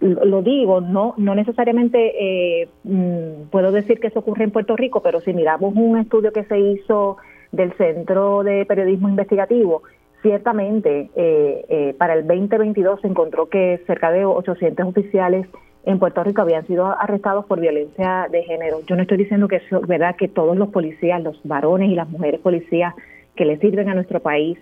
lo 0.01 0.43
digo, 0.43 0.81
no, 0.81 1.15
no 1.17 1.35
necesariamente 1.35 2.63
eh, 2.63 2.69
mm, 2.85 3.49
puedo 3.51 3.73
decir 3.73 3.99
que 3.99 4.09
eso 4.09 4.19
ocurre 4.19 4.45
en 4.45 4.51
Puerto 4.51 4.77
Rico, 4.77 5.01
pero 5.01 5.21
si 5.21 5.33
miramos 5.33 5.75
un 5.75 5.99
estudio 5.99 6.33
que 6.33 6.45
se 6.45 6.59
hizo 6.59 7.17
del 7.53 7.73
Centro 7.75 8.43
de 8.43 8.67
Periodismo 8.67 9.09
Investigativo, 9.09 9.83
ciertamente 10.23 11.11
eh, 11.17 11.65
eh, 11.69 11.95
para 11.97 12.15
el 12.15 12.27
2022 12.27 13.01
se 13.01 13.07
encontró 13.07 13.49
que 13.49 13.83
cerca 13.87 14.11
de 14.11 14.25
800 14.25 14.87
oficiales 14.87 15.47
en 15.87 15.99
Puerto 15.99 16.23
Rico 16.23 16.43
habían 16.43 16.67
sido 16.67 16.87
arrestados 16.87 17.47
por 17.47 17.61
violencia 17.61 18.29
de 18.31 18.43
género. 18.43 18.81
Yo 18.87 18.97
no 18.97 19.03
estoy 19.03 19.17
diciendo 19.17 19.49
que 19.49 19.57
eso, 19.57 19.81
verdad 19.81 20.17
que 20.17 20.29
todos 20.29 20.57
los 20.57 20.69
policías, 20.69 21.23
los 21.23 21.41
varones 21.45 21.91
y 21.91 21.95
las 21.95 22.09
mujeres 22.11 22.41
policías 22.41 22.95
que 23.35 23.47
le 23.47 23.59
sirven 23.59 23.89
a 23.89 23.95
nuestro 23.95 24.21
país 24.21 24.59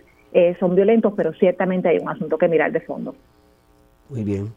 son 0.59 0.75
violentos, 0.75 1.13
pero 1.17 1.33
ciertamente 1.33 1.89
hay 1.89 1.99
un 1.99 2.09
asunto 2.09 2.37
que 2.37 2.49
mirar 2.49 2.73
de 2.73 2.81
fondo. 2.81 3.15
Muy 4.11 4.25
bien. 4.25 4.53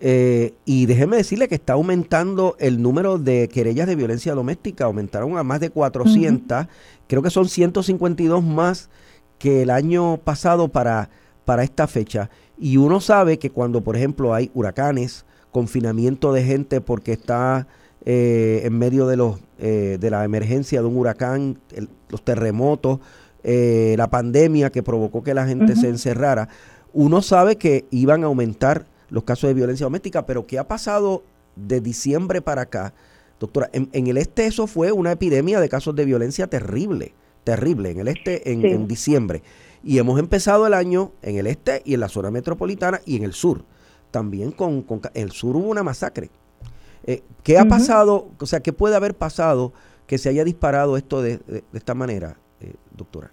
Eh, 0.00 0.52
y 0.64 0.86
déjeme 0.86 1.16
decirle 1.16 1.48
que 1.48 1.54
está 1.54 1.74
aumentando 1.74 2.56
el 2.58 2.82
número 2.82 3.18
de 3.18 3.48
querellas 3.48 3.86
de 3.86 3.96
violencia 3.96 4.34
doméstica, 4.34 4.84
aumentaron 4.84 5.38
a 5.38 5.42
más 5.42 5.60
de 5.60 5.70
400, 5.70 6.66
creo 7.06 7.22
que 7.22 7.30
son 7.30 7.48
152 7.48 8.42
más 8.42 8.90
que 9.38 9.62
el 9.62 9.70
año 9.70 10.18
pasado 10.18 10.68
para, 10.68 11.08
para 11.44 11.62
esta 11.62 11.86
fecha. 11.86 12.28
Y 12.58 12.76
uno 12.76 13.00
sabe 13.00 13.38
que 13.38 13.50
cuando, 13.50 13.80
por 13.80 13.96
ejemplo, 13.96 14.34
hay 14.34 14.50
huracanes, 14.52 15.24
confinamiento 15.54 16.32
de 16.32 16.42
gente 16.42 16.80
porque 16.80 17.12
está 17.12 17.68
eh, 18.04 18.62
en 18.64 18.76
medio 18.76 19.06
de, 19.06 19.16
los, 19.16 19.38
eh, 19.60 19.98
de 20.00 20.10
la 20.10 20.24
emergencia 20.24 20.80
de 20.80 20.88
un 20.88 20.96
huracán, 20.96 21.60
los 22.08 22.24
terremotos, 22.24 22.98
la 23.44 24.10
pandemia 24.10 24.70
que 24.70 24.82
provocó 24.82 25.22
que 25.22 25.34
la 25.34 25.46
gente 25.46 25.76
se 25.76 25.88
encerrara, 25.88 26.48
uno 26.94 27.20
sabe 27.22 27.56
que 27.56 27.84
iban 27.90 28.24
a 28.24 28.26
aumentar 28.26 28.86
los 29.10 29.24
casos 29.24 29.48
de 29.48 29.54
violencia 29.54 29.84
doméstica, 29.84 30.26
pero 30.26 30.46
¿qué 30.46 30.58
ha 30.58 30.66
pasado 30.66 31.22
de 31.54 31.80
diciembre 31.80 32.40
para 32.42 32.62
acá? 32.62 32.94
Doctora, 33.38 33.68
en, 33.72 33.88
el 33.92 34.16
este 34.16 34.46
eso 34.46 34.66
fue 34.66 34.90
una 34.92 35.12
epidemia 35.12 35.60
de 35.60 35.68
casos 35.68 35.94
de 35.94 36.04
violencia 36.04 36.46
terrible, 36.46 37.12
terrible, 37.44 37.90
en 37.90 38.00
el 38.00 38.08
este 38.08 38.50
en, 38.50 38.88
diciembre. 38.88 39.42
Y 39.82 39.98
hemos 39.98 40.18
empezado 40.18 40.66
el 40.66 40.72
año 40.72 41.12
en 41.20 41.36
el 41.36 41.46
este 41.46 41.82
y 41.84 41.94
en 41.94 42.00
la 42.00 42.08
zona 42.08 42.30
metropolitana 42.30 43.00
y 43.04 43.16
en 43.16 43.24
el 43.24 43.34
sur. 43.34 43.64
También 44.14 44.52
con, 44.52 44.82
con 44.82 45.00
el 45.12 45.32
sur 45.32 45.56
hubo 45.56 45.68
una 45.68 45.82
masacre. 45.82 46.28
Eh, 47.04 47.22
¿Qué 47.42 47.58
ha 47.58 47.64
pasado? 47.64 48.28
O 48.40 48.46
sea, 48.46 48.60
¿qué 48.60 48.72
puede 48.72 48.94
haber 48.94 49.14
pasado 49.14 49.72
que 50.06 50.18
se 50.18 50.28
haya 50.28 50.44
disparado 50.44 50.96
esto 50.96 51.20
de, 51.20 51.40
esta 51.72 51.94
manera, 51.94 52.36
eh, 52.60 52.74
doctora? 52.96 53.32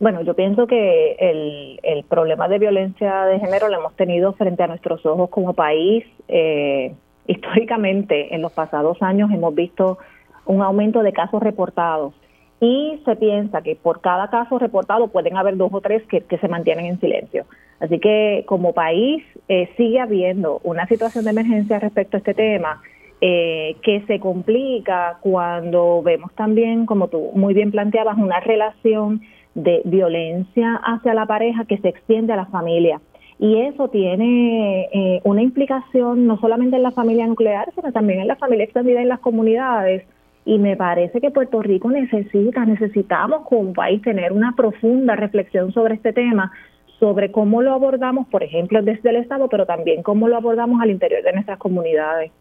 Bueno, 0.00 0.22
yo 0.22 0.34
pienso 0.34 0.66
que 0.66 1.12
el, 1.20 1.78
el, 1.84 2.02
problema 2.02 2.48
de 2.48 2.58
violencia 2.58 3.26
de 3.26 3.38
género 3.38 3.68
lo 3.68 3.78
hemos 3.78 3.94
tenido 3.94 4.32
frente 4.32 4.64
a 4.64 4.66
nuestros 4.66 5.06
ojos 5.06 5.30
como 5.30 5.54
país. 5.54 6.04
Eh, 6.26 6.92
históricamente, 7.28 8.34
en 8.34 8.42
los 8.42 8.50
pasados 8.50 9.00
años 9.02 9.30
hemos 9.30 9.54
visto 9.54 9.98
un 10.46 10.62
aumento 10.62 11.04
de 11.04 11.12
casos 11.12 11.40
reportados 11.40 12.12
y 12.60 13.00
se 13.04 13.14
piensa 13.14 13.62
que 13.62 13.76
por 13.76 14.00
cada 14.00 14.30
caso 14.30 14.58
reportado 14.58 15.06
pueden 15.08 15.36
haber 15.36 15.56
dos 15.56 15.72
o 15.72 15.80
tres 15.80 16.02
que, 16.08 16.24
se 16.26 16.48
mantienen 16.48 16.86
en 16.86 16.98
silencio. 16.98 17.44
Así 17.80 17.98
que 17.98 18.44
como 18.46 18.72
país 18.72 19.22
eh, 19.48 19.68
sigue 19.76 20.00
habiendo 20.00 20.60
una 20.64 20.86
situación 20.86 21.24
de 21.24 21.30
emergencia 21.30 21.78
respecto 21.78 22.16
a 22.16 22.18
este 22.18 22.34
tema 22.34 22.82
eh, 23.20 23.76
que 23.82 24.02
se 24.06 24.20
complica 24.20 25.18
cuando 25.20 26.02
vemos 26.02 26.32
también, 26.34 26.86
como 26.86 27.08
tú 27.08 27.30
muy 27.34 27.54
bien 27.54 27.70
planteabas, 27.70 28.18
una 28.18 28.40
relación 28.40 29.22
de 29.54 29.80
violencia 29.84 30.80
hacia 30.84 31.14
la 31.14 31.24
pareja 31.24 31.64
que 31.64 31.78
se 31.78 31.88
extiende 31.88 32.34
a 32.34 32.36
la 32.36 32.46
familia. 32.46 33.00
Y 33.38 33.60
eso 33.62 33.88
tiene 33.88 34.88
eh, 34.92 35.20
una 35.24 35.42
implicación 35.42 36.26
no 36.26 36.38
solamente 36.40 36.76
en 36.76 36.82
la 36.82 36.90
familia 36.90 37.26
nuclear, 37.26 37.70
sino 37.74 37.92
también 37.92 38.20
en 38.20 38.28
la 38.28 38.36
familia 38.36 38.64
extendida 38.64 39.00
en 39.00 39.08
las 39.08 39.20
comunidades. 39.20 40.06
Y 40.44 40.58
me 40.58 40.76
parece 40.76 41.20
que 41.20 41.30
Puerto 41.30 41.60
Rico 41.60 41.90
necesita, 41.90 42.64
necesitamos 42.64 43.46
como 43.46 43.72
país 43.72 44.00
tener 44.02 44.32
una 44.32 44.54
profunda 44.56 45.16
reflexión 45.16 45.72
sobre 45.72 45.94
este 45.94 46.12
tema, 46.12 46.52
sobre 46.98 47.30
cómo 47.30 47.62
lo 47.62 47.72
abordamos, 47.72 48.26
por 48.28 48.42
ejemplo, 48.42 48.82
desde 48.82 49.10
el 49.10 49.16
Estado, 49.16 49.48
pero 49.48 49.66
también 49.66 50.02
cómo 50.02 50.28
lo 50.28 50.36
abordamos 50.36 50.80
al 50.80 50.90
interior 50.90 51.22
de 51.22 51.32
nuestras 51.32 51.58
comunidades. 51.58 52.32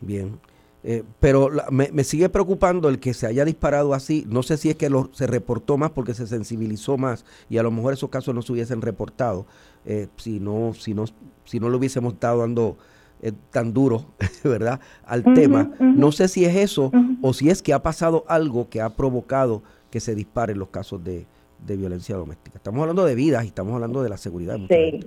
Bien. 0.00 0.38
Eh, 0.82 1.04
pero 1.18 1.50
me, 1.70 2.04
sigue 2.04 2.30
preocupando 2.30 2.88
el 2.88 3.00
que 3.00 3.12
se 3.12 3.26
haya 3.26 3.44
disparado 3.44 3.92
así. 3.92 4.24
No 4.28 4.42
sé 4.42 4.56
si 4.56 4.70
es 4.70 4.76
que 4.76 4.88
lo, 4.88 5.10
se 5.12 5.26
reportó 5.26 5.76
más 5.76 5.90
porque 5.90 6.14
se 6.14 6.26
sensibilizó 6.26 6.96
más 6.96 7.26
y 7.50 7.58
a 7.58 7.62
lo 7.62 7.70
mejor 7.70 7.92
esos 7.92 8.08
casos 8.08 8.34
no 8.34 8.40
se 8.40 8.52
hubiesen 8.52 8.80
reportado 8.80 9.46
eh, 9.84 10.08
si, 10.16 10.40
no, 10.40 10.72
si, 10.72 10.94
no, 10.94 11.04
si 11.44 11.60
no 11.60 11.68
lo 11.68 11.76
hubiésemos 11.76 12.14
estado 12.14 12.40
dando 12.40 12.78
eh, 13.20 13.32
tan 13.50 13.74
duro, 13.74 14.06
¿verdad?, 14.44 14.80
al 15.04 15.22
tema. 15.34 15.70
No 15.78 16.12
sé 16.12 16.28
si 16.28 16.46
es 16.46 16.56
eso 16.56 16.90
o 17.20 17.34
si 17.34 17.50
es 17.50 17.60
que 17.60 17.74
ha 17.74 17.82
pasado 17.82 18.24
algo 18.26 18.70
que 18.70 18.80
ha 18.80 18.88
provocado 18.90 19.62
que 19.90 20.00
se 20.00 20.14
disparen 20.14 20.58
los 20.58 20.68
casos 20.68 21.04
de, 21.04 21.26
violencia 21.66 22.16
doméstica. 22.16 22.58
Estamos 22.58 22.80
hablando 22.80 23.04
de 23.04 23.14
vidas 23.14 23.44
y 23.44 23.48
estamos 23.48 23.74
hablando 23.74 24.02
de 24.02 24.08
la 24.08 24.16
seguridad. 24.16 24.56
sí. 24.68 25.00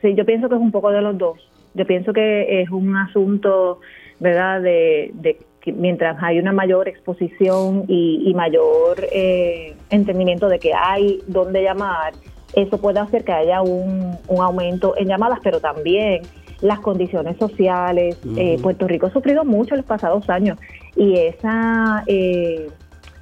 sí, 0.00 0.14
yo 0.14 0.24
pienso 0.26 0.48
que 0.48 0.54
es 0.54 0.60
un 0.60 0.72
poco 0.72 0.90
de 0.90 1.00
los 1.00 1.16
dos. 1.16 1.38
Yo 1.74 1.86
pienso 1.86 2.12
que 2.12 2.62
es 2.62 2.70
un 2.70 2.96
asunto 2.96 3.80
¿verdad? 4.20 4.62
De, 4.62 5.10
de 5.14 5.38
que 5.60 5.72
mientras 5.72 6.16
hay 6.22 6.38
una 6.38 6.52
mayor 6.52 6.88
exposición 6.88 7.84
y, 7.88 8.32
mayor 8.34 8.96
eh, 9.12 9.74
entendimiento 9.90 10.48
de 10.48 10.58
que 10.58 10.72
hay 10.72 11.20
dónde 11.26 11.62
llamar, 11.62 12.14
eso 12.54 12.78
puede 12.78 13.00
hacer 13.00 13.24
que 13.24 13.32
haya 13.32 13.62
un, 13.62 14.16
aumento 14.28 14.94
en 14.96 15.08
llamadas, 15.08 15.40
pero 15.42 15.60
también 15.60 16.22
las 16.60 16.78
condiciones 16.80 17.36
sociales. 17.38 18.18
Eh, 18.36 18.58
Puerto 18.62 18.86
Rico 18.86 19.06
ha 19.06 19.12
sufrido 19.12 19.44
mucho 19.44 19.74
en 19.74 19.78
los 19.78 19.86
pasados 19.86 20.28
años 20.30 20.58
y 20.94 21.16
esa, 21.18 22.04
eh, 22.06 22.68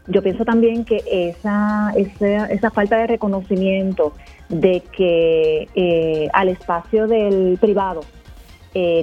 yo 0.06 0.22
pienso 0.22 0.44
también 0.44 0.84
que 0.84 1.02
esa, 1.10 1.92
esa, 1.96 2.46
esa 2.46 2.70
falta 2.70 2.96
de 2.98 3.06
reconocimiento 3.06 4.12
de 4.48 4.82
que 4.96 6.28
al 6.32 6.48
espacio 6.48 7.06
del 7.06 7.58
privado 7.60 8.02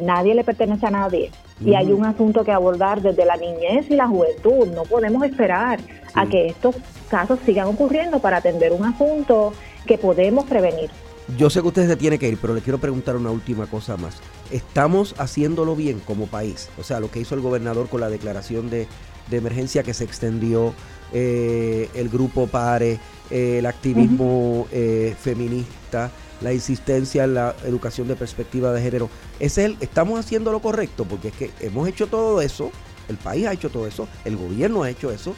nadie 0.01 0.35
le 0.35 0.43
pertenece 0.43 0.85
a 0.85 0.91
nadie 0.91 1.31
y 1.65 1.75
hay 1.75 1.91
un 1.91 2.05
asunto 2.05 2.43
que 2.43 2.51
abordar 2.51 3.01
desde 3.01 3.25
la 3.25 3.37
niñez 3.37 3.89
y 3.89 3.95
la 3.95 4.07
juventud. 4.07 4.67
No 4.73 4.83
podemos 4.83 5.23
esperar 5.23 5.79
a 6.13 6.25
que 6.25 6.47
estos 6.47 6.75
casos 7.09 7.39
sigan 7.45 7.67
ocurriendo 7.67 8.19
para 8.19 8.37
atender 8.37 8.71
un 8.71 8.85
asunto 8.85 9.53
que 9.85 9.97
podemos 9.97 10.45
prevenir. 10.45 10.89
Yo 11.37 11.49
sé 11.49 11.61
que 11.61 11.67
usted 11.67 11.87
se 11.87 11.95
tiene 11.95 12.17
que 12.17 12.27
ir, 12.27 12.37
pero 12.41 12.53
le 12.53 12.61
quiero 12.61 12.79
preguntar 12.79 13.15
una 13.15 13.31
última 13.31 13.67
cosa 13.67 13.95
más. 13.97 14.19
¿Estamos 14.51 15.15
haciéndolo 15.17 15.75
bien 15.75 15.99
como 15.99 16.27
país? 16.27 16.69
O 16.77 16.83
sea, 16.83 16.99
lo 16.99 17.09
que 17.09 17.19
hizo 17.19 17.35
el 17.35 17.41
gobernador 17.41 17.87
con 17.87 18.01
la 18.01 18.09
declaración 18.09 18.69
de, 18.69 18.87
emergencia 19.31 19.81
que 19.83 19.93
se 19.93 20.03
extendió, 20.03 20.73
eh, 21.13 21.89
el 21.93 22.09
grupo 22.09 22.47
PARE, 22.47 22.99
eh, 23.29 23.59
el 23.59 23.65
activismo 23.65 24.67
eh, 24.73 25.15
feminista, 25.17 26.11
la 26.41 26.51
insistencia 26.51 27.23
en 27.23 27.35
la 27.35 27.55
educación 27.65 28.09
de 28.09 28.17
perspectiva 28.17 28.73
de 28.73 28.81
género. 28.81 29.09
Es 29.39 29.57
el, 29.57 29.77
estamos 29.79 30.19
haciendo 30.19 30.51
lo 30.51 30.61
correcto, 30.61 31.05
porque 31.05 31.29
es 31.29 31.33
que 31.35 31.51
hemos 31.61 31.87
hecho 31.87 32.07
todo 32.07 32.41
eso, 32.41 32.71
el 33.07 33.15
país 33.15 33.47
ha 33.47 33.53
hecho 33.53 33.69
todo 33.69 33.87
eso, 33.87 34.09
el 34.25 34.35
gobierno 34.35 34.83
ha 34.83 34.89
hecho 34.89 35.11
eso 35.11 35.33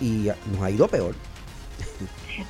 y 0.00 0.28
nos 0.50 0.62
ha 0.62 0.70
ido 0.70 0.88
peor. 0.88 1.14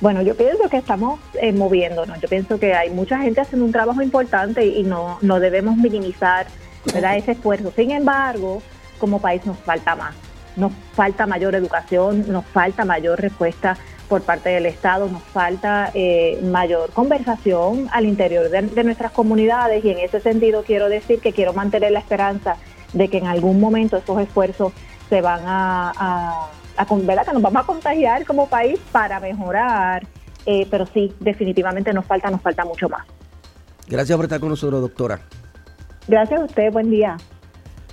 Bueno, 0.01 0.21
yo 0.21 0.35
pienso 0.35 0.69
que 0.69 0.77
estamos 0.77 1.19
eh, 1.41 1.51
moviéndonos. 1.53 2.19
Yo 2.19 2.27
pienso 2.27 2.59
que 2.59 2.73
hay 2.73 2.89
mucha 2.89 3.19
gente 3.19 3.41
haciendo 3.41 3.65
un 3.65 3.71
trabajo 3.71 4.01
importante 4.01 4.65
y 4.65 4.83
no, 4.83 5.17
no 5.21 5.39
debemos 5.39 5.77
minimizar 5.77 6.47
¿verdad? 6.93 7.17
ese 7.17 7.31
esfuerzo. 7.31 7.71
Sin 7.75 7.91
embargo, 7.91 8.61
como 8.99 9.19
país 9.19 9.45
nos 9.45 9.57
falta 9.59 9.95
más. 9.95 10.15
Nos 10.55 10.71
falta 10.93 11.27
mayor 11.27 11.53
educación, 11.55 12.25
nos 12.27 12.45
falta 12.45 12.83
mayor 12.83 13.21
respuesta 13.21 13.77
por 14.07 14.21
parte 14.21 14.49
del 14.49 14.65
Estado, 14.65 15.07
nos 15.07 15.21
falta 15.21 15.91
eh, 15.93 16.39
mayor 16.43 16.91
conversación 16.91 17.89
al 17.91 18.05
interior 18.05 18.49
de, 18.49 18.83
nuestras 18.83 19.11
comunidades 19.11 19.83
y 19.83 19.89
en 19.89 19.99
ese 19.99 20.19
sentido 20.19 20.63
quiero 20.63 20.89
decir 20.89 21.19
que 21.19 21.33
quiero 21.33 21.53
mantener 21.53 21.91
la 21.91 21.99
esperanza 21.99 22.55
de 22.93 23.09
que 23.09 23.17
en 23.17 23.27
algún 23.27 23.59
momento 23.59 23.97
esos 23.97 24.19
esfuerzos 24.21 24.71
se 25.09 25.21
van 25.21 25.41
a, 25.45 25.91
a, 25.95 26.47
a 26.77 26.85
que 26.85 27.33
nos 27.33 27.41
vamos 27.41 27.63
a 27.63 27.65
contagiar 27.65 28.25
como 28.25 28.47
país 28.47 28.79
para 28.91 29.19
mejorar, 29.19 30.05
eh, 30.45 30.67
pero 30.69 30.85
sí, 30.93 31.13
definitivamente 31.19 31.91
nos 31.93 32.05
falta, 32.05 32.29
nos 32.29 32.41
falta 32.41 32.63
mucho 32.63 32.87
más. 32.87 33.05
Gracias 33.87 34.15
por 34.15 34.25
estar 34.25 34.39
con 34.39 34.49
nosotros, 34.49 34.81
doctora. 34.81 35.19
Gracias 36.07 36.39
a 36.39 36.45
usted, 36.45 36.71
buen 36.71 36.89
día. 36.89 37.17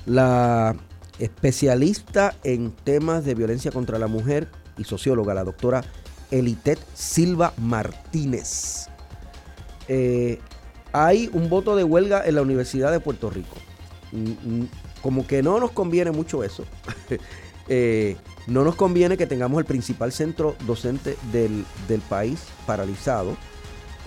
La 0.07 0.77
especialista 1.19 2.35
en 2.45 2.73
temas 2.73 3.25
de 3.25 3.35
violencia 3.35 3.71
contra 3.71 3.99
la 3.99 4.07
mujer 4.07 4.49
y 4.77 4.85
socióloga, 4.85 5.35
la 5.35 5.45
doctora 5.45 5.83
Elitet 6.31 6.79
Silva 6.95 7.53
Martínez. 7.57 8.89
Eh, 9.89 10.41
hay 10.93 11.31
un 11.33 11.49
voto 11.49 11.77
de 11.77 11.85
huelga 11.85 12.25
en 12.25 12.35
la 12.37 12.43
Universidad 12.43 12.93
de 12.93 13.01
Puerto 13.01 13.31
Rico. 13.31 13.57
Mm, 14.13 14.61
mm, 14.61 14.69
como 15.03 15.27
que 15.27 15.43
no 15.43 15.59
nos 15.61 15.73
conviene 15.73 16.11
mucho 16.11 16.45
eso. 16.45 16.65
Eh, 17.69 18.17
no 18.47 18.63
nos 18.63 18.75
conviene 18.75 19.17
que 19.17 19.27
tengamos 19.27 19.59
el 19.59 19.65
principal 19.65 20.13
centro 20.13 20.57
docente 20.67 21.17
del, 21.33 21.65
país 22.09 22.41
paralizado. 22.67 23.37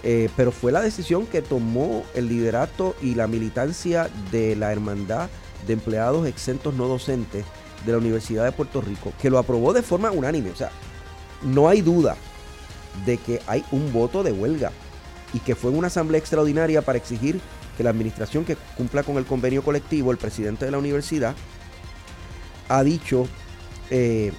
Eh, 0.04 0.30
pero 0.38 0.52
fue 0.52 0.72
la 0.72 0.82
decisión 0.82 1.26
que 1.26 1.42
tomó 1.42 2.04
el 2.14 2.30
liderato 2.30 2.96
y 3.02 3.16
la 3.16 3.28
militancia 3.28 4.10
de 4.32 4.56
la 4.56 4.72
Hermandad 4.72 5.28
de 5.66 5.74
Empleados 5.74 6.28
Exentos 6.28 6.76
No 6.76 6.88
Docentes 6.88 7.44
de 7.84 7.92
la 7.92 7.98
Universidad 7.98 8.46
de 8.46 8.52
Puerto 8.52 8.80
Rico, 8.80 9.12
que 9.20 9.32
lo 9.32 9.40
aprobó 9.40 9.74
de 9.74 9.82
forma 9.82 10.12
unánime. 10.12 10.52
O 10.52 10.56
sea, 10.56 10.70
no 11.42 11.68
hay 11.68 11.82
duda 11.82 12.16
de 13.06 13.18
que 13.18 13.42
hay 13.48 13.66
un 13.72 13.92
voto 13.92 14.22
de 14.22 14.32
huelga 14.32 14.72
y 15.34 15.40
que 15.40 15.56
fue 15.56 15.72
en 15.72 15.78
una 15.78 15.88
asamblea 15.88 16.20
extraordinaria 16.20 16.84
para 16.84 16.98
exigir 16.98 17.40
que 17.76 17.84
la 17.84 17.90
administración 17.90 18.46
que 18.46 18.56
cumpla 18.76 19.04
con 19.04 19.18
el 19.18 19.26
convenio 19.26 19.64
colectivo, 19.64 20.12
el 20.12 20.18
presidente 20.18 20.66
de 20.66 20.72
la 20.72 20.78
universidad, 20.78 21.36
ha 22.70 22.84
dicho 22.84 23.28
eh, 23.90 24.32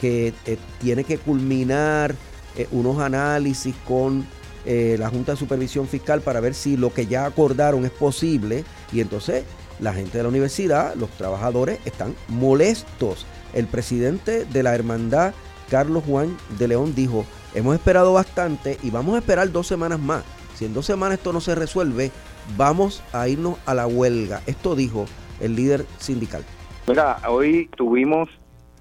que 0.00 0.32
eh, 0.46 0.56
tiene 0.80 1.04
que 1.04 1.18
culminar 1.18 2.14
eh, 2.56 2.66
unos 2.72 2.98
análisis 2.98 3.74
con 3.86 4.26
la 4.62 5.08
Junta 5.08 5.32
de 5.32 5.38
Supervisión 5.38 5.88
Fiscal 5.88 6.20
para 6.20 6.38
ver 6.38 6.52
si 6.52 6.76
lo 6.76 6.92
que 6.92 7.06
ya 7.06 7.24
acordaron 7.24 7.86
es 7.86 7.90
posible 7.90 8.62
y 8.92 9.00
entonces 9.00 9.44
la 9.80 9.94
gente 9.94 10.18
de 10.18 10.22
la 10.22 10.28
universidad, 10.28 10.94
los 10.96 11.08
trabajadores 11.10 11.80
están 11.86 12.14
molestos. 12.28 13.24
El 13.54 13.66
presidente 13.66 14.44
de 14.44 14.62
la 14.62 14.74
hermandad 14.74 15.32
Carlos 15.70 16.04
Juan 16.06 16.36
de 16.58 16.68
León 16.68 16.94
dijo, 16.94 17.24
hemos 17.54 17.74
esperado 17.74 18.12
bastante 18.12 18.76
y 18.82 18.90
vamos 18.90 19.14
a 19.14 19.18
esperar 19.18 19.50
dos 19.50 19.66
semanas 19.66 19.98
más. 19.98 20.24
Si 20.54 20.66
en 20.66 20.74
dos 20.74 20.84
semanas 20.84 21.18
esto 21.18 21.32
no 21.32 21.40
se 21.40 21.54
resuelve, 21.54 22.10
vamos 22.56 23.02
a 23.12 23.28
irnos 23.28 23.56
a 23.64 23.74
la 23.74 23.86
huelga. 23.86 24.42
Esto 24.46 24.76
dijo 24.76 25.06
el 25.40 25.56
líder 25.56 25.86
sindical. 25.98 26.44
Mira, 26.86 27.18
hoy 27.28 27.70
tuvimos 27.76 28.28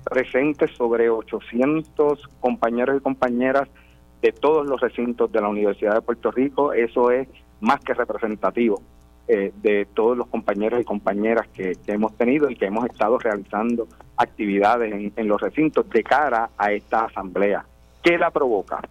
presentes 0.03 0.71
sobre 0.71 1.09
800 1.09 2.27
compañeros 2.39 2.97
y 2.97 3.03
compañeras 3.03 3.69
de 4.21 4.31
todos 4.31 4.67
los 4.67 4.79
recintos 4.81 5.31
de 5.31 5.41
la 5.41 5.47
Universidad 5.47 5.95
de 5.95 6.01
Puerto 6.01 6.31
Rico. 6.31 6.73
Eso 6.73 7.11
es 7.11 7.27
más 7.61 7.79
que 7.81 7.93
representativo 7.93 8.81
eh, 9.27 9.51
de 9.61 9.85
todos 9.93 10.17
los 10.17 10.27
compañeros 10.27 10.81
y 10.81 10.83
compañeras 10.83 11.47
que, 11.49 11.77
hemos 11.87 12.15
tenido 12.17 12.49
y 12.49 12.55
que 12.55 12.65
hemos 12.65 12.85
estado 12.85 13.19
realizando 13.19 13.87
actividades 14.17 15.13
en, 15.15 15.27
los 15.27 15.39
recintos 15.39 15.89
de 15.89 16.03
cara 16.03 16.49
a 16.57 16.71
esta 16.71 17.05
asamblea. 17.05 17.63
¿Qué 18.01 18.17
la 18.17 18.31
provoca? 18.31 18.81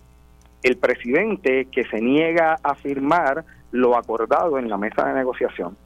El 0.62 0.76
presidente 0.76 1.66
que 1.66 1.84
se 1.84 2.00
niega 2.00 2.56
a 2.62 2.74
firmar 2.74 3.44
lo 3.72 3.96
acordado 3.96 4.58
en 4.58 4.68
la 4.68 4.78
mesa 4.78 5.06
de 5.06 5.14
negociación. 5.14 5.76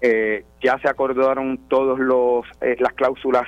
Eh, 0.00 0.44
ya 0.62 0.78
se 0.78 0.88
acordaron 0.88 1.58
todas 1.68 2.00
eh, 2.62 2.76
las 2.80 2.94
cláusulas 2.94 3.46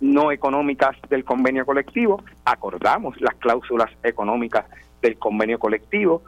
no 0.00 0.32
económicas 0.32 0.96
del 1.08 1.24
convenio 1.24 1.66
colectivo, 1.66 2.22
acordamos 2.44 3.20
las 3.20 3.34
cláusulas 3.34 3.90
económicas 4.02 4.64
del 5.02 5.18
convenio 5.18 5.58
colectivo, 5.58 6.22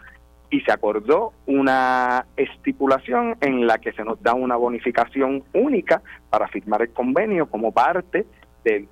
y 0.50 0.60
se 0.62 0.72
acordó 0.72 1.32
una 1.46 2.26
estipulación 2.36 3.36
en 3.40 3.66
la 3.66 3.78
que 3.78 3.92
se 3.92 4.04
nos 4.04 4.20
da 4.20 4.34
una 4.34 4.56
bonificación 4.56 5.44
única 5.54 6.02
para 6.28 6.48
firmar 6.48 6.82
el 6.82 6.90
convenio 6.90 7.46
como 7.46 7.72
parte 7.72 8.26
del 8.64 8.88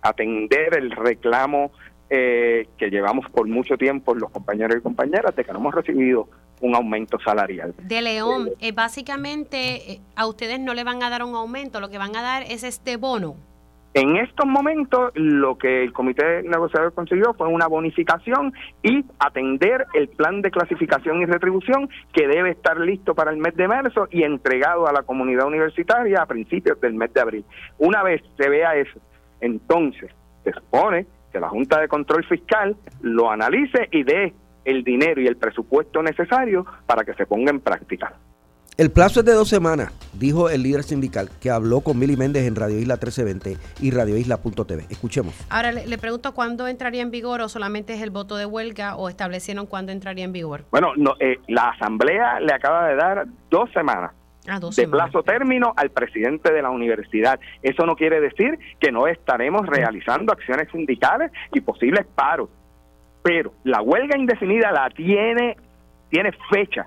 atender 0.00 0.76
el 0.76 0.92
reclamo 0.92 1.72
eh, 2.08 2.68
que 2.76 2.90
llevamos 2.90 3.28
por 3.30 3.48
mucho 3.48 3.76
tiempo 3.76 4.14
los 4.14 4.30
compañeros 4.30 4.76
y 4.76 4.80
compañeras 4.80 5.34
de 5.34 5.44
que 5.44 5.52
no 5.52 5.58
hemos 5.58 5.74
recibido 5.74 6.28
un 6.60 6.76
aumento 6.76 7.18
salarial. 7.18 7.74
De 7.82 8.00
León, 8.02 8.50
eh, 8.60 8.72
básicamente 8.72 10.00
a 10.14 10.26
ustedes 10.26 10.60
no 10.60 10.74
le 10.74 10.84
van 10.84 11.02
a 11.02 11.10
dar 11.10 11.24
un 11.24 11.34
aumento, 11.34 11.80
lo 11.80 11.90
que 11.90 11.98
van 11.98 12.14
a 12.14 12.22
dar 12.22 12.42
es 12.44 12.62
este 12.62 12.96
bono. 12.96 13.34
En 13.94 14.16
estos 14.16 14.46
momentos, 14.46 15.12
lo 15.14 15.58
que 15.58 15.82
el 15.82 15.92
comité 15.92 16.42
negociador 16.44 16.94
consiguió 16.94 17.34
fue 17.34 17.48
una 17.48 17.66
bonificación 17.66 18.54
y 18.82 19.04
atender 19.18 19.84
el 19.92 20.08
plan 20.08 20.40
de 20.40 20.50
clasificación 20.50 21.20
y 21.20 21.26
retribución 21.26 21.90
que 22.14 22.26
debe 22.26 22.52
estar 22.52 22.80
listo 22.80 23.14
para 23.14 23.32
el 23.32 23.36
mes 23.36 23.54
de 23.54 23.68
marzo 23.68 24.08
y 24.10 24.22
entregado 24.22 24.86
a 24.86 24.92
la 24.92 25.02
comunidad 25.02 25.46
universitaria 25.46 26.22
a 26.22 26.26
principios 26.26 26.80
del 26.80 26.94
mes 26.94 27.12
de 27.12 27.20
abril. 27.20 27.44
Una 27.76 28.02
vez 28.02 28.22
se 28.38 28.48
vea 28.48 28.76
eso, 28.76 28.98
entonces 29.42 30.10
se 30.42 30.52
supone 30.52 31.04
que 31.30 31.40
la 31.40 31.50
Junta 31.50 31.78
de 31.78 31.88
Control 31.88 32.24
Fiscal 32.24 32.74
lo 33.02 33.30
analice 33.30 33.88
y 33.90 34.04
dé 34.04 34.32
el 34.64 34.84
dinero 34.84 35.20
y 35.20 35.26
el 35.26 35.36
presupuesto 35.36 36.02
necesario 36.02 36.64
para 36.86 37.04
que 37.04 37.12
se 37.12 37.26
ponga 37.26 37.50
en 37.50 37.60
práctica. 37.60 38.14
El 38.78 38.90
plazo 38.90 39.20
es 39.20 39.26
de 39.26 39.34
dos 39.34 39.50
semanas, 39.50 39.92
dijo 40.14 40.48
el 40.48 40.62
líder 40.62 40.82
sindical 40.82 41.28
que 41.42 41.50
habló 41.50 41.82
con 41.82 41.98
Mili 41.98 42.16
Méndez 42.16 42.46
en 42.46 42.56
Radio 42.56 42.78
Isla 42.78 42.94
1320 42.94 43.58
y 43.82 43.90
Radio 43.90 44.16
Isla.tv. 44.16 44.86
Escuchemos. 44.88 45.34
Ahora 45.50 45.72
le, 45.72 45.98
pregunto 45.98 46.32
cuándo 46.32 46.66
entraría 46.66 47.02
en 47.02 47.10
vigor 47.10 47.42
o 47.42 47.50
solamente 47.50 47.92
es 47.92 48.00
el 48.00 48.08
voto 48.08 48.36
de 48.36 48.46
huelga 48.46 48.96
o 48.96 49.10
establecieron 49.10 49.66
cuándo 49.66 49.92
entraría 49.92 50.24
en 50.24 50.32
vigor. 50.32 50.64
Bueno, 50.70 50.94
no, 50.96 51.16
eh, 51.20 51.38
la 51.48 51.68
Asamblea 51.68 52.40
le 52.40 52.54
acaba 52.54 52.88
de 52.88 52.96
dar 52.96 53.26
dos 53.50 53.70
semanas 53.72 54.12
ah, 54.48 54.58
de 54.58 54.88
plazo 54.88 55.22
término 55.22 55.74
al 55.76 55.90
presidente 55.90 56.50
de 56.50 56.62
la 56.62 56.70
universidad. 56.70 57.38
Eso 57.62 57.84
no 57.84 57.94
quiere 57.94 58.22
decir 58.22 58.58
que 58.80 58.90
no 58.90 59.06
estaremos 59.06 59.66
realizando 59.66 60.32
acciones 60.32 60.68
sindicales 60.72 61.30
y 61.52 61.60
posibles 61.60 62.06
paros. 62.14 62.48
Pero 63.22 63.52
la 63.64 63.82
huelga 63.82 64.16
indefinida 64.16 64.72
la 64.72 64.88
tiene, 64.88 65.58
tiene 66.08 66.32
fecha 66.50 66.86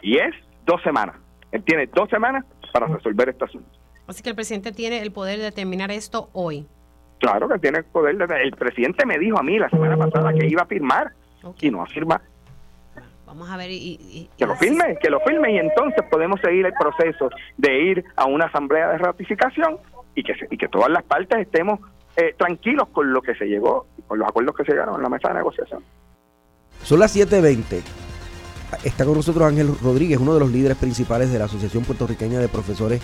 y 0.00 0.18
es 0.18 0.32
dos 0.64 0.82
semanas. 0.82 1.16
Él 1.50 1.62
tiene 1.62 1.86
dos 1.86 2.08
semanas 2.08 2.44
para 2.72 2.86
resolver 2.86 3.28
este 3.28 3.44
asunto. 3.44 3.68
Así 4.06 4.22
que 4.22 4.30
el 4.30 4.34
presidente 4.34 4.72
tiene 4.72 5.00
el 5.00 5.12
poder 5.12 5.38
de 5.38 5.44
determinar 5.44 5.90
esto 5.90 6.28
hoy. 6.32 6.66
Claro 7.18 7.48
que 7.48 7.58
tiene 7.58 7.78
el 7.78 7.84
poder. 7.84 8.16
De, 8.16 8.42
el 8.42 8.52
presidente 8.52 9.06
me 9.06 9.18
dijo 9.18 9.38
a 9.38 9.42
mí 9.42 9.58
la 9.58 9.70
semana 9.70 9.96
pasada 9.96 10.32
que 10.32 10.46
iba 10.46 10.62
a 10.62 10.66
firmar 10.66 11.12
y 11.60 11.70
no 11.70 11.82
a 11.82 11.86
firmar. 11.86 12.20
Vamos 13.26 13.48
a 13.48 13.56
ver 13.56 13.70
y, 13.70 14.28
que 14.36 14.44
lo 14.44 14.54
firme, 14.56 14.98
que 15.00 15.08
lo 15.08 15.20
firme 15.20 15.52
y 15.52 15.58
entonces 15.58 16.04
podemos 16.10 16.38
seguir 16.40 16.66
el 16.66 16.74
proceso 16.74 17.30
de 17.56 17.82
ir 17.82 18.04
a 18.16 18.26
una 18.26 18.46
asamblea 18.46 18.90
de 18.90 18.98
ratificación 18.98 19.78
y 20.14 20.22
que, 20.22 20.34
y 20.50 20.58
que 20.58 20.68
todas 20.68 20.90
las 20.90 21.02
partes 21.04 21.38
estemos 21.38 21.80
eh, 22.16 22.34
tranquilos 22.36 22.88
con 22.88 23.10
lo 23.10 23.22
que 23.22 23.34
se 23.34 23.46
llegó, 23.46 23.86
con 24.06 24.18
los 24.18 24.28
acuerdos 24.28 24.54
que 24.54 24.64
se 24.64 24.72
llegaron 24.72 24.96
en 24.96 25.02
la 25.02 25.08
mesa 25.08 25.28
de 25.28 25.34
negociación. 25.34 25.82
Son 26.82 26.98
las 26.98 27.16
7.20. 27.16 27.82
Está 28.84 29.04
con 29.04 29.14
nosotros 29.14 29.44
Ángel 29.44 29.68
Rodríguez, 29.80 30.18
uno 30.18 30.34
de 30.34 30.40
los 30.40 30.50
líderes 30.50 30.76
principales 30.76 31.32
de 31.32 31.38
la 31.38 31.44
Asociación 31.44 31.84
Puertorriqueña 31.84 32.40
de 32.40 32.48
Profesores 32.48 33.00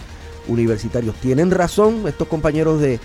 Universitarios. 0.48 1.14
¿Tienen 1.16 1.50
razón 1.50 2.02
estos 2.08 2.26
compañeros 2.26 2.80
de, 2.80 2.98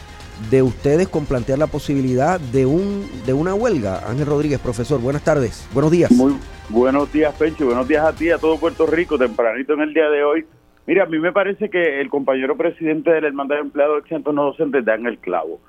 de 0.49 0.63
ustedes 0.63 1.07
con 1.07 1.25
plantear 1.25 1.59
la 1.59 1.67
posibilidad 1.67 2.39
de, 2.39 2.65
un, 2.65 3.07
de 3.25 3.33
una 3.33 3.53
huelga? 3.53 4.07
Ángel 4.07 4.25
Rodríguez, 4.25 4.59
profesor, 4.59 4.99
buenas 5.01 5.23
tardes, 5.23 5.67
buenos 5.73 5.91
días. 5.91 6.11
Muy 6.11 6.35
buenos 6.69 7.11
días, 7.11 7.35
Pencho, 7.35 7.65
buenos 7.65 7.87
días 7.87 8.05
a 8.05 8.13
ti, 8.13 8.31
a 8.31 8.37
todo 8.37 8.57
Puerto 8.57 8.87
Rico, 8.87 9.17
tempranito 9.17 9.73
en 9.73 9.81
el 9.81 9.93
día 9.93 10.09
de 10.09 10.23
hoy. 10.23 10.45
Mira, 10.87 11.03
a 11.03 11.07
mí 11.07 11.19
me 11.19 11.31
parece 11.31 11.69
que 11.69 12.01
el 12.01 12.09
compañero 12.09 12.57
presidente 12.57 13.11
de 13.11 13.21
la 13.21 13.27
Hermandad 13.27 13.57
de 13.57 13.61
Empleados 13.61 13.99
Exentos 14.03 14.33
No 14.33 14.45
Docentes 14.45 14.83
dan 14.83 15.05
el 15.05 15.17
clavo. 15.19 15.59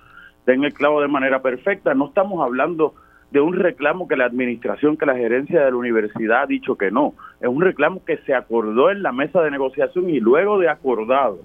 Dan 0.47 0.65
el 0.65 0.73
clavo 0.73 1.01
de 1.01 1.09
manera 1.09 1.43
perfecta. 1.43 1.93
No 1.95 2.09
estamos 2.09 2.43
hablando 2.45 2.95
de 3.35 3.41
un 3.41 3.53
reclamo 3.53 4.07
que 4.07 4.17
la 4.17 4.27
administración, 4.27 4.97
que 4.97 5.07
la 5.07 5.17
gerencia 5.17 5.65
de 5.65 5.71
la 5.73 5.77
universidad 5.77 6.43
ha 6.43 6.47
dicho 6.47 6.77
que 6.77 6.93
no. 6.93 7.15
Es 7.41 7.49
un 7.49 7.61
reclamo 7.61 8.05
que 8.05 8.19
se 8.19 8.33
acordó 8.33 8.93
en 8.93 9.03
la 9.03 9.11
mesa 9.11 9.43
de 9.43 9.51
negociación 9.51 10.09
y 10.09 10.21
luego 10.21 10.61
de 10.61 10.69
acordado. 10.69 11.41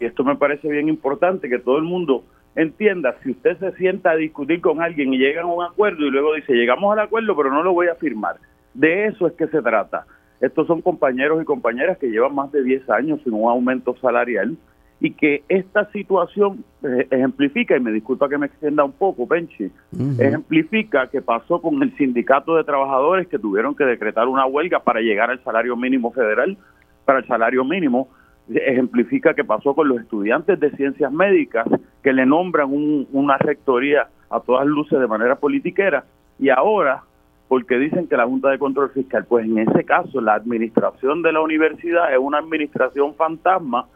Y 0.00 0.06
esto 0.06 0.24
me 0.24 0.36
parece 0.36 0.66
bien 0.66 0.88
importante 0.88 1.50
que 1.50 1.58
todo 1.58 1.76
el 1.76 1.82
mundo 1.82 2.24
entienda, 2.54 3.16
si 3.22 3.32
usted 3.32 3.58
se 3.58 3.72
sienta 3.72 4.12
a 4.12 4.16
discutir 4.16 4.62
con 4.62 4.80
alguien 4.80 5.12
y 5.12 5.18
llega 5.18 5.42
a 5.42 5.44
un 5.46 5.62
acuerdo 5.62 6.06
y 6.06 6.10
luego 6.10 6.32
dice, 6.32 6.54
llegamos 6.54 6.90
al 6.90 7.00
acuerdo, 7.00 7.36
pero 7.36 7.50
no 7.50 7.62
lo 7.62 7.74
voy 7.74 7.88
a 7.88 7.96
firmar. 7.96 8.36
De 8.72 9.04
eso 9.04 9.26
es 9.26 9.34
que 9.34 9.46
se 9.48 9.60
trata. 9.60 10.06
Estos 10.40 10.66
son 10.66 10.80
compañeros 10.80 11.42
y 11.42 11.44
compañeras 11.44 11.98
que 11.98 12.08
llevan 12.08 12.34
más 12.34 12.50
de 12.50 12.62
10 12.62 12.88
años 12.88 13.20
sin 13.24 13.34
un 13.34 13.50
aumento 13.50 13.94
salarial 14.00 14.56
y 15.00 15.12
que 15.12 15.44
esta 15.48 15.90
situación 15.92 16.64
eh, 16.82 17.06
ejemplifica, 17.10 17.76
y 17.76 17.80
me 17.80 17.92
disculpa 17.92 18.28
que 18.28 18.38
me 18.38 18.46
extienda 18.46 18.84
un 18.84 18.92
poco, 18.92 19.28
Penchi, 19.28 19.70
ejemplifica 20.18 21.08
que 21.08 21.20
pasó 21.20 21.60
con 21.60 21.82
el 21.82 21.94
sindicato 21.96 22.56
de 22.56 22.64
trabajadores 22.64 23.28
que 23.28 23.38
tuvieron 23.38 23.74
que 23.74 23.84
decretar 23.84 24.26
una 24.26 24.46
huelga 24.46 24.80
para 24.80 25.00
llegar 25.00 25.30
al 25.30 25.42
salario 25.44 25.76
mínimo 25.76 26.12
federal, 26.12 26.56
para 27.04 27.18
el 27.18 27.26
salario 27.26 27.64
mínimo, 27.64 28.08
ejemplifica 28.48 29.34
que 29.34 29.44
pasó 29.44 29.74
con 29.74 29.88
los 29.88 30.00
estudiantes 30.00 30.58
de 30.60 30.70
ciencias 30.72 31.12
médicas 31.12 31.66
que 32.02 32.12
le 32.12 32.24
nombran 32.24 32.68
una 33.12 33.36
rectoría 33.38 34.08
a 34.30 34.40
todas 34.40 34.66
luces 34.66 34.98
de 34.98 35.06
manera 35.06 35.36
politiquera 35.36 36.04
y 36.38 36.48
ahora 36.48 37.02
porque 37.48 37.78
dicen 37.78 38.08
que 38.08 38.16
la 38.16 38.26
Junta 38.26 38.50
de 38.50 38.58
Control 38.58 38.90
Fiscal, 38.90 39.24
pues 39.24 39.46
en 39.46 39.58
ese 39.58 39.84
caso 39.84 40.20
la 40.20 40.34
administración 40.34 41.22
de 41.22 41.32
la 41.32 41.40
universidad 41.40 42.12
es 42.12 42.18
una 42.18 42.38
administración 42.38 43.14
fantasma 43.14 43.86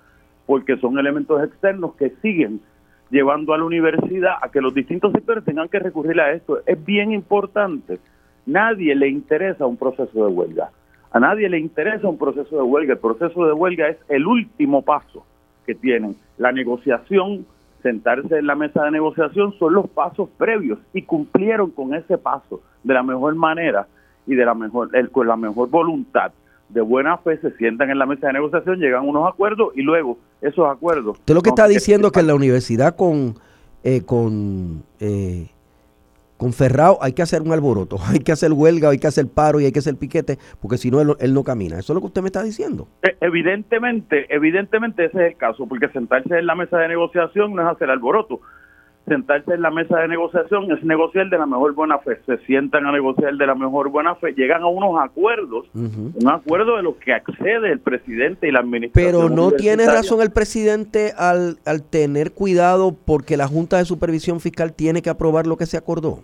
porque 0.50 0.76
son 0.78 0.98
elementos 0.98 1.40
externos 1.44 1.94
que 1.94 2.10
siguen 2.22 2.60
llevando 3.08 3.54
a 3.54 3.58
la 3.58 3.62
universidad 3.62 4.32
a 4.42 4.48
que 4.50 4.60
los 4.60 4.74
distintos 4.74 5.12
sectores 5.12 5.44
tengan 5.44 5.68
que 5.68 5.78
recurrir 5.78 6.20
a 6.20 6.32
esto. 6.32 6.58
Es 6.66 6.84
bien 6.84 7.12
importante. 7.12 8.00
Nadie 8.46 8.96
le 8.96 9.08
interesa 9.08 9.64
un 9.66 9.76
proceso 9.76 10.26
de 10.26 10.32
huelga. 10.32 10.70
A 11.12 11.20
nadie 11.20 11.48
le 11.48 11.60
interesa 11.60 12.08
un 12.08 12.18
proceso 12.18 12.56
de 12.56 12.62
huelga. 12.62 12.94
El 12.94 12.98
proceso 12.98 13.46
de 13.46 13.52
huelga 13.52 13.90
es 13.90 13.98
el 14.08 14.26
último 14.26 14.82
paso 14.82 15.24
que 15.64 15.76
tienen. 15.76 16.16
La 16.36 16.50
negociación, 16.50 17.46
sentarse 17.80 18.38
en 18.38 18.48
la 18.48 18.56
mesa 18.56 18.82
de 18.82 18.90
negociación 18.90 19.52
son 19.56 19.74
los 19.74 19.88
pasos 19.88 20.30
previos 20.36 20.80
y 20.92 21.02
cumplieron 21.02 21.70
con 21.70 21.94
ese 21.94 22.18
paso 22.18 22.60
de 22.82 22.94
la 22.94 23.04
mejor 23.04 23.36
manera 23.36 23.86
y 24.26 24.34
de 24.34 24.44
la 24.44 24.54
mejor 24.54 24.90
con 25.12 25.28
la 25.28 25.36
mejor 25.36 25.70
voluntad 25.70 26.32
de 26.72 26.80
buena 26.80 27.18
fe 27.18 27.38
se 27.38 27.50
sientan 27.56 27.90
en 27.90 27.98
la 27.98 28.06
mesa 28.06 28.28
de 28.28 28.34
negociación, 28.34 28.78
llegan 28.78 29.08
unos 29.08 29.28
acuerdos 29.28 29.72
y 29.74 29.82
luego 29.82 30.18
esos 30.40 30.68
acuerdos. 30.68 31.18
Usted 31.18 31.34
lo 31.34 31.42
que 31.42 31.50
está 31.50 31.68
diciendo 31.68 32.08
es 32.08 32.12
que 32.12 32.20
en 32.20 32.26
la 32.26 32.34
universidad 32.34 32.96
con 32.96 33.34
eh, 33.82 34.02
con 34.04 34.82
eh, 35.00 35.48
con 36.36 36.54
Ferrao 36.54 36.98
hay 37.02 37.12
que 37.12 37.20
hacer 37.20 37.42
un 37.42 37.52
alboroto, 37.52 37.98
hay 38.10 38.20
que 38.20 38.32
hacer 38.32 38.52
huelga, 38.52 38.88
hay 38.88 38.98
que 38.98 39.06
hacer 39.06 39.26
paro 39.28 39.60
y 39.60 39.66
hay 39.66 39.72
que 39.72 39.80
hacer 39.80 39.96
piquete, 39.96 40.38
porque 40.60 40.78
si 40.78 40.90
no 40.90 41.00
él, 41.00 41.34
no 41.34 41.44
camina. 41.44 41.78
Eso 41.78 41.92
es 41.92 41.94
lo 41.94 42.00
que 42.00 42.06
usted 42.06 42.22
me 42.22 42.28
está 42.28 42.42
diciendo. 42.42 42.88
E, 43.02 43.14
evidentemente, 43.20 44.26
evidentemente 44.34 45.04
ese 45.04 45.18
es 45.18 45.32
el 45.32 45.36
caso, 45.36 45.66
porque 45.66 45.88
sentarse 45.88 46.38
en 46.38 46.46
la 46.46 46.54
mesa 46.54 46.78
de 46.78 46.88
negociación 46.88 47.54
no 47.54 47.62
es 47.62 47.68
hacer 47.68 47.90
alboroto 47.90 48.40
sentarse 49.10 49.54
en 49.54 49.62
la 49.62 49.70
mesa 49.72 49.98
de 49.98 50.06
negociación 50.06 50.70
es 50.70 50.82
negociar 50.84 51.28
de 51.28 51.36
la 51.36 51.44
mejor 51.44 51.74
buena 51.74 51.98
fe. 51.98 52.20
Se 52.26 52.38
sientan 52.46 52.86
a 52.86 52.92
negociar 52.92 53.34
de 53.34 53.44
la 53.44 53.56
mejor 53.56 53.90
buena 53.90 54.14
fe, 54.14 54.32
llegan 54.34 54.62
a 54.62 54.68
unos 54.68 55.00
acuerdos, 55.02 55.66
un 55.74 56.28
acuerdo 56.28 56.76
de 56.76 56.84
los 56.84 56.94
que 56.96 57.12
accede 57.12 57.72
el 57.72 57.80
presidente 57.80 58.46
y 58.46 58.52
la 58.52 58.60
administración. 58.60 59.12
Pero 59.12 59.28
no 59.28 59.50
tiene 59.50 59.86
razón 59.86 60.20
el 60.22 60.30
presidente 60.30 61.12
al, 61.18 61.58
al 61.66 61.82
tener 61.82 62.32
cuidado 62.32 62.94
porque 63.04 63.36
la 63.36 63.48
Junta 63.48 63.78
de 63.78 63.84
Supervisión 63.84 64.38
Fiscal 64.38 64.72
tiene 64.72 65.02
que 65.02 65.10
aprobar 65.10 65.48
lo 65.48 65.56
que 65.56 65.66
se 65.66 65.76
acordó. 65.76 66.20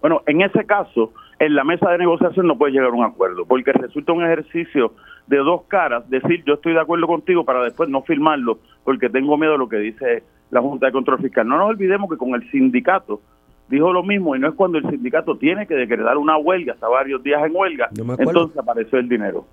Bueno, 0.00 0.22
en 0.26 0.40
ese 0.40 0.64
caso, 0.64 1.12
en 1.38 1.54
la 1.54 1.64
mesa 1.64 1.90
de 1.90 1.98
negociación 1.98 2.46
no 2.46 2.56
puede 2.56 2.72
llegar 2.72 2.88
a 2.88 2.94
un 2.94 3.04
acuerdo, 3.04 3.44
porque 3.44 3.72
resulta 3.72 4.12
un 4.14 4.24
ejercicio 4.24 4.94
de 5.30 5.38
dos 5.38 5.62
caras, 5.68 6.10
decir 6.10 6.42
yo 6.44 6.54
estoy 6.54 6.72
de 6.72 6.80
acuerdo 6.80 7.06
contigo 7.06 7.44
para 7.44 7.62
después 7.62 7.88
no 7.88 8.02
firmarlo, 8.02 8.58
porque 8.82 9.08
tengo 9.08 9.38
miedo 9.38 9.52
de 9.52 9.58
lo 9.58 9.68
que 9.68 9.76
dice 9.76 10.24
la 10.50 10.60
Junta 10.60 10.86
de 10.86 10.92
Control 10.92 11.20
Fiscal. 11.22 11.46
No 11.46 11.56
nos 11.56 11.68
olvidemos 11.68 12.10
que 12.10 12.16
con 12.16 12.34
el 12.34 12.50
sindicato 12.50 13.20
dijo 13.68 13.92
lo 13.92 14.02
mismo 14.02 14.34
y 14.34 14.40
no 14.40 14.48
es 14.48 14.54
cuando 14.54 14.78
el 14.78 14.90
sindicato 14.90 15.36
tiene 15.36 15.68
que 15.68 15.74
decretar 15.74 16.18
una 16.18 16.36
huelga, 16.36 16.72
hasta 16.72 16.88
varios 16.88 17.22
días 17.22 17.46
en 17.46 17.54
huelga, 17.54 17.88
entonces 18.18 18.58
apareció 18.58 18.98
el 18.98 19.08
dinero. 19.08 19.46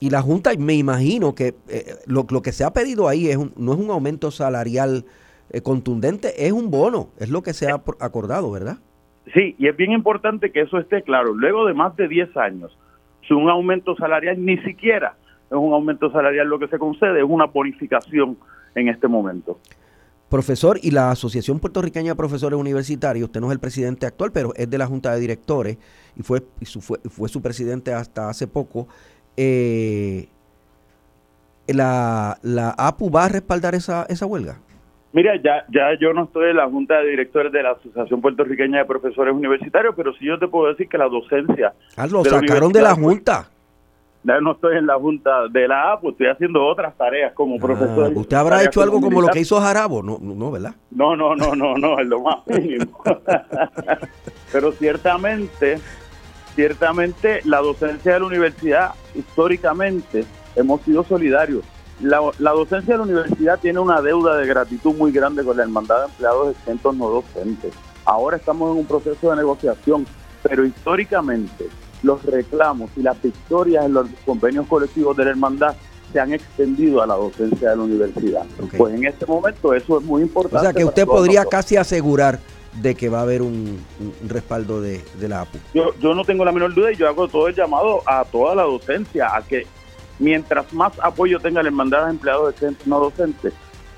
Y 0.00 0.10
la 0.10 0.20
Junta, 0.20 0.50
me 0.58 0.74
imagino 0.74 1.34
que 1.34 1.54
eh, 1.68 1.94
lo, 2.06 2.26
que 2.26 2.52
se 2.52 2.62
ha 2.62 2.74
pedido 2.74 3.08
ahí 3.08 3.28
es 3.28 3.38
no 3.56 3.72
es 3.72 3.78
un 3.78 3.90
aumento 3.90 4.30
salarial 4.30 5.06
eh, 5.48 5.62
contundente, 5.62 6.46
es 6.46 6.52
un 6.52 6.70
bono, 6.70 7.08
es 7.18 7.30
lo 7.30 7.42
que 7.42 7.54
se 7.54 7.70
ha 7.70 7.80
acordado, 8.00 8.50
¿verdad? 8.50 8.76
Sí, 9.32 9.54
y 9.58 9.68
es 9.68 9.76
bien 9.78 9.92
importante 9.92 10.52
que 10.52 10.60
eso 10.60 10.78
esté 10.78 11.00
claro. 11.00 11.32
Luego 11.32 11.64
de 11.64 11.72
más 11.72 11.96
de 11.96 12.06
10 12.06 12.36
años, 12.36 12.76
sin 13.26 13.36
un 13.36 13.50
aumento 13.50 13.96
salarial, 13.96 14.44
ni 14.44 14.58
siquiera 14.58 15.16
es 15.50 15.56
un 15.56 15.72
aumento 15.72 16.10
salarial 16.10 16.48
lo 16.48 16.58
que 16.58 16.68
se 16.68 16.78
concede, 16.78 17.20
es 17.20 17.26
una 17.28 17.46
bonificación 17.46 18.36
en 18.74 18.88
este 18.88 19.08
momento. 19.08 19.58
Profesor, 20.28 20.80
y 20.82 20.90
la 20.90 21.10
Asociación 21.10 21.60
Puertorriqueña 21.60 22.12
de 22.12 22.16
Profesores 22.16 22.58
Universitarios, 22.58 23.26
usted 23.26 23.40
no 23.40 23.48
es 23.48 23.52
el 23.52 23.60
presidente 23.60 24.06
actual, 24.06 24.32
pero 24.32 24.52
es 24.56 24.68
de 24.68 24.78
la 24.78 24.86
Junta 24.86 25.12
de 25.12 25.20
Directores 25.20 25.78
y 26.16 26.22
fue, 26.22 26.42
su, 26.62 26.80
fue, 26.80 26.98
fue 27.08 27.28
su 27.28 27.40
presidente 27.40 27.92
hasta 27.92 28.28
hace 28.28 28.48
poco. 28.48 28.88
Eh, 29.36 30.28
la, 31.68 32.38
¿La 32.42 32.74
APU 32.76 33.10
va 33.10 33.26
a 33.26 33.28
respaldar 33.28 33.74
esa, 33.74 34.06
esa 34.08 34.26
huelga? 34.26 34.58
Mira, 35.14 35.36
ya, 35.36 35.64
ya 35.72 35.96
yo 36.00 36.12
no 36.12 36.24
estoy 36.24 36.50
en 36.50 36.56
la 36.56 36.68
Junta 36.68 36.98
de 36.98 37.10
Directores 37.10 37.52
de 37.52 37.62
la 37.62 37.70
Asociación 37.70 38.20
Puertorriqueña 38.20 38.78
de 38.78 38.84
Profesores 38.84 39.32
Universitarios, 39.32 39.94
pero 39.96 40.12
sí 40.14 40.26
yo 40.26 40.40
te 40.40 40.48
puedo 40.48 40.66
decir 40.66 40.88
que 40.88 40.98
la 40.98 41.06
docencia... 41.06 41.72
Ah, 41.96 42.08
lo 42.08 42.24
sacaron 42.24 42.72
de 42.72 42.82
la 42.82 42.96
Junta. 42.96 43.48
Ya 44.24 44.40
no 44.40 44.52
estoy 44.52 44.76
en 44.76 44.86
la 44.88 44.96
Junta 44.96 45.46
de 45.52 45.68
la 45.68 45.92
A, 45.92 46.00
pues 46.00 46.14
estoy 46.14 46.26
haciendo 46.26 46.66
otras 46.66 46.96
tareas 46.96 47.32
como 47.32 47.54
ah, 47.54 47.58
profesor. 47.60 48.12
¿Usted 48.12 48.36
habrá 48.36 48.64
hecho 48.64 48.82
algo 48.82 49.00
como 49.00 49.22
lo 49.22 49.28
que 49.28 49.38
hizo 49.38 49.60
Jarabo? 49.60 50.02
No, 50.02 50.18
no, 50.20 50.50
¿verdad? 50.50 50.74
No, 50.90 51.14
no, 51.14 51.36
no, 51.36 51.54
no, 51.54 51.76
no, 51.76 52.00
es 52.00 52.08
lo 52.08 52.20
más 52.20 52.38
mínimo. 52.48 53.00
pero 54.52 54.72
ciertamente, 54.72 55.78
ciertamente 56.56 57.40
la 57.44 57.58
docencia 57.58 58.14
de 58.14 58.18
la 58.18 58.26
universidad, 58.26 58.90
históricamente, 59.14 60.24
hemos 60.56 60.80
sido 60.80 61.04
solidarios 61.04 61.62
la, 62.04 62.50
docencia 62.52 62.94
de 62.94 62.98
la 62.98 63.04
universidad 63.04 63.58
tiene 63.58 63.78
una 63.78 64.00
deuda 64.00 64.36
de 64.36 64.46
gratitud 64.46 64.94
muy 64.94 65.10
grande 65.10 65.42
con 65.42 65.56
la 65.56 65.62
hermandad 65.62 66.00
de 66.00 66.04
empleados 66.06 66.56
exentos 66.56 66.94
no 66.96 67.08
docentes. 67.08 67.72
Ahora 68.04 68.36
estamos 68.36 68.72
en 68.72 68.78
un 68.80 68.86
proceso 68.86 69.30
de 69.30 69.36
negociación, 69.36 70.06
pero 70.42 70.66
históricamente 70.66 71.66
los 72.02 72.22
reclamos 72.24 72.90
y 72.96 73.02
las 73.02 73.20
victorias 73.22 73.86
en 73.86 73.94
los 73.94 74.08
convenios 74.26 74.66
colectivos 74.66 75.16
de 75.16 75.24
la 75.24 75.30
hermandad 75.30 75.74
se 76.12 76.20
han 76.20 76.34
extendido 76.34 77.02
a 77.02 77.06
la 77.06 77.14
docencia 77.14 77.70
de 77.70 77.76
la 77.76 77.82
universidad. 77.82 78.44
Pues 78.76 78.94
en 78.94 79.06
este 79.06 79.24
momento 79.24 79.72
eso 79.72 79.98
es 79.98 80.04
muy 80.04 80.22
importante. 80.22 80.58
O 80.58 80.60
sea 80.60 80.72
que 80.74 80.84
usted 80.84 81.06
podría 81.06 81.46
casi 81.46 81.76
asegurar 81.76 82.38
de 82.82 82.94
que 82.94 83.08
va 83.08 83.20
a 83.20 83.22
haber 83.22 83.40
un, 83.40 83.82
respaldo 84.28 84.82
de, 84.82 85.02
de, 85.18 85.28
la 85.28 85.42
APU. 85.42 85.58
Yo, 85.72 85.94
yo 86.00 86.14
no 86.14 86.24
tengo 86.24 86.44
la 86.44 86.52
menor 86.52 86.74
duda 86.74 86.92
y 86.92 86.96
yo 86.96 87.08
hago 87.08 87.28
todo 87.28 87.48
el 87.48 87.54
llamado 87.54 88.02
a 88.04 88.24
toda 88.24 88.54
la 88.54 88.64
docencia 88.64 89.34
a 89.34 89.42
que 89.42 89.66
mientras 90.18 90.72
más 90.72 90.92
apoyo 91.02 91.40
tenga 91.40 91.62
la 91.62 91.68
hermandad 91.68 92.04
de 92.04 92.10
empleados 92.10 92.52
de 92.52 92.58
centros 92.58 92.86
no 92.86 93.00
docentes, 93.00 93.52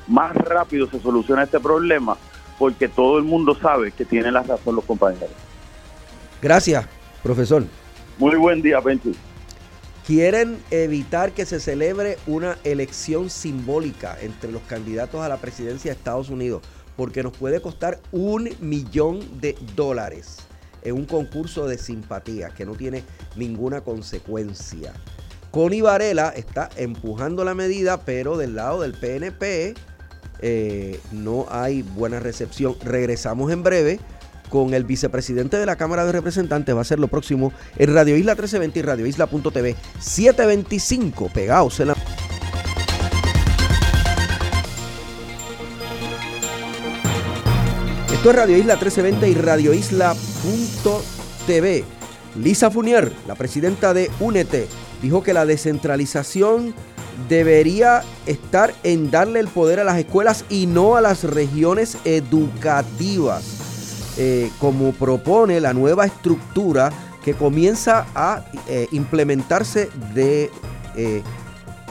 más 0.06 0.34
rápido 0.34 0.88
se 0.88 1.00
soluciona 1.00 1.44
este 1.44 1.60
problema, 1.60 2.16
porque 2.58 2.88
todo 2.88 3.18
el 3.18 3.24
mundo 3.24 3.56
sabe 3.60 3.92
que 3.92 4.04
tiene 4.04 4.30
la 4.30 4.42
razón 4.42 4.76
los 4.76 4.84
compañeros. 4.84 5.30
Gracias, 6.40 6.86
profesor. 7.22 7.64
Muy 8.18 8.36
buen 8.36 8.62
día, 8.62 8.80
Penchi. 8.80 9.14
Quieren 10.06 10.62
evitar 10.70 11.32
que 11.32 11.44
se 11.44 11.58
celebre 11.58 12.16
una 12.28 12.56
elección 12.62 13.28
simbólica 13.28 14.16
entre 14.20 14.52
los 14.52 14.62
candidatos 14.62 15.20
a 15.20 15.28
la 15.28 15.38
presidencia 15.38 15.90
de 15.90 15.96
Estados 15.98 16.30
Unidos, 16.30 16.62
porque 16.96 17.22
nos 17.24 17.36
puede 17.36 17.60
costar 17.60 18.00
un 18.12 18.48
millón 18.60 19.40
de 19.40 19.56
dólares 19.74 20.38
en 20.82 20.94
un 20.94 21.04
concurso 21.04 21.66
de 21.66 21.76
simpatía 21.76 22.50
que 22.50 22.64
no 22.64 22.74
tiene 22.76 23.02
ninguna 23.34 23.80
consecuencia. 23.80 24.92
Connie 25.56 25.80
Varela 25.80 26.34
está 26.36 26.68
empujando 26.76 27.42
la 27.42 27.54
medida, 27.54 28.02
pero 28.04 28.36
del 28.36 28.56
lado 28.56 28.82
del 28.82 28.92
PNP 28.92 29.72
eh, 30.40 31.00
no 31.12 31.46
hay 31.48 31.80
buena 31.80 32.20
recepción. 32.20 32.76
Regresamos 32.84 33.50
en 33.50 33.62
breve 33.62 33.98
con 34.50 34.74
el 34.74 34.84
vicepresidente 34.84 35.56
de 35.56 35.64
la 35.64 35.76
Cámara 35.76 36.04
de 36.04 36.12
Representantes. 36.12 36.76
Va 36.76 36.82
a 36.82 36.84
ser 36.84 36.98
lo 36.98 37.08
próximo 37.08 37.54
en 37.78 37.94
Radio 37.94 38.18
Isla 38.18 38.32
1320 38.32 38.78
y 38.78 38.82
Radio 38.82 39.06
Isla.tv 39.06 39.76
725. 39.98 41.30
Pegados 41.32 41.80
en 41.80 41.88
la. 41.88 41.96
Esto 48.12 48.28
es 48.28 48.36
Radio 48.36 48.58
Isla 48.58 48.74
1320 48.74 49.30
y 49.30 49.34
Radio 49.36 49.72
Isla.tv. 49.72 50.76
Lisa 52.42 52.70
Funier, 52.70 53.12
la 53.26 53.34
presidenta 53.34 53.94
de 53.94 54.10
Únete 54.20 54.68
dijo 55.02 55.22
que 55.22 55.34
la 55.34 55.46
descentralización 55.46 56.74
debería 57.28 58.02
estar 58.26 58.74
en 58.82 59.10
darle 59.10 59.40
el 59.40 59.48
poder 59.48 59.80
a 59.80 59.84
las 59.84 59.98
escuelas 59.98 60.44
y 60.48 60.66
no 60.66 60.96
a 60.96 61.00
las 61.00 61.24
regiones 61.24 61.96
educativas, 62.04 64.14
eh, 64.18 64.50
como 64.60 64.92
propone 64.92 65.60
la 65.60 65.72
nueva 65.72 66.04
estructura 66.04 66.92
que 67.24 67.34
comienza 67.34 68.06
a 68.14 68.44
eh, 68.68 68.86
implementarse 68.92 69.88
de 70.14 70.50
eh, 70.94 71.22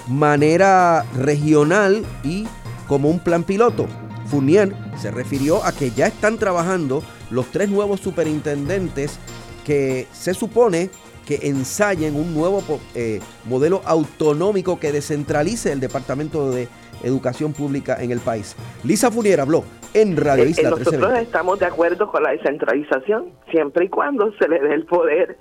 manera 0.08 1.04
regional 1.18 2.06
y 2.24 2.48
como 2.88 3.10
un 3.10 3.20
plan 3.20 3.44
piloto. 3.44 3.88
Fournier 4.28 4.76
se 5.02 5.12
refirió 5.12 5.64
a 5.66 5.72
que 5.72 5.92
ya 5.92 6.08
están 6.08 6.38
trabajando 6.38 7.04
los 7.30 7.52
tres 7.52 7.70
nuevos 7.70 8.00
superintendentes 8.00 9.20
que 9.66 10.08
se 10.12 10.34
supone 10.34 10.90
que 11.26 11.48
ensayen 11.48 12.16
un 12.16 12.34
nuevo 12.34 12.62
eh, 12.94 13.20
modelo 13.46 13.82
autonómico 13.86 14.80
que 14.80 14.92
descentralice 14.92 15.72
el 15.72 15.80
Departamento 15.80 16.52
de 16.52 16.68
Educación 17.04 17.54
Pública 17.54 17.98
en 18.00 18.12
el 18.12 18.20
país. 18.20 18.56
Lisa 18.84 19.12
Funiera 19.12 19.44
habló 19.44 19.64
en 19.94 20.16
Radio 20.16 20.44
eh, 20.44 20.50
Isla. 20.50 20.70
nosotros 20.70 21.18
estamos 21.20 21.60
de 21.60 21.66
acuerdo 21.66 22.12
con 22.12 22.24
la 22.24 22.32
descentralización, 22.32 23.32
siempre 23.52 23.86
y 23.86 23.90
cuando 23.90 24.32
se 24.38 24.48
le 24.48 24.60
dé 24.60 24.74
el 24.74 24.86
poder, 24.86 25.38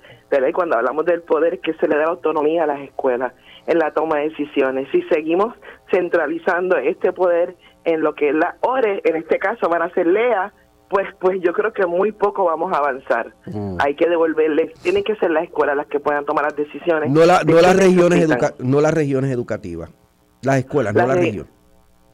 y 0.47 0.51
cuando 0.51 0.75
hablamos 0.75 1.05
del 1.05 1.21
poder, 1.21 1.59
que 1.59 1.73
se 1.75 1.87
le 1.87 1.95
dé 1.95 2.03
autonomía 2.03 2.63
a 2.63 2.67
las 2.67 2.81
escuelas 2.81 3.33
en 3.67 3.79
la 3.79 3.91
toma 3.91 4.17
de 4.17 4.29
decisiones. 4.29 4.87
Si 4.91 5.01
seguimos 5.03 5.55
centralizando 5.91 6.77
este 6.77 7.13
poder 7.13 7.55
en 7.85 8.01
lo 8.01 8.15
que 8.15 8.33
la 8.33 8.57
ORE, 8.61 9.01
en 9.03 9.15
este 9.15 9.39
caso, 9.39 9.69
van 9.69 9.83
a 9.83 9.93
ser 9.93 10.07
LEA, 10.07 10.51
pues 10.89 11.07
pues 11.19 11.39
yo 11.41 11.53
creo 11.53 11.73
que 11.73 11.85
muy 11.85 12.11
poco 12.11 12.45
vamos 12.45 12.71
a 12.73 12.77
avanzar. 12.77 13.33
Mm. 13.47 13.77
Hay 13.79 13.95
que 13.95 14.07
devolverle, 14.07 14.73
tienen 14.81 15.03
que 15.03 15.15
ser 15.15 15.31
las 15.31 15.45
escuelas 15.45 15.75
las 15.75 15.87
que 15.87 15.99
puedan 15.99 16.25
tomar 16.25 16.45
las 16.45 16.55
decisiones. 16.55 17.11
No, 17.11 17.25
la, 17.25 17.43
no 17.43 17.61
las 17.61 17.75
regiones 17.75 18.27
no 18.59 18.81
las 18.81 18.93
regiones 18.93 19.31
educativas, 19.31 19.91
las 20.41 20.57
escuelas, 20.57 20.93
no 20.93 21.07
las 21.07 21.17
regiones. 21.17 21.55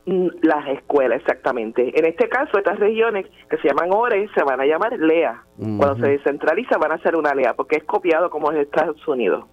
Mm, 0.05 0.27
las 0.41 0.67
escuelas, 0.69 1.19
exactamente. 1.19 1.97
En 1.97 2.05
este 2.05 2.27
caso, 2.27 2.57
estas 2.57 2.79
regiones 2.79 3.27
que 3.49 3.57
se 3.57 3.67
llaman 3.67 3.91
ORE 3.91 4.27
se 4.33 4.43
van 4.43 4.59
a 4.59 4.65
llamar 4.65 4.93
LEA. 4.97 5.43
Cuando 5.57 5.95
se 5.97 6.11
descentraliza 6.11 6.77
van 6.77 6.93
a 6.93 6.97
ser 7.03 7.15
una 7.15 7.35
LEA, 7.35 7.53
porque 7.53 7.77
es 7.77 7.83
copiado 7.83 8.29
como 8.29 8.51
en 8.51 8.57
Estados 8.57 9.07
Unidos. 9.07 9.45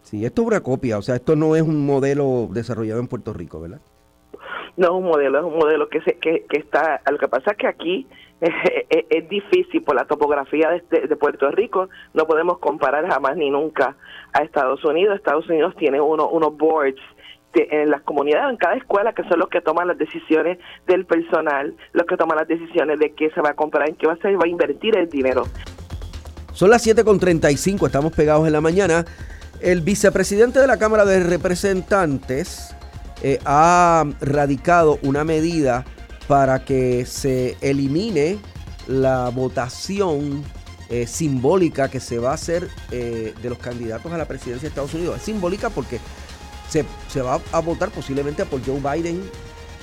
Sí, 0.00 0.24
esto 0.24 0.42
es 0.42 0.48
una 0.48 0.60
copia, 0.60 0.98
o 0.98 1.02
sea, 1.02 1.16
esto 1.16 1.36
no 1.36 1.54
es 1.56 1.62
un 1.62 1.86
modelo 1.86 2.48
desarrollado 2.50 3.00
en 3.00 3.06
Puerto 3.06 3.32
Rico, 3.32 3.60
¿verdad? 3.60 3.80
No 4.76 4.86
es 4.86 4.92
un 4.92 5.04
modelo, 5.04 5.38
es 5.38 5.44
un 5.44 5.58
modelo 5.58 5.88
que, 5.88 6.00
se, 6.00 6.16
que, 6.18 6.46
que 6.48 6.58
está... 6.58 7.02
Lo 7.10 7.18
que 7.18 7.28
pasa 7.28 7.52
es 7.52 7.56
que 7.58 7.66
aquí 7.66 8.06
es, 8.42 9.28
difícil 9.28 9.82
por 9.82 9.94
la 9.94 10.04
topografía 10.04 10.68
de, 10.90 11.16
Puerto 11.16 11.50
Rico, 11.50 11.88
no 12.12 12.26
podemos 12.26 12.58
comparar 12.58 13.08
jamás 13.08 13.36
ni 13.36 13.50
nunca 13.50 13.96
a 14.32 14.42
Estados 14.42 14.84
Unidos. 14.84 15.16
Estados 15.16 15.48
Unidos 15.48 15.74
tiene 15.78 16.00
uno, 16.00 16.28
unos 16.28 16.56
boards 16.56 17.00
en 17.54 17.90
las 17.90 18.02
comunidades, 18.02 18.50
en 18.50 18.56
cada 18.56 18.74
escuela, 18.74 19.12
que 19.12 19.22
son 19.24 19.38
los 19.38 19.48
que 19.48 19.60
toman 19.60 19.86
las 19.86 19.98
decisiones 19.98 20.58
del 20.86 21.04
personal, 21.06 21.74
los 21.92 22.06
que 22.06 22.16
toman 22.16 22.38
las 22.38 22.48
decisiones 22.48 22.98
de 22.98 23.12
qué 23.12 23.30
se 23.30 23.40
va 23.40 23.50
a 23.50 23.54
comprar, 23.54 23.88
en 23.88 23.94
qué 23.94 24.06
va 24.06 24.14
a 24.14 24.16
se 24.16 24.34
va 24.34 24.44
a 24.44 24.48
invertir 24.48 24.96
el 24.96 25.08
dinero. 25.08 25.44
Son 26.52 26.70
las 26.70 26.86
7.35, 26.86 27.86
estamos 27.86 28.12
pegados 28.12 28.46
en 28.46 28.52
la 28.52 28.60
mañana. 28.60 29.04
El 29.60 29.82
vicepresidente 29.82 30.58
de 30.58 30.66
la 30.66 30.78
Cámara 30.78 31.04
de 31.04 31.22
Representantes 31.22 32.74
eh, 33.22 33.38
ha 33.44 34.04
radicado 34.20 34.98
una 35.02 35.24
medida 35.24 35.84
para 36.26 36.64
que 36.64 37.06
se 37.06 37.56
elimine 37.60 38.38
la 38.86 39.28
votación 39.28 40.42
eh, 40.88 41.06
simbólica 41.06 41.88
que 41.88 42.00
se 42.00 42.18
va 42.18 42.32
a 42.32 42.34
hacer 42.34 42.68
eh, 42.90 43.34
de 43.40 43.48
los 43.48 43.58
candidatos 43.58 44.12
a 44.12 44.18
la 44.18 44.26
presidencia 44.26 44.62
de 44.62 44.68
Estados 44.68 44.94
Unidos. 44.94 45.16
Es 45.16 45.22
simbólica 45.22 45.70
porque 45.70 46.00
se, 46.68 47.22
va 47.22 47.40
a 47.52 47.60
votar 47.60 47.90
posiblemente 47.90 48.44
por 48.46 48.64
Joe 48.64 48.80
Biden 48.80 49.22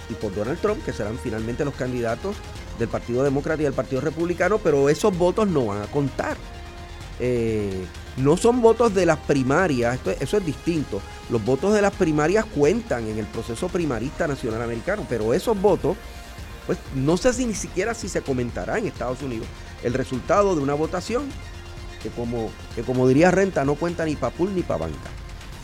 y 0.10 0.14
por 0.14 0.34
Donald 0.34 0.60
Trump, 0.60 0.84
que 0.84 0.94
serán 0.94 1.18
finalmente 1.18 1.64
los 1.64 1.76
candidatos 1.76 2.36
del 2.80 2.88
Partido 2.90 3.24
Demócrata 3.24 3.62
y 3.62 3.66
del 3.66 3.74
Partido 3.74 4.02
Republicano, 4.02 4.58
pero 4.58 4.90
esos 4.90 5.16
votos 5.18 5.48
no 5.48 5.68
van 5.68 5.84
a 5.84 5.88
contar. 5.88 6.38
Eh, 7.20 7.86
no 8.18 8.38
son 8.38 8.62
votos 8.62 8.94
de 8.94 9.06
las 9.06 9.18
primarias, 9.18 9.96
esto, 9.96 10.12
eso 10.12 10.38
es 10.38 10.46
distinto. 10.46 11.02
Los 11.30 11.44
votos 11.44 11.74
de 11.74 11.82
las 11.82 11.94
primarias 11.94 12.46
cuentan 12.46 13.08
en 13.08 13.20
el 13.20 13.26
proceso 13.26 13.68
primarista 13.68 14.28
nacional 14.28 14.62
americano, 14.62 15.06
pero 15.08 15.34
esos 15.34 15.60
votos 15.60 15.96
pues 16.70 16.78
no 16.94 17.18
sé 17.18 17.34
si 17.34 17.48
ni 17.48 17.56
siquiera 17.56 17.96
si 17.96 18.08
se 18.08 18.22
comentará 18.22 18.78
en 18.78 18.86
Estados 18.86 19.24
Unidos 19.24 19.48
el 19.82 19.92
resultado 19.96 20.56
de 20.56 20.62
una 20.62 20.76
votación 20.76 21.24
que 22.04 22.10
como, 22.10 22.52
que 22.76 22.84
como 22.84 23.08
diría 23.08 23.32
Renta 23.32 23.66
no 23.66 23.74
cuenta 23.74 24.06
ni 24.06 24.16
para 24.16 24.36
pool 24.36 24.54
ni 24.54 24.62
para 24.62 24.82
banca. 24.82 25.10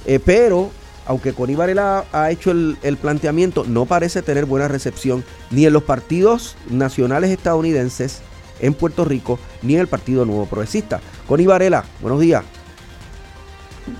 Eh, 0.07 0.19
pero, 0.19 0.71
aunque 1.05 1.33
Connie 1.33 1.55
Varela 1.55 2.05
ha 2.11 2.31
hecho 2.31 2.49
el, 2.49 2.97
planteamiento, 2.99 3.65
no 3.65 3.85
parece 3.85 4.23
tener 4.23 4.45
buena 4.45 4.67
recepción 4.67 5.23
ni 5.51 5.67
en 5.67 5.73
los 5.73 5.83
partidos 5.83 6.57
nacionales 6.71 7.29
estadounidenses 7.29 8.23
en 8.59 8.73
Puerto 8.73 9.05
Rico, 9.05 9.37
ni 9.61 9.75
en 9.75 9.81
el 9.81 9.87
Partido 9.87 10.25
Nuevo 10.25 10.47
Progresista. 10.47 11.01
Connie 11.27 11.45
Varela, 11.45 11.85
buenos 12.01 12.19
días. 12.19 12.43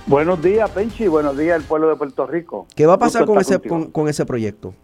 Buenos 0.06 0.42
días, 0.42 0.68
Penchi, 0.70 1.06
buenos 1.06 1.38
días, 1.38 1.56
el 1.56 1.62
pueblo 1.62 1.88
de 1.88 1.94
Puerto 1.94 2.26
Rico. 2.26 2.66
¿Qué 2.74 2.84
va 2.84 2.94
a 2.94 2.98
pasar 2.98 3.26
con 3.26 3.38
ese, 3.38 3.60
con 3.60 4.08
ese 4.08 4.26
proyecto? 4.26 4.74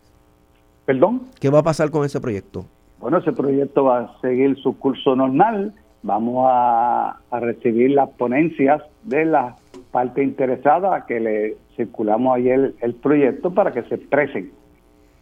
¿Perdón? 0.93 1.23
¿Qué 1.41 1.49
va 1.49 1.61
a 1.61 1.63
pasar 1.63 1.91
con 1.91 2.05
ese 2.05 2.21
proyecto? 2.21 2.67
Bueno, 3.01 3.17
ese 3.17 3.33
proyecto 3.33 3.85
va 3.85 4.01
a 4.01 4.21
seguir 4.21 4.59
su 4.59 4.79
curso 4.79 5.17
normal. 5.17 5.73
Vamos 6.03 6.45
a, 6.51 7.19
recibir 7.41 7.93
las 7.93 8.11
ponencias 8.11 8.83
de 9.03 9.25
la 9.25 9.57
parte 9.91 10.23
interesada 10.23 11.07
que 11.07 11.19
le 11.19 11.57
circulamos 11.77 12.37
ayer 12.37 12.75
el, 12.83 12.95
proyecto 12.97 13.55
para 13.55 13.73
que 13.73 13.85
se 13.85 13.95
expresen. 13.95 14.53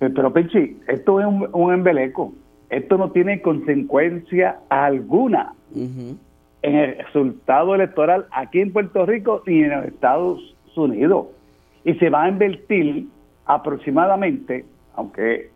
Pero, 0.01 0.33
Penchi, 0.33 0.77
esto 0.89 1.21
es 1.21 1.27
un, 1.53 1.73
embeleco. 1.73 2.33
Esto 2.68 2.99
no 2.99 3.12
tiene 3.12 3.41
consecuencia 3.41 4.59
alguna 4.71 5.55
en 5.73 6.18
el 6.62 6.99
resultado 6.99 7.77
electoral 7.77 8.27
aquí 8.33 8.59
en 8.61 8.73
Puerto 8.73 9.07
Rico 9.07 9.45
ni 9.47 9.61
en 9.61 9.71
los 9.71 9.85
Estados 9.85 10.57
Unidos. 10.75 11.27
Y 11.85 11.95
se 11.95 12.11
va 12.11 12.25
a 12.25 12.29
invertir 12.29 13.07
aproximadamente, 13.47 14.64
aunque 14.97 15.51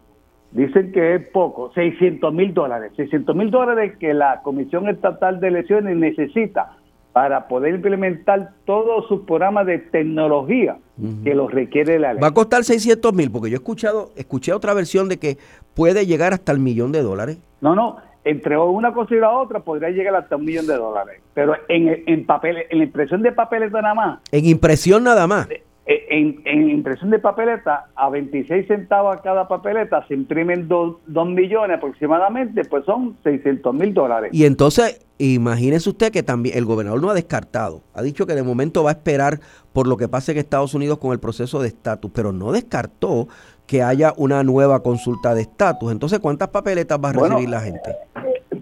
dicen 0.54 0.92
que 0.92 1.16
es 1.16 1.28
poco, 1.28 1.72
600 1.74 2.32
mil 2.32 2.54
dólares. 2.54 2.92
600 2.96 3.36
mil 3.36 3.50
dólares 3.50 3.96
que 3.98 4.14
la 4.14 4.40
Comisión 4.42 4.88
Estatal 4.88 5.40
de 5.40 5.48
Elecciones 5.48 5.96
necesita 5.96 6.76
para 7.12 7.46
poder 7.46 7.74
implementar 7.74 8.50
todos 8.64 9.06
sus 9.06 9.20
programas 9.22 9.66
de 9.66 9.78
tecnología 9.78 10.78
que 11.22 11.34
los 11.34 11.52
requiere 11.52 11.98
la 11.98 12.12
ley. 12.12 12.20
Va 12.20 12.28
a 12.28 12.34
costar 12.34 12.64
600 12.64 13.12
mil, 13.12 13.30
porque 13.30 13.50
yo 13.50 13.56
he 13.56 13.58
escuchado, 13.58 14.10
escuché 14.16 14.52
otra 14.52 14.74
versión 14.74 15.08
de 15.08 15.18
que 15.18 15.38
puede 15.74 16.06
llegar 16.06 16.32
hasta 16.32 16.50
el 16.50 16.58
millón 16.58 16.90
de 16.90 17.02
dólares. 17.02 17.38
No, 17.60 17.76
no, 17.76 17.98
entre 18.24 18.58
una 18.58 18.92
cosa 18.92 19.14
y 19.14 19.18
la 19.18 19.30
otra 19.30 19.60
podría 19.60 19.90
llegar 19.90 20.16
hasta 20.16 20.36
un 20.36 20.44
millón 20.44 20.66
de 20.66 20.76
dólares, 20.76 21.20
pero 21.34 21.54
en, 21.68 22.02
en 22.06 22.26
papel, 22.26 22.64
en 22.68 22.78
la 22.78 22.84
impresión 22.84 23.22
de 23.22 23.30
papeles 23.30 23.70
nada 23.70 23.94
más. 23.94 24.20
En 24.32 24.46
impresión 24.46 25.04
nada 25.04 25.28
más. 25.28 25.48
Eh, 25.86 26.06
en, 26.08 26.40
en, 26.46 26.70
impresión 26.70 27.10
de 27.10 27.18
papeleta, 27.18 27.88
a 27.94 28.08
26 28.08 28.66
centavos 28.66 29.14
a 29.14 29.20
cada 29.20 29.46
papeleta 29.46 30.06
se 30.08 30.14
imprimen 30.14 30.66
2 30.66 30.96
millones 31.26 31.76
aproximadamente, 31.76 32.64
pues 32.64 32.86
son 32.86 33.18
600 33.22 33.74
mil 33.74 33.92
dólares. 33.92 34.30
Y 34.32 34.46
entonces, 34.46 35.04
imagínese 35.18 35.90
usted 35.90 36.10
que 36.10 36.22
también 36.22 36.56
el 36.56 36.64
gobernador 36.64 37.02
no 37.02 37.10
ha 37.10 37.14
descartado, 37.14 37.82
ha 37.92 38.00
dicho 38.00 38.26
que 38.26 38.34
de 38.34 38.42
momento 38.42 38.82
va 38.82 38.90
a 38.90 38.92
esperar 38.94 39.40
por 39.74 39.86
lo 39.86 39.98
que 39.98 40.08
pase 40.08 40.32
en 40.32 40.38
Estados 40.38 40.72
Unidos 40.72 40.96
con 40.96 41.12
el 41.12 41.20
proceso 41.20 41.60
de 41.60 41.68
estatus, 41.68 42.10
pero 42.14 42.32
no 42.32 42.52
descartó 42.52 43.28
que 43.66 43.82
haya 43.82 44.14
una 44.16 44.42
nueva 44.42 44.82
consulta 44.82 45.34
de 45.34 45.42
estatus. 45.42 45.92
Entonces, 45.92 46.18
¿cuántas 46.18 46.48
papeletas 46.48 46.98
va 46.98 47.10
a 47.10 47.12
recibir 47.12 47.50
la 47.50 47.60
gente? 47.60 47.94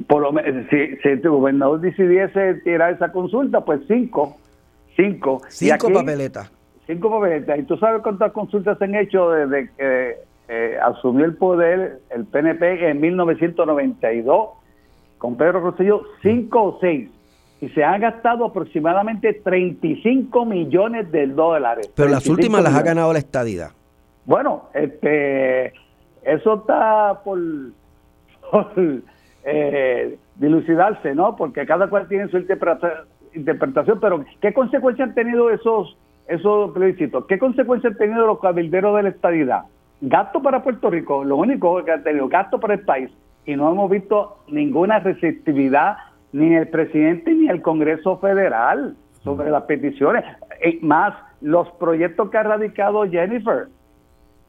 Por 0.08 0.22
lo 0.22 0.32
si, 0.70 0.96
si 0.96 1.08
el 1.08 1.20
gobernador 1.20 1.80
decidiese 1.80 2.54
tirar 2.64 2.94
esa 2.94 3.12
consulta, 3.12 3.64
pues 3.64 3.80
cinco. 3.86 4.36
Cinco. 4.96 5.40
Cinco 5.48 5.70
papeletas 5.78 5.82
cinco 5.86 5.92
papeletas. 6.00 6.61
¿Y 6.88 7.62
tú 7.64 7.76
sabes 7.78 8.02
cuántas 8.02 8.32
consultas 8.32 8.78
se 8.78 8.84
han 8.84 8.94
hecho 8.94 9.30
desde 9.30 9.70
que 9.76 10.16
eh, 10.48 10.78
asumió 10.82 11.24
el 11.24 11.36
poder 11.36 12.00
el 12.10 12.24
PNP 12.24 12.90
en 12.90 13.00
1992 13.00 14.50
con 15.18 15.36
Pedro 15.36 15.60
Rosselló? 15.60 16.02
Cinco 16.22 16.62
o 16.64 16.78
seis. 16.80 17.08
Y 17.60 17.68
se 17.68 17.84
han 17.84 18.00
gastado 18.00 18.46
aproximadamente 18.46 19.34
35 19.34 20.44
millones 20.44 21.12
de 21.12 21.28
dólares. 21.28 21.92
Pero 21.94 22.08
las 22.08 22.26
últimas 22.26 22.60
las 22.62 22.74
ha 22.74 22.82
ganado 22.82 23.12
la 23.12 23.20
estadidad. 23.20 23.70
Bueno, 24.24 24.64
este, 24.74 25.72
eso 26.22 26.54
está 26.54 27.20
por, 27.24 27.38
eh, 29.44 30.18
dilucidarse, 30.36 31.14
¿no? 31.14 31.36
Porque 31.36 31.64
cada 31.64 31.88
cual 31.88 32.08
tiene 32.08 32.28
su 32.28 32.38
interpretación, 32.38 34.00
pero 34.00 34.24
¿qué 34.40 34.52
consecuencias 34.52 35.10
han 35.10 35.14
tenido 35.14 35.50
esos 35.50 35.96
esos 36.26 36.72
plebiscitos. 36.72 37.26
¿Qué 37.26 37.38
consecuencias 37.38 37.92
han 37.92 37.98
tenido 37.98 38.26
los 38.26 38.40
cabilderos 38.40 38.96
de 38.96 39.02
la 39.04 39.08
estadidad? 39.10 39.62
Gasto 40.00 40.42
para 40.42 40.62
Puerto 40.62 40.90
Rico, 40.90 41.24
lo 41.24 41.36
único 41.36 41.84
que 41.84 41.92
han 41.92 42.02
tenido, 42.02 42.28
gasto 42.28 42.58
para 42.58 42.74
el 42.74 42.80
país. 42.80 43.10
Y 43.46 43.56
no 43.56 43.70
hemos 43.70 43.90
visto 43.90 44.38
ninguna 44.48 44.98
receptividad 44.98 45.96
ni 46.32 46.46
en 46.46 46.54
el 46.54 46.68
presidente 46.68 47.32
ni 47.32 47.44
en 47.44 47.50
el 47.50 47.62
Congreso 47.62 48.18
Federal 48.18 48.96
sobre 49.22 49.50
las 49.50 49.64
peticiones. 49.64 50.24
Eh, 50.60 50.78
más 50.82 51.14
los 51.40 51.68
proyectos 51.72 52.30
que 52.30 52.38
ha 52.38 52.42
radicado 52.42 53.08
Jennifer. 53.08 53.68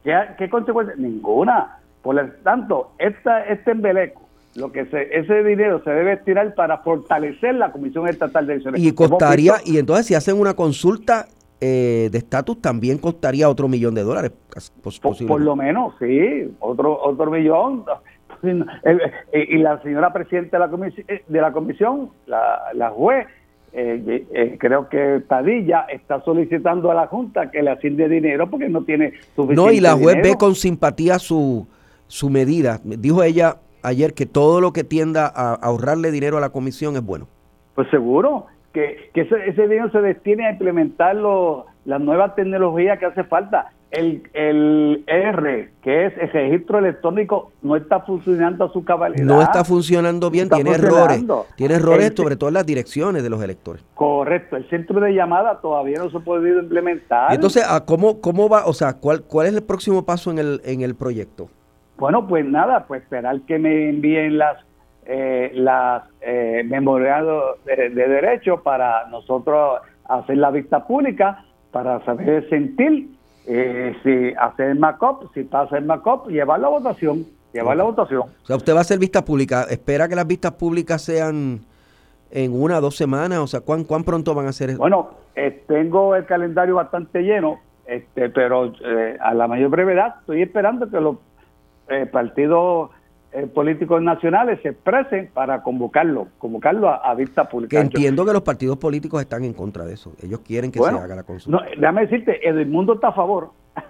¿Qué, 0.02 0.48
consecuencias? 0.48 0.98
Ninguna. 0.98 1.78
Por 2.02 2.16
lo 2.16 2.26
tanto, 2.42 2.92
esta, 2.98 3.44
este 3.44 3.72
embeleco 3.72 4.24
lo 4.56 4.70
que 4.70 4.86
se, 4.86 5.08
ese 5.16 5.42
dinero 5.42 5.82
se 5.82 5.90
debe 5.90 6.16
tirar 6.18 6.54
para 6.54 6.78
fortalecer 6.78 7.56
la 7.56 7.72
Comisión 7.72 8.08
Estatal 8.08 8.46
de 8.46 8.52
Elecciones. 8.54 8.82
Y 8.82 8.92
costaría, 8.92 9.54
y 9.64 9.78
entonces 9.78 10.06
si 10.06 10.14
hacen 10.14 10.38
una 10.38 10.54
consulta 10.54 11.26
eh, 11.66 12.10
de 12.12 12.18
estatus 12.18 12.60
también 12.60 12.98
costaría 12.98 13.48
otro 13.48 13.68
millón 13.68 13.94
de 13.94 14.02
dólares. 14.02 14.32
Por, 15.26 15.40
lo 15.40 15.56
menos, 15.56 15.94
sí, 15.98 16.54
otro 16.60 17.00
otro 17.02 17.30
millón. 17.30 17.84
Y 19.32 19.56
la 19.56 19.80
señora 19.80 20.12
presidenta 20.12 20.58
de 20.58 20.60
la 20.66 20.70
comisión, 20.70 21.06
eh, 21.08 21.24
de 21.26 21.40
la, 21.40 21.52
comisión 21.52 22.10
la, 22.26 22.90
juez, 22.90 23.26
eh, 23.72 24.58
creo 24.60 24.90
que 24.90 25.22
Padilla 25.26 25.86
está 25.88 26.20
solicitando 26.22 26.90
a 26.90 26.94
la 26.94 27.06
Junta 27.06 27.50
que 27.50 27.62
le 27.62 27.70
asigne 27.70 28.10
dinero 28.10 28.50
porque 28.50 28.68
no 28.68 28.84
tiene 28.84 29.14
suficiente 29.34 29.54
No, 29.54 29.72
y 29.72 29.80
la 29.80 29.94
juez 29.94 30.16
ve 30.22 30.34
con 30.38 30.54
simpatía 30.54 31.18
su, 31.18 31.66
su 32.06 32.28
medida. 32.28 32.80
Dijo 32.84 33.22
ella 33.22 33.56
ayer 33.82 34.12
que 34.12 34.26
todo 34.26 34.60
lo 34.60 34.74
que 34.74 34.84
tienda 34.84 35.32
a 35.34 35.54
ahorrarle 35.54 36.10
dinero 36.10 36.36
a 36.36 36.40
la 36.42 36.50
comisión 36.50 36.96
es 36.96 37.02
bueno. 37.02 37.26
Pues 37.74 37.88
seguro, 37.88 38.48
que, 38.74 39.10
ese, 39.14 39.62
dinero 39.62 39.90
se 39.90 40.00
destine 40.00 40.46
a 40.46 40.50
implementar 40.50 41.16
las 41.16 42.00
nuevas 42.00 42.34
tecnologías 42.34 42.98
que 42.98 43.06
hace 43.06 43.24
falta. 43.24 43.70
El, 43.92 44.28
el 44.32 45.04
R, 45.06 45.70
que 45.80 46.06
es 46.06 46.14
el 46.18 46.28
registro 46.30 46.80
electrónico, 46.80 47.52
no 47.62 47.76
está 47.76 48.00
funcionando 48.00 48.64
a 48.64 48.72
su 48.72 48.84
cabalidad. 48.84 49.24
No 49.24 49.40
está 49.40 49.64
funcionando 49.64 50.32
bien, 50.32 50.48
tiene 50.50 50.72
errores. 50.72 51.24
Tiene 51.56 51.74
errores 51.74 52.12
sobre 52.16 52.34
todo 52.34 52.48
en 52.48 52.54
las 52.54 52.66
direcciones 52.66 53.22
de 53.22 53.30
los 53.30 53.40
electores. 53.40 53.84
Correcto, 53.94 54.56
el 54.56 54.68
centro 54.68 54.98
de 54.98 55.14
llamada 55.14 55.60
todavía 55.60 55.98
no 55.98 56.10
se 56.10 56.16
ha 56.16 56.20
podido 56.20 56.58
implementar. 56.58 57.32
entonces, 57.32 57.64
¿cómo, 57.86 58.20
¿cómo 58.20 58.48
va? 58.48 58.66
O 58.66 58.72
sea, 58.72 58.94
¿cuál, 58.94 59.22
¿cuál 59.22 59.46
es 59.46 59.54
el 59.54 59.62
próximo 59.62 60.04
paso 60.04 60.32
en 60.32 60.40
el, 60.40 60.60
en 60.64 60.80
el 60.80 60.96
proyecto? 60.96 61.48
Bueno, 61.96 62.26
pues 62.26 62.44
nada, 62.44 62.86
pues 62.88 63.02
esperar 63.02 63.40
que 63.42 63.60
me 63.60 63.90
envíen 63.90 64.38
las 64.38 64.56
eh, 65.06 65.50
las 65.54 66.02
eh, 66.20 66.62
de, 66.64 67.90
derecho 67.90 68.62
para 68.62 69.06
nosotros 69.08 69.80
hacer 70.06 70.38
la 70.38 70.50
vista 70.50 70.86
pública, 70.86 71.44
para 71.70 72.04
saber 72.04 72.48
sentir 72.48 73.08
eh, 73.46 73.94
si 74.02 74.34
hacer 74.38 74.74
MACOP, 74.76 75.34
si 75.34 75.44
pasa 75.44 75.76
el 75.76 75.84
MACOP, 75.84 76.28
llevar 76.28 76.60
la 76.60 76.68
votación, 76.68 77.26
llevar 77.52 77.76
la 77.76 77.84
votación. 77.84 78.22
O 78.22 78.46
sea, 78.46 78.56
usted 78.56 78.72
va 78.72 78.78
a 78.78 78.80
hacer 78.82 78.98
vista 78.98 79.24
pública, 79.24 79.64
espera 79.68 80.08
que 80.08 80.14
las 80.14 80.26
vistas 80.26 80.52
públicas 80.52 81.02
sean 81.02 81.60
en 82.30 82.52
una 82.62 82.78
o 82.78 82.80
dos 82.80 82.96
semanas, 82.96 83.38
o 83.38 83.46
sea, 83.46 83.60
¿cuán, 83.60 83.84
cuán 83.84 84.04
pronto 84.04 84.34
van 84.34 84.46
a 84.46 84.52
ser? 84.52 84.76
Bueno, 84.76 85.10
eh, 85.36 85.64
tengo 85.68 86.16
el 86.16 86.24
calendario 86.24 86.76
bastante 86.76 87.22
lleno, 87.22 87.60
este, 87.86 88.30
pero 88.30 88.72
eh, 88.82 89.18
a 89.20 89.34
la 89.34 89.46
mayor 89.46 89.68
brevedad 89.70 90.16
estoy 90.20 90.42
esperando 90.42 90.90
que 90.90 91.00
los 91.00 91.16
partidos 92.10 92.90
eh, 93.36 93.48
políticos 93.48 94.00
nacionales 94.00 94.60
se 94.62 94.68
expresen 94.68 95.28
para 95.34 95.60
convocarlo, 95.60 96.28
convocarlo 96.38 96.88
a, 96.88 97.12
vista 97.16 97.48
pública. 97.48 97.76
Que 97.76 97.82
entiendo 97.82 98.24
que 98.24 98.32
los 98.32 98.42
partidos 98.42 98.78
políticos 98.78 99.20
están 99.20 99.42
en 99.42 99.52
contra 99.52 99.84
de 99.84 99.94
eso. 99.94 100.12
Ellos 100.22 100.38
quieren 100.46 100.70
que 100.70 100.78
se 100.78 100.88
haga 100.88 101.16
la 101.16 101.24
consulta. 101.24 101.64
No, 101.64 101.70
déjame 101.76 102.02
decirte, 102.02 102.48
Edmundo 102.48 102.94
está 102.94 103.08
a 103.08 103.12
favor. 103.12 103.50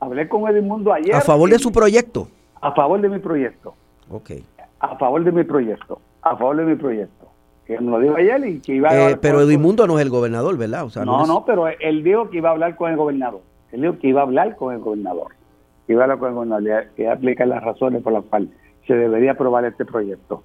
Hablé 0.00 0.28
con 0.28 0.48
Edmundo 0.48 0.92
ayer. 0.92 1.14
¿A 1.14 1.20
favor 1.20 1.48
de 1.48 1.60
su 1.60 1.70
proyecto? 1.70 2.26
A 2.60 2.72
favor 2.72 3.00
de 3.00 3.08
mi 3.08 3.20
proyecto. 3.20 3.72
Ok. 4.10 4.32
A 4.80 4.96
favor 4.98 5.22
de 5.22 5.30
mi 5.30 5.44
proyecto. 5.44 6.00
A 6.22 6.36
favor 6.36 6.56
de 6.56 6.64
mi 6.64 6.74
proyecto. 6.74 7.28
Que 7.64 7.78
me 7.78 7.88
lo 7.88 8.00
dijo 8.00 8.16
ayer 8.16 8.44
y 8.48 8.58
que 8.58 8.74
iba 8.74 8.90
a... 8.90 9.10
Eh, 9.10 9.16
pero 9.16 9.42
Edmundo 9.42 9.86
no 9.86 10.00
es 10.00 10.04
el 10.04 10.10
gobernador, 10.10 10.58
¿verdad? 10.58 10.88
no, 11.04 11.24
no, 11.24 11.44
pero 11.44 11.68
él 11.68 12.02
dijo 12.02 12.30
que 12.30 12.38
iba 12.38 12.48
a 12.48 12.52
hablar 12.52 12.74
con 12.74 12.90
el 12.90 12.96
gobernador. 12.96 13.42
Él 13.70 13.82
dijo 13.82 13.98
que 14.00 14.08
iba 14.08 14.22
a 14.22 14.24
hablar 14.24 14.56
con 14.56 14.74
el 14.74 14.80
gobernador. 14.80 15.28
Que 15.86 15.92
iba 15.92 16.02
a 16.02 16.04
hablar 16.06 16.18
con 16.18 16.30
el 16.30 16.34
gobernador, 16.34 16.88
que 16.96 17.02
iba 17.02 17.12
a 17.12 17.14
aplicar 17.14 17.46
las 17.46 17.62
razones 17.62 18.02
por 18.02 18.12
las 18.12 18.24
cuales 18.24 18.48
se 18.86 18.94
debería 18.94 19.32
aprobar 19.32 19.64
este 19.64 19.84
proyecto. 19.84 20.42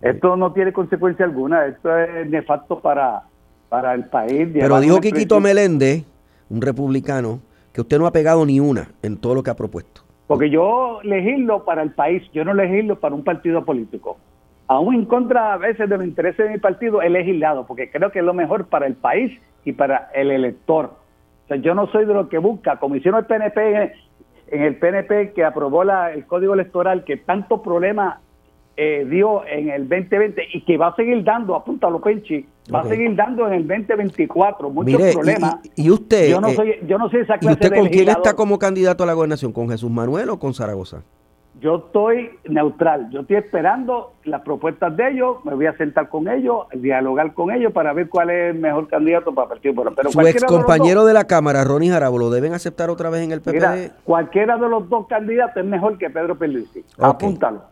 Esto 0.00 0.36
no 0.36 0.52
tiene 0.52 0.72
consecuencia 0.72 1.24
alguna, 1.24 1.66
esto 1.66 1.96
es 1.96 2.28
nefasto 2.28 2.80
para, 2.80 3.22
para 3.68 3.94
el 3.94 4.06
país. 4.06 4.48
Pero 4.52 4.80
dijo 4.80 5.00
Quiquito 5.00 5.40
Meléndez, 5.40 6.04
un 6.50 6.60
republicano, 6.60 7.40
que 7.72 7.80
usted 7.80 7.98
no 7.98 8.06
ha 8.06 8.12
pegado 8.12 8.44
ni 8.44 8.60
una 8.60 8.88
en 9.02 9.16
todo 9.16 9.34
lo 9.34 9.42
que 9.42 9.50
ha 9.50 9.54
propuesto. 9.54 10.02
Porque 10.26 10.50
yo 10.50 11.00
legislo 11.02 11.64
para 11.64 11.82
el 11.82 11.92
país, 11.92 12.22
yo 12.32 12.44
no 12.44 12.54
legislo 12.54 12.98
para 12.98 13.14
un 13.14 13.24
partido 13.24 13.64
político. 13.64 14.18
Aún 14.66 14.94
en 14.94 15.04
contra 15.04 15.54
a 15.54 15.56
veces 15.56 15.88
de 15.88 15.96
los 15.96 16.06
intereses 16.06 16.46
de 16.46 16.52
mi 16.52 16.58
partido, 16.58 17.02
he 17.02 17.10
legislado, 17.10 17.66
porque 17.66 17.90
creo 17.90 18.10
que 18.10 18.20
es 18.20 18.24
lo 18.24 18.34
mejor 18.34 18.66
para 18.66 18.86
el 18.86 18.94
país 18.94 19.38
y 19.64 19.72
para 19.72 20.10
el 20.14 20.30
elector. 20.30 20.94
O 21.44 21.48
sea, 21.48 21.56
yo 21.58 21.74
no 21.74 21.86
soy 21.88 22.06
de 22.06 22.14
lo 22.14 22.28
que 22.28 22.38
busca, 22.38 22.78
como 22.78 22.96
hicieron 22.96 23.20
el 23.20 23.26
PNP 23.26 23.92
en 24.52 24.62
el 24.62 24.76
PNP 24.76 25.32
que 25.32 25.44
aprobó 25.44 25.82
la, 25.82 26.12
el 26.12 26.26
código 26.26 26.52
electoral 26.52 27.04
que 27.04 27.16
tanto 27.16 27.62
problema 27.62 28.20
eh, 28.76 29.06
dio 29.08 29.46
en 29.46 29.70
el 29.70 29.88
2020 29.88 30.42
y 30.52 30.64
que 30.64 30.76
va 30.76 30.88
a 30.88 30.96
seguir 30.96 31.24
dando, 31.24 31.56
apúntalo 31.56 32.00
Penchi, 32.00 32.46
va 32.72 32.80
a 32.80 32.88
seguir 32.88 33.16
dando 33.16 33.46
en 33.46 33.54
el 33.54 33.66
2024 33.66 34.70
muchos 34.70 35.00
problemas. 35.14 35.56
Y, 35.74 35.90
usted, 35.90 36.28
yo 36.28 36.40
no 36.40 36.48
eh, 36.48 36.54
soy, 36.54 36.74
yo 36.86 36.98
no 36.98 37.08
soy 37.08 37.20
esa 37.20 37.38
clase 37.38 37.58
¿y 37.60 37.66
usted 37.66 37.78
con 37.78 37.88
quién 37.88 38.08
está 38.10 38.34
como 38.34 38.58
candidato 38.58 39.04
a 39.04 39.06
la 39.06 39.14
gobernación? 39.14 39.52
¿Con 39.52 39.70
Jesús 39.70 39.90
Manuel 39.90 40.28
o 40.28 40.38
con 40.38 40.52
Zaragoza? 40.52 41.02
Yo 41.62 41.76
estoy 41.76 42.30
neutral, 42.48 43.08
yo 43.10 43.20
estoy 43.20 43.36
esperando 43.36 44.14
las 44.24 44.42
propuestas 44.42 44.96
de 44.96 45.10
ellos, 45.10 45.36
me 45.44 45.54
voy 45.54 45.66
a 45.66 45.76
sentar 45.76 46.08
con 46.08 46.28
ellos, 46.28 46.66
dialogar 46.74 47.32
con 47.34 47.52
ellos 47.52 47.72
para 47.72 47.92
ver 47.92 48.08
cuál 48.08 48.30
es 48.30 48.54
el 48.54 48.60
mejor 48.60 48.88
candidato 48.88 49.32
para 49.32 49.44
el 49.44 49.48
Partido 49.50 49.74
Popular. 49.74 49.94
Pero 49.96 50.10
Su 50.10 50.20
ex 50.22 50.44
compañero 50.44 51.04
de, 51.04 51.14
la 51.14 51.24
Cámara, 51.24 51.62
Ronnie 51.62 51.90
Jarabo, 51.90 52.18
¿lo 52.18 52.30
deben 52.30 52.52
aceptar 52.52 52.90
otra 52.90 53.10
vez 53.10 53.22
en 53.22 53.30
el 53.30 53.40
PPD? 53.40 53.92
cualquiera 54.04 54.58
de 54.58 54.68
los 54.68 54.88
dos 54.88 55.06
candidatos 55.06 55.56
es 55.56 55.64
mejor 55.64 55.98
que 55.98 56.10
Pedro 56.10 56.36
Pierluisi, 56.36 56.84
apúntalo. 56.98 57.62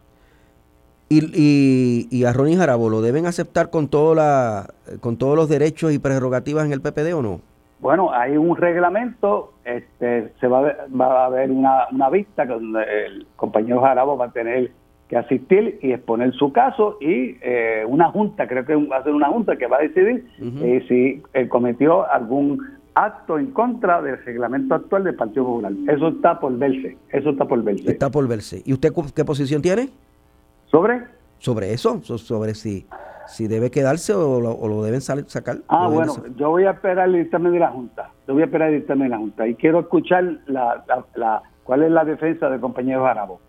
Y, 1.08 2.06
y, 2.08 2.24
a 2.24 2.32
Ronnie 2.32 2.56
Jarabo, 2.56 2.88
¿lo 2.88 3.02
deben 3.02 3.26
aceptar 3.26 3.70
con, 3.70 3.88
todo 3.88 4.14
la, 4.14 4.68
con 5.00 5.16
todos 5.16 5.34
los 5.34 5.48
derechos 5.48 5.92
y 5.92 5.98
prerrogativas 5.98 6.64
en 6.64 6.72
el 6.72 6.80
PPD 6.80 7.12
o 7.14 7.22
no? 7.22 7.40
Bueno, 7.80 8.12
hay 8.12 8.36
un 8.36 8.56
reglamento, 8.56 9.54
este, 9.64 10.32
se 10.38 10.46
va 10.46 10.58
a 10.58 10.62
ver, 10.62 10.76
va 11.00 11.22
a 11.22 11.26
haber 11.26 11.50
una, 11.50 11.86
una 11.90 12.10
vista 12.10 12.44
donde 12.44 12.82
el 12.82 13.26
compañero 13.36 13.80
Jarabo 13.80 14.18
va 14.18 14.26
a 14.26 14.32
tener 14.32 14.70
que 15.08 15.16
asistir 15.16 15.78
y 15.82 15.92
exponer 15.92 16.32
su 16.34 16.52
caso 16.52 16.98
y 17.00 17.36
eh, 17.40 17.84
una 17.88 18.10
junta, 18.10 18.46
creo 18.46 18.64
que 18.64 18.76
va 18.76 18.98
a 18.98 19.02
ser 19.02 19.12
una 19.12 19.28
junta 19.28 19.56
que 19.56 19.66
va 19.66 19.78
a 19.78 19.80
decidir 19.80 20.24
eh, 20.40 20.84
si 20.88 21.20
él 21.32 21.48
cometió 21.48 22.08
algún 22.08 22.60
acto 22.94 23.38
en 23.38 23.46
contra 23.50 24.02
del 24.02 24.22
reglamento 24.24 24.74
actual 24.74 25.04
del 25.04 25.16
Partido 25.16 25.46
Popular. 25.46 25.72
Eso 25.88 26.08
está 26.08 26.38
por 26.38 26.56
verse, 26.56 26.96
eso 27.08 27.30
está 27.30 27.44
por 27.44 27.62
verse. 27.64 27.90
Está 27.90 28.10
por 28.10 28.28
verse. 28.28 28.62
¿Y 28.64 28.72
usted 28.72 28.90
qué 29.14 29.24
posición 29.24 29.62
tiene? 29.62 29.88
¿Sobre? 30.66 31.02
Sobre 31.38 31.72
eso, 31.72 32.00
sobre 32.02 32.54
si 32.54 32.86
si 33.30 33.48
debe 33.48 33.70
quedarse 33.70 34.12
o 34.12 34.40
lo, 34.40 34.82
deben 34.82 35.00
sacar. 35.00 35.58
Ah, 35.68 35.88
bueno, 35.88 36.14
yo 36.36 36.50
voy 36.50 36.64
a 36.64 36.72
esperar 36.72 37.08
el 37.08 37.14
dictamen 37.14 37.52
de 37.52 37.58
la 37.58 37.70
Junta. 37.70 38.10
Yo 38.26 38.34
voy 38.34 38.42
a 38.42 38.46
esperar 38.46 38.68
el 38.70 38.80
dictamen 38.80 39.04
de 39.04 39.10
la 39.10 39.18
Junta 39.18 39.46
y 39.46 39.54
quiero 39.54 39.80
escuchar 39.80 40.24
la, 40.46 40.84
la, 41.14 41.42
cuál 41.64 41.82
es 41.82 41.90
la 41.90 42.04
defensa 42.04 42.48
del 42.48 42.60
compañero 42.60 43.06
Arabo. 43.06 43.40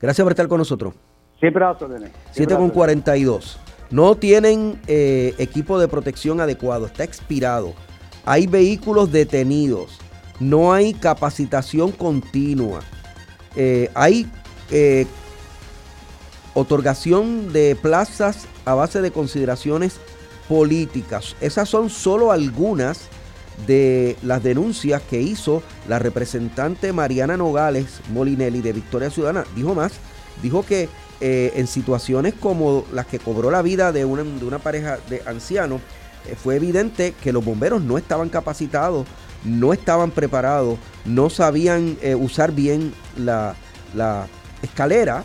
Gracias 0.00 0.24
por 0.24 0.32
estar 0.32 0.48
con 0.48 0.58
nosotros. 0.58 0.94
Siempre 1.38 1.64
a 1.64 1.70
órdenes. 1.70 2.10
7 2.32 2.56
con 2.56 2.70
42. 2.70 3.60
No 3.90 4.16
tienen 4.16 4.80
eh, 4.88 5.34
equipo 5.38 5.78
de 5.78 5.86
protección 5.88 6.40
adecuado, 6.40 6.86
está 6.86 7.04
expirado. 7.04 7.74
Hay 8.24 8.46
vehículos 8.46 9.12
detenidos. 9.12 10.00
No 10.40 10.72
hay 10.72 10.92
capacitación 10.92 11.92
continua. 11.92 12.80
Eh, 13.54 13.90
hay 13.94 14.26
eh, 14.70 15.06
otorgación 16.56 17.52
de 17.52 17.76
plazas 17.76 18.46
a 18.64 18.74
base 18.74 19.02
de 19.02 19.10
consideraciones 19.10 19.98
políticas. 20.48 21.36
Esas 21.42 21.68
son 21.68 21.90
solo 21.90 22.32
algunas 22.32 23.08
de 23.66 24.16
las 24.22 24.42
denuncias 24.42 25.02
que 25.02 25.20
hizo 25.20 25.62
la 25.86 25.98
representante 25.98 26.94
Mariana 26.94 27.36
Nogales 27.36 28.00
Molinelli 28.10 28.62
de 28.62 28.72
Victoria 28.72 29.10
Ciudadana. 29.10 29.44
Dijo 29.54 29.74
más, 29.74 29.92
dijo 30.42 30.64
que 30.64 30.88
eh, 31.20 31.52
en 31.56 31.66
situaciones 31.66 32.32
como 32.32 32.86
las 32.90 33.04
que 33.04 33.18
cobró 33.18 33.50
la 33.50 33.60
vida 33.60 33.92
de 33.92 34.06
una, 34.06 34.22
de 34.22 34.44
una 34.44 34.58
pareja 34.58 34.98
de 35.10 35.22
ancianos, 35.26 35.82
eh, 36.26 36.36
fue 36.42 36.56
evidente 36.56 37.14
que 37.22 37.32
los 37.32 37.44
bomberos 37.44 37.82
no 37.82 37.98
estaban 37.98 38.30
capacitados, 38.30 39.06
no 39.44 39.74
estaban 39.74 40.10
preparados, 40.10 40.78
no 41.04 41.28
sabían 41.28 41.98
eh, 42.00 42.14
usar 42.14 42.52
bien 42.52 42.94
la, 43.18 43.56
la 43.94 44.26
escalera 44.62 45.24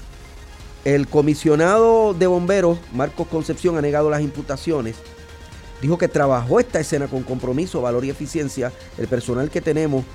el 0.86 1.08
comisionado 1.08 2.14
de 2.14 2.28
bomberos, 2.28 2.80
Marcos 2.94 3.28
Concepción, 3.28 3.78
ha 3.78 3.82
negado 3.82 4.10
las 4.10 4.22
imputaciones. 4.22 4.96
Dijo 5.82 5.98
que 5.98 6.08
trabajó 6.08 6.60
esta 6.60 6.80
escena 6.80 7.08
con 7.08 7.24
compromiso, 7.24 7.82
valor 7.82 8.06
y 8.06 8.10
eficiencia. 8.10 8.72
El 8.98 9.08
personal 9.08 9.50
que 9.50 9.62
tenemos, 9.62 10.06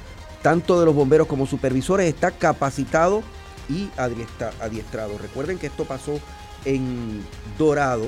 tanto 0.42 0.78
de 0.78 0.86
los 0.86 0.94
bomberos 0.94 1.26
como 1.26 1.46
supervisores, 1.46 2.08
está 2.08 2.30
capacitado 2.30 3.22
y 3.68 3.88
adiestrado. 3.96 5.18
Recuerden 5.18 5.58
que 5.58 5.66
esto 5.66 5.84
pasó 5.84 6.20
en 6.64 7.24
Dorado. 7.58 8.06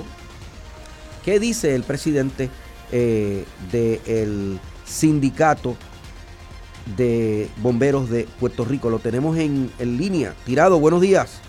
¿Qué 1.24 1.40
dice 1.40 1.74
el 1.74 1.82
presidente 1.82 2.48
eh, 2.92 3.44
del 3.72 4.58
sindicato 4.84 5.76
de 6.96 7.48
bomberos 7.58 8.08
de 8.08 8.28
Puerto 8.38 8.64
Rico? 8.64 8.88
Lo 8.88 9.00
tenemos 9.00 9.36
en, 9.36 9.70
en 9.78 9.96
línea. 9.96 10.34
Tirado, 10.44 10.78
buenos 10.78 11.00
días. 11.00 11.40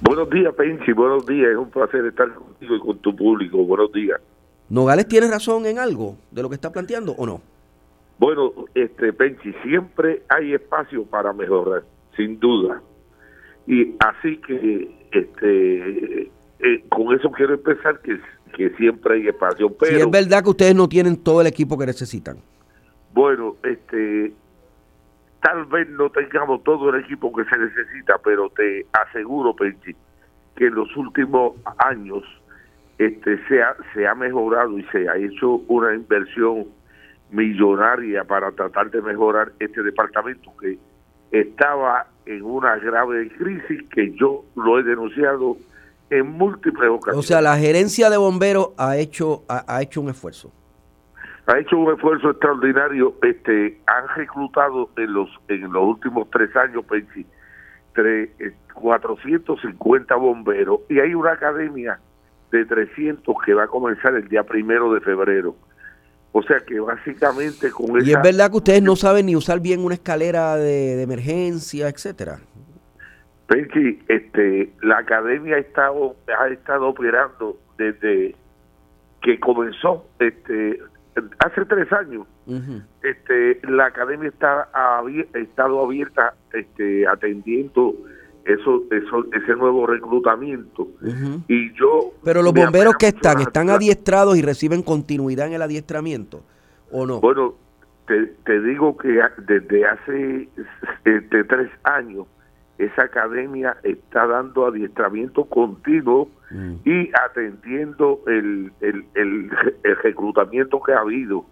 Buenos 0.00 0.30
días, 0.30 0.54
Penchi. 0.54 0.92
Buenos 0.92 1.26
días. 1.26 1.50
Es 1.50 1.56
un 1.56 1.70
placer 1.70 2.04
estar 2.06 2.32
contigo 2.32 2.76
y 2.76 2.80
con 2.80 2.98
tu 2.98 3.14
público. 3.14 3.64
Buenos 3.64 3.92
días. 3.92 4.20
¿Nogales 4.68 5.06
tiene 5.06 5.28
razón 5.28 5.66
en 5.66 5.78
algo 5.78 6.16
de 6.30 6.42
lo 6.42 6.48
que 6.48 6.54
está 6.54 6.72
planteando 6.72 7.12
o 7.12 7.26
no? 7.26 7.40
Bueno, 8.18 8.52
este 8.74 9.12
Penchi, 9.12 9.52
siempre 9.62 10.22
hay 10.28 10.54
espacio 10.54 11.04
para 11.04 11.32
mejorar, 11.32 11.82
sin 12.16 12.38
duda. 12.38 12.80
Y 13.66 13.94
así 14.00 14.38
que 14.38 14.90
este 15.12 16.30
eh, 16.62 16.84
con 16.88 17.14
eso 17.14 17.30
quiero 17.32 17.54
empezar 17.54 18.00
que, 18.00 18.18
que 18.56 18.70
siempre 18.76 19.16
hay 19.16 19.28
espacio. 19.28 19.70
Pero, 19.70 19.98
es 19.98 20.10
verdad 20.10 20.42
que 20.42 20.50
ustedes 20.50 20.74
no 20.74 20.88
tienen 20.88 21.16
todo 21.16 21.40
el 21.40 21.48
equipo 21.48 21.76
que 21.76 21.86
necesitan. 21.86 22.38
Bueno, 23.12 23.56
este 23.64 24.32
Tal 25.42 25.64
vez 25.66 25.88
no 25.90 26.08
tengamos 26.10 26.62
todo 26.62 26.90
el 26.90 27.04
equipo 27.04 27.32
que 27.32 27.44
se 27.44 27.58
necesita, 27.58 28.14
pero 28.24 28.48
te 28.50 28.86
aseguro, 28.92 29.54
Penchi, 29.54 29.94
que 30.54 30.66
en 30.66 30.74
los 30.76 30.96
últimos 30.96 31.54
años 31.78 32.22
este 32.98 33.44
se 33.48 33.60
ha, 33.60 33.74
se 33.92 34.06
ha 34.06 34.14
mejorado 34.14 34.78
y 34.78 34.84
se 34.84 35.08
ha 35.08 35.16
hecho 35.16 35.62
una 35.66 35.94
inversión 35.94 36.66
millonaria 37.30 38.22
para 38.22 38.52
tratar 38.52 38.90
de 38.90 39.02
mejorar 39.02 39.52
este 39.58 39.82
departamento 39.82 40.52
que 40.60 40.78
estaba 41.32 42.06
en 42.24 42.42
una 42.42 42.76
grave 42.76 43.28
crisis 43.36 43.82
que 43.92 44.14
yo 44.14 44.44
lo 44.54 44.78
he 44.78 44.84
denunciado 44.84 45.56
en 46.10 46.26
múltiples 46.26 46.88
ocasiones. 46.88 47.18
O 47.18 47.22
sea, 47.26 47.40
la 47.40 47.56
gerencia 47.56 48.10
de 48.10 48.16
bomberos 48.16 48.68
ha 48.76 48.96
hecho 48.96 49.42
ha 49.48 49.82
hecho 49.82 50.02
un 50.02 50.10
esfuerzo 50.10 50.52
ha 51.46 51.58
hecho 51.58 51.76
un 51.76 51.92
esfuerzo 51.92 52.30
extraordinario. 52.30 53.14
Este, 53.22 53.80
han 53.86 54.08
reclutado 54.16 54.90
en 54.96 55.12
los 55.12 55.28
en 55.48 55.72
los 55.72 55.82
últimos 55.82 56.30
tres 56.30 56.54
años, 56.56 56.84
Pensi, 56.84 57.26
450 58.74 60.14
bomberos 60.16 60.80
y 60.88 60.98
hay 60.98 61.14
una 61.14 61.32
academia 61.32 62.00
de 62.50 62.64
300 62.64 63.34
que 63.44 63.54
va 63.54 63.64
a 63.64 63.66
comenzar 63.66 64.14
el 64.14 64.28
día 64.28 64.42
primero 64.44 64.92
de 64.92 65.00
febrero. 65.00 65.54
O 66.32 66.42
sea 66.42 66.60
que 66.60 66.80
básicamente 66.80 67.70
con 67.70 68.00
Y 68.04 68.12
es 68.12 68.22
verdad 68.22 68.50
que 68.50 68.56
ustedes 68.56 68.82
no 68.82 68.96
saben 68.96 69.26
ni 69.26 69.36
usar 69.36 69.60
bien 69.60 69.84
una 69.84 69.94
escalera 69.94 70.56
de, 70.56 71.02
emergencia, 71.02 71.88
etcétera. 71.88 72.38
Pensi, 73.46 74.02
este, 74.08 74.72
la 74.82 74.98
academia 74.98 75.56
ha 75.56 75.58
estado, 75.58 76.16
ha 76.38 76.48
estado 76.48 76.88
operando 76.88 77.58
desde 77.76 78.34
que 79.20 79.38
comenzó 79.38 80.06
este 80.18 80.80
hace 81.38 81.64
tres 81.66 81.92
años 81.92 82.26
este 83.02 83.60
la 83.68 83.86
academia 83.86 84.28
está 84.28 84.68
ha 84.72 85.02
estado 85.34 85.84
abierta 85.84 86.34
este 86.52 87.06
atendiendo 87.06 87.94
eso, 88.44 88.82
eso 88.90 89.24
ese 89.32 89.54
nuevo 89.54 89.86
reclutamiento. 89.86 90.88
Y 91.48 91.72
yo 91.74 92.12
pero 92.24 92.42
los 92.42 92.52
bomberos 92.52 92.96
que 92.96 93.08
están 93.08 93.40
están 93.40 93.70
adiestrados 93.70 94.36
y 94.36 94.42
reciben 94.42 94.82
continuidad 94.82 95.46
en 95.46 95.54
el 95.54 95.62
adiestramiento 95.62 96.42
o 96.90 97.06
no 97.06 97.20
bueno 97.20 97.54
te, 98.06 98.26
te 98.44 98.60
digo 98.62 98.96
que 98.96 99.20
desde 99.46 99.86
hace 99.86 100.48
este, 101.04 101.44
tres 101.44 101.70
años 101.84 102.26
esa 102.84 103.02
academia 103.04 103.76
está 103.82 104.26
dando 104.26 104.66
adiestramiento 104.66 105.44
continuo 105.44 106.28
mm. 106.50 106.74
y 106.84 107.10
atendiendo 107.14 108.20
el, 108.26 108.72
el, 108.80 109.04
el, 109.14 109.50
reclutamiento 110.02 110.82
que 110.82 110.92
ha 110.92 111.00
habido. 111.00 111.44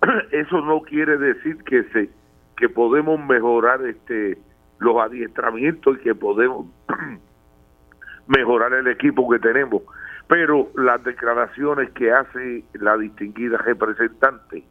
Eso 0.30 0.60
no 0.60 0.80
quiere 0.82 1.18
decir 1.18 1.62
que 1.64 1.84
se 1.84 2.10
que 2.56 2.68
podemos 2.68 3.18
mejorar 3.26 3.84
este 3.86 4.38
los 4.78 4.96
adiestramientos 4.98 5.96
y 5.96 6.00
que 6.00 6.14
podemos 6.14 6.66
mejorar 8.26 8.72
el 8.74 8.86
equipo 8.86 9.28
que 9.30 9.38
tenemos, 9.38 9.82
pero 10.28 10.68
las 10.74 11.02
declaraciones 11.02 11.90
que 11.92 12.12
hace 12.12 12.64
la 12.74 12.96
distinguida 12.96 13.58
representante 13.58 14.64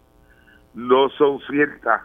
no 0.73 1.09
son 1.09 1.39
ciertas 1.49 2.03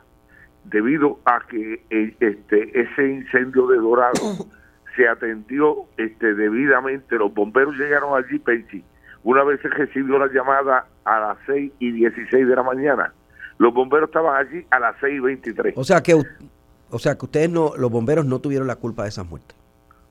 debido 0.65 1.19
a 1.25 1.41
que 1.49 1.85
eh, 1.91 2.17
este 2.21 2.81
ese 2.81 3.09
incendio 3.09 3.67
de 3.67 3.79
Dorado 3.79 4.21
se 4.97 5.09
atendió 5.09 5.87
este 5.97 6.35
debidamente, 6.35 7.17
los 7.17 7.33
bomberos 7.33 7.77
llegaron 7.77 8.17
allí, 8.17 8.39
Penchi, 8.39 8.83
una 9.23 9.43
vez 9.45 9.61
se 9.61 9.69
recibió 9.69 10.19
la 10.19 10.33
llamada 10.33 10.87
a 11.05 11.21
las 11.21 11.39
6 11.47 11.73
y 11.79 11.93
16 11.93 12.47
de 12.47 12.57
la 12.57 12.63
mañana, 12.63 13.13
los 13.59 13.73
bomberos 13.73 14.09
estaban 14.09 14.37
allí 14.37 14.65
a 14.71 14.79
las 14.79 14.97
6 15.01 15.15
y 15.17 15.21
23. 15.21 15.75
O 15.77 15.85
sea 15.85 16.03
que, 16.03 16.15
o 16.15 16.99
sea 16.99 17.17
que 17.17 17.25
ustedes 17.25 17.51
no, 17.51 17.73
los 17.77 17.91
bomberos 17.91 18.27
no 18.27 18.41
tuvieron 18.41 18.67
la 18.67 18.77
culpa 18.77 19.05
de 19.05 19.09
esas 19.09 19.27
muertes. 19.27 19.57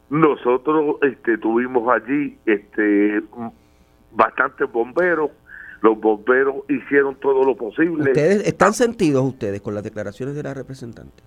Nosotros 0.10 0.98
este, 1.02 1.38
tuvimos 1.38 1.90
allí 1.90 2.38
este, 2.46 3.24
bastantes 4.12 4.72
bomberos, 4.72 5.32
los 5.84 6.00
bomberos 6.00 6.56
hicieron 6.70 7.16
todo 7.16 7.44
lo 7.44 7.56
posible. 7.58 8.12
¿Ustedes 8.12 8.48
están 8.48 8.74
sentidos 8.74 9.22
ustedes 9.24 9.62
con 9.62 9.76
las 9.76 9.84
declaraciones 9.84 10.34
de 10.34 10.42
la 10.42 10.54
representante? 10.54 11.22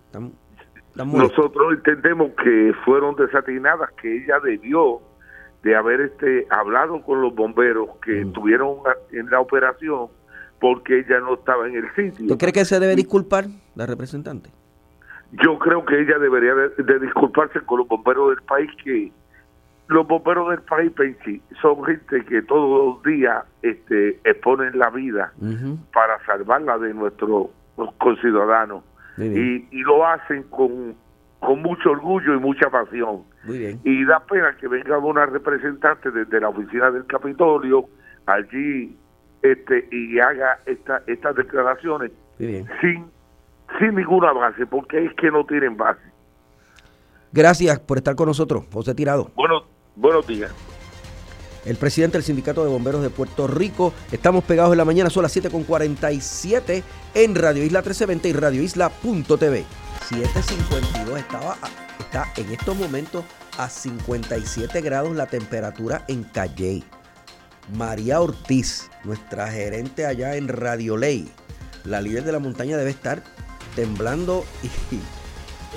nosotros 0.94 1.74
entendemos 1.74 2.30
que 2.42 2.72
fueron 2.86 3.14
desatinadas, 3.16 3.90
que 4.00 4.16
ella 4.16 4.40
debió 4.42 5.02
de 5.62 5.76
haber 5.76 6.00
este 6.00 6.46
hablado 6.48 7.02
con 7.02 7.20
los 7.20 7.34
bomberos 7.34 7.90
que 8.02 8.22
estuvieron 8.22 8.78
en 9.12 9.28
la 9.28 9.40
operación 9.40 10.08
porque 10.58 11.00
ella 11.00 11.20
no 11.20 11.34
estaba 11.34 11.68
en 11.68 11.76
el 11.76 11.94
sitio. 11.94 12.26
¿Tú 12.26 12.38
crees 12.38 12.54
que 12.54 12.64
se 12.64 12.80
debe 12.80 12.96
disculpar 12.96 13.44
la 13.74 13.84
representante? 13.84 14.48
Yo 15.32 15.58
creo 15.58 15.84
que 15.84 16.00
ella 16.00 16.18
debería 16.18 16.54
de, 16.54 16.98
disculparse 16.98 17.60
con 17.60 17.80
los 17.80 17.88
bomberos 17.88 18.30
del 18.30 18.42
país 18.44 18.70
que 18.82 19.12
los 19.88 20.06
bomberos 20.06 20.50
del 20.50 20.62
país 20.62 20.92
son 21.60 21.84
gente 21.84 22.24
que 22.24 22.42
todos 22.42 22.94
los 22.96 23.02
días 23.04 23.44
este, 23.62 24.18
exponen 24.24 24.78
la 24.78 24.90
vida 24.90 25.32
para 25.92 26.24
salvarla 26.26 26.78
de 26.78 26.92
nuestros 26.92 27.48
conciudadanos 27.98 28.82
y, 29.18 29.66
y, 29.70 29.82
lo 29.82 30.06
hacen 30.06 30.42
con, 30.44 30.94
con 31.40 31.62
mucho 31.62 31.90
orgullo 31.90 32.34
y 32.34 32.38
mucha 32.38 32.68
pasión. 32.68 33.22
Y 33.84 34.04
da 34.04 34.20
pena 34.20 34.56
que 34.60 34.68
venga 34.68 34.98
una 34.98 35.26
representante 35.26 36.10
desde 36.10 36.40
la 36.40 36.48
oficina 36.48 36.90
del 36.90 37.06
Capitolio 37.06 37.88
allí 38.26 38.96
este 39.42 39.88
y 39.92 40.18
haga 40.18 40.58
esta, 40.66 41.02
estas 41.06 41.36
declaraciones 41.36 42.10
sin 42.38 43.06
sin 43.78 43.94
ninguna 43.94 44.32
base, 44.32 44.66
porque 44.66 45.04
es 45.04 45.14
que 45.14 45.30
no 45.30 45.44
tienen 45.44 45.76
base. 45.76 46.00
Gracias 47.32 47.80
por 47.80 47.98
estar 47.98 48.14
con 48.14 48.28
nosotros, 48.28 48.64
José 48.72 48.94
Tirado. 48.94 49.30
Bueno, 49.34 49.64
buenos 49.96 50.26
días. 50.26 50.52
El 51.64 51.76
presidente 51.76 52.16
del 52.16 52.24
Sindicato 52.24 52.62
de 52.62 52.70
Bomberos 52.70 53.02
de 53.02 53.10
Puerto 53.10 53.48
Rico. 53.48 53.92
Estamos 54.12 54.44
pegados 54.44 54.70
en 54.72 54.78
la 54.78 54.84
mañana, 54.84 55.10
son 55.10 55.24
las 55.24 55.36
7.47 55.36 56.84
en 57.14 57.34
Radio 57.34 57.64
Isla 57.64 57.80
1320 57.80 58.28
y 58.28 58.32
Radio 58.32 58.62
Isla.tv. 58.62 59.64
7.52 60.08 61.18
estaba, 61.18 61.56
está 61.98 62.32
en 62.36 62.52
estos 62.52 62.76
momentos 62.76 63.24
a 63.58 63.68
57 63.68 64.80
grados 64.80 65.16
la 65.16 65.26
temperatura 65.26 66.04
en 66.06 66.22
Calley. 66.22 66.84
María 67.74 68.20
Ortiz, 68.20 68.88
nuestra 69.02 69.50
gerente 69.50 70.06
allá 70.06 70.36
en 70.36 70.46
Radio 70.46 70.96
Ley, 70.96 71.28
la 71.82 72.00
líder 72.00 72.22
de 72.22 72.30
la 72.30 72.38
montaña 72.38 72.76
debe 72.76 72.90
estar 72.90 73.24
temblando 73.74 74.44
y, 74.62 74.68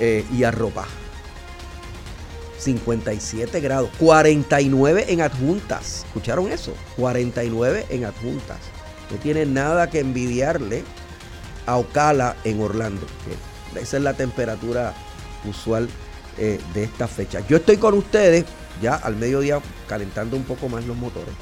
eh, 0.00 0.24
y 0.32 0.44
arropa. 0.44 0.86
57 2.60 3.60
grados, 3.60 3.90
49 3.98 5.06
en 5.08 5.22
adjuntas. 5.22 6.04
¿Escucharon 6.06 6.52
eso? 6.52 6.74
49 6.96 7.86
en 7.90 8.04
adjuntas. 8.04 8.58
No 9.10 9.16
tiene 9.16 9.46
nada 9.46 9.90
que 9.90 10.00
envidiarle 10.00 10.84
a 11.66 11.76
Ocala 11.76 12.36
en 12.44 12.60
Orlando. 12.60 13.06
Esa 13.80 13.96
es 13.96 14.02
la 14.02 14.14
temperatura 14.14 14.94
usual 15.48 15.88
eh, 16.38 16.60
de 16.74 16.84
esta 16.84 17.08
fecha. 17.08 17.40
Yo 17.48 17.56
estoy 17.56 17.76
con 17.76 17.94
ustedes 17.94 18.44
ya 18.80 18.94
al 18.94 19.16
mediodía 19.16 19.60
calentando 19.88 20.36
un 20.36 20.44
poco 20.44 20.68
más 20.68 20.84
los 20.86 20.96
motores 20.96 21.34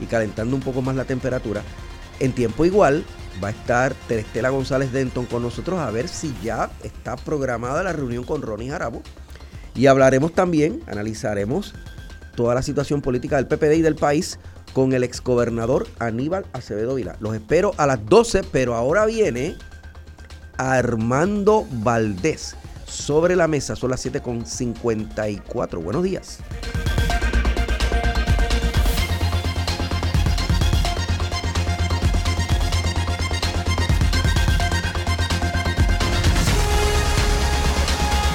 y 0.00 0.06
calentando 0.06 0.56
un 0.56 0.62
poco 0.62 0.82
más 0.82 0.96
la 0.96 1.04
temperatura. 1.04 1.62
En 2.20 2.32
tiempo 2.32 2.64
igual 2.64 3.04
va 3.42 3.48
a 3.48 3.50
estar 3.50 3.94
Terestela 4.08 4.50
González 4.50 4.92
Denton 4.92 5.26
con 5.26 5.42
nosotros 5.42 5.78
a 5.78 5.90
ver 5.90 6.08
si 6.08 6.34
ya 6.42 6.70
está 6.82 7.16
programada 7.16 7.82
la 7.82 7.92
reunión 7.92 8.24
con 8.24 8.42
Ronnie 8.42 8.70
Jarabo. 8.70 9.02
Y 9.76 9.86
hablaremos 9.86 10.32
también, 10.32 10.80
analizaremos 10.86 11.74
toda 12.34 12.54
la 12.54 12.62
situación 12.62 13.02
política 13.02 13.36
del 13.36 13.46
PPD 13.46 13.74
y 13.76 13.82
del 13.82 13.96
país 13.96 14.38
con 14.72 14.92
el 14.92 15.04
exgobernador 15.04 15.86
Aníbal 15.98 16.46
Acevedo 16.52 16.94
Vila. 16.94 17.16
Los 17.20 17.34
espero 17.34 17.72
a 17.76 17.86
las 17.86 18.04
12, 18.06 18.42
pero 18.52 18.74
ahora 18.74 19.06
viene 19.06 19.56
Armando 20.58 21.66
Valdés 21.70 22.56
sobre 22.86 23.36
la 23.36 23.48
mesa. 23.48 23.76
Son 23.76 23.90
las 23.90 24.04
7.54. 24.04 25.82
Buenos 25.82 26.02
días. 26.02 26.38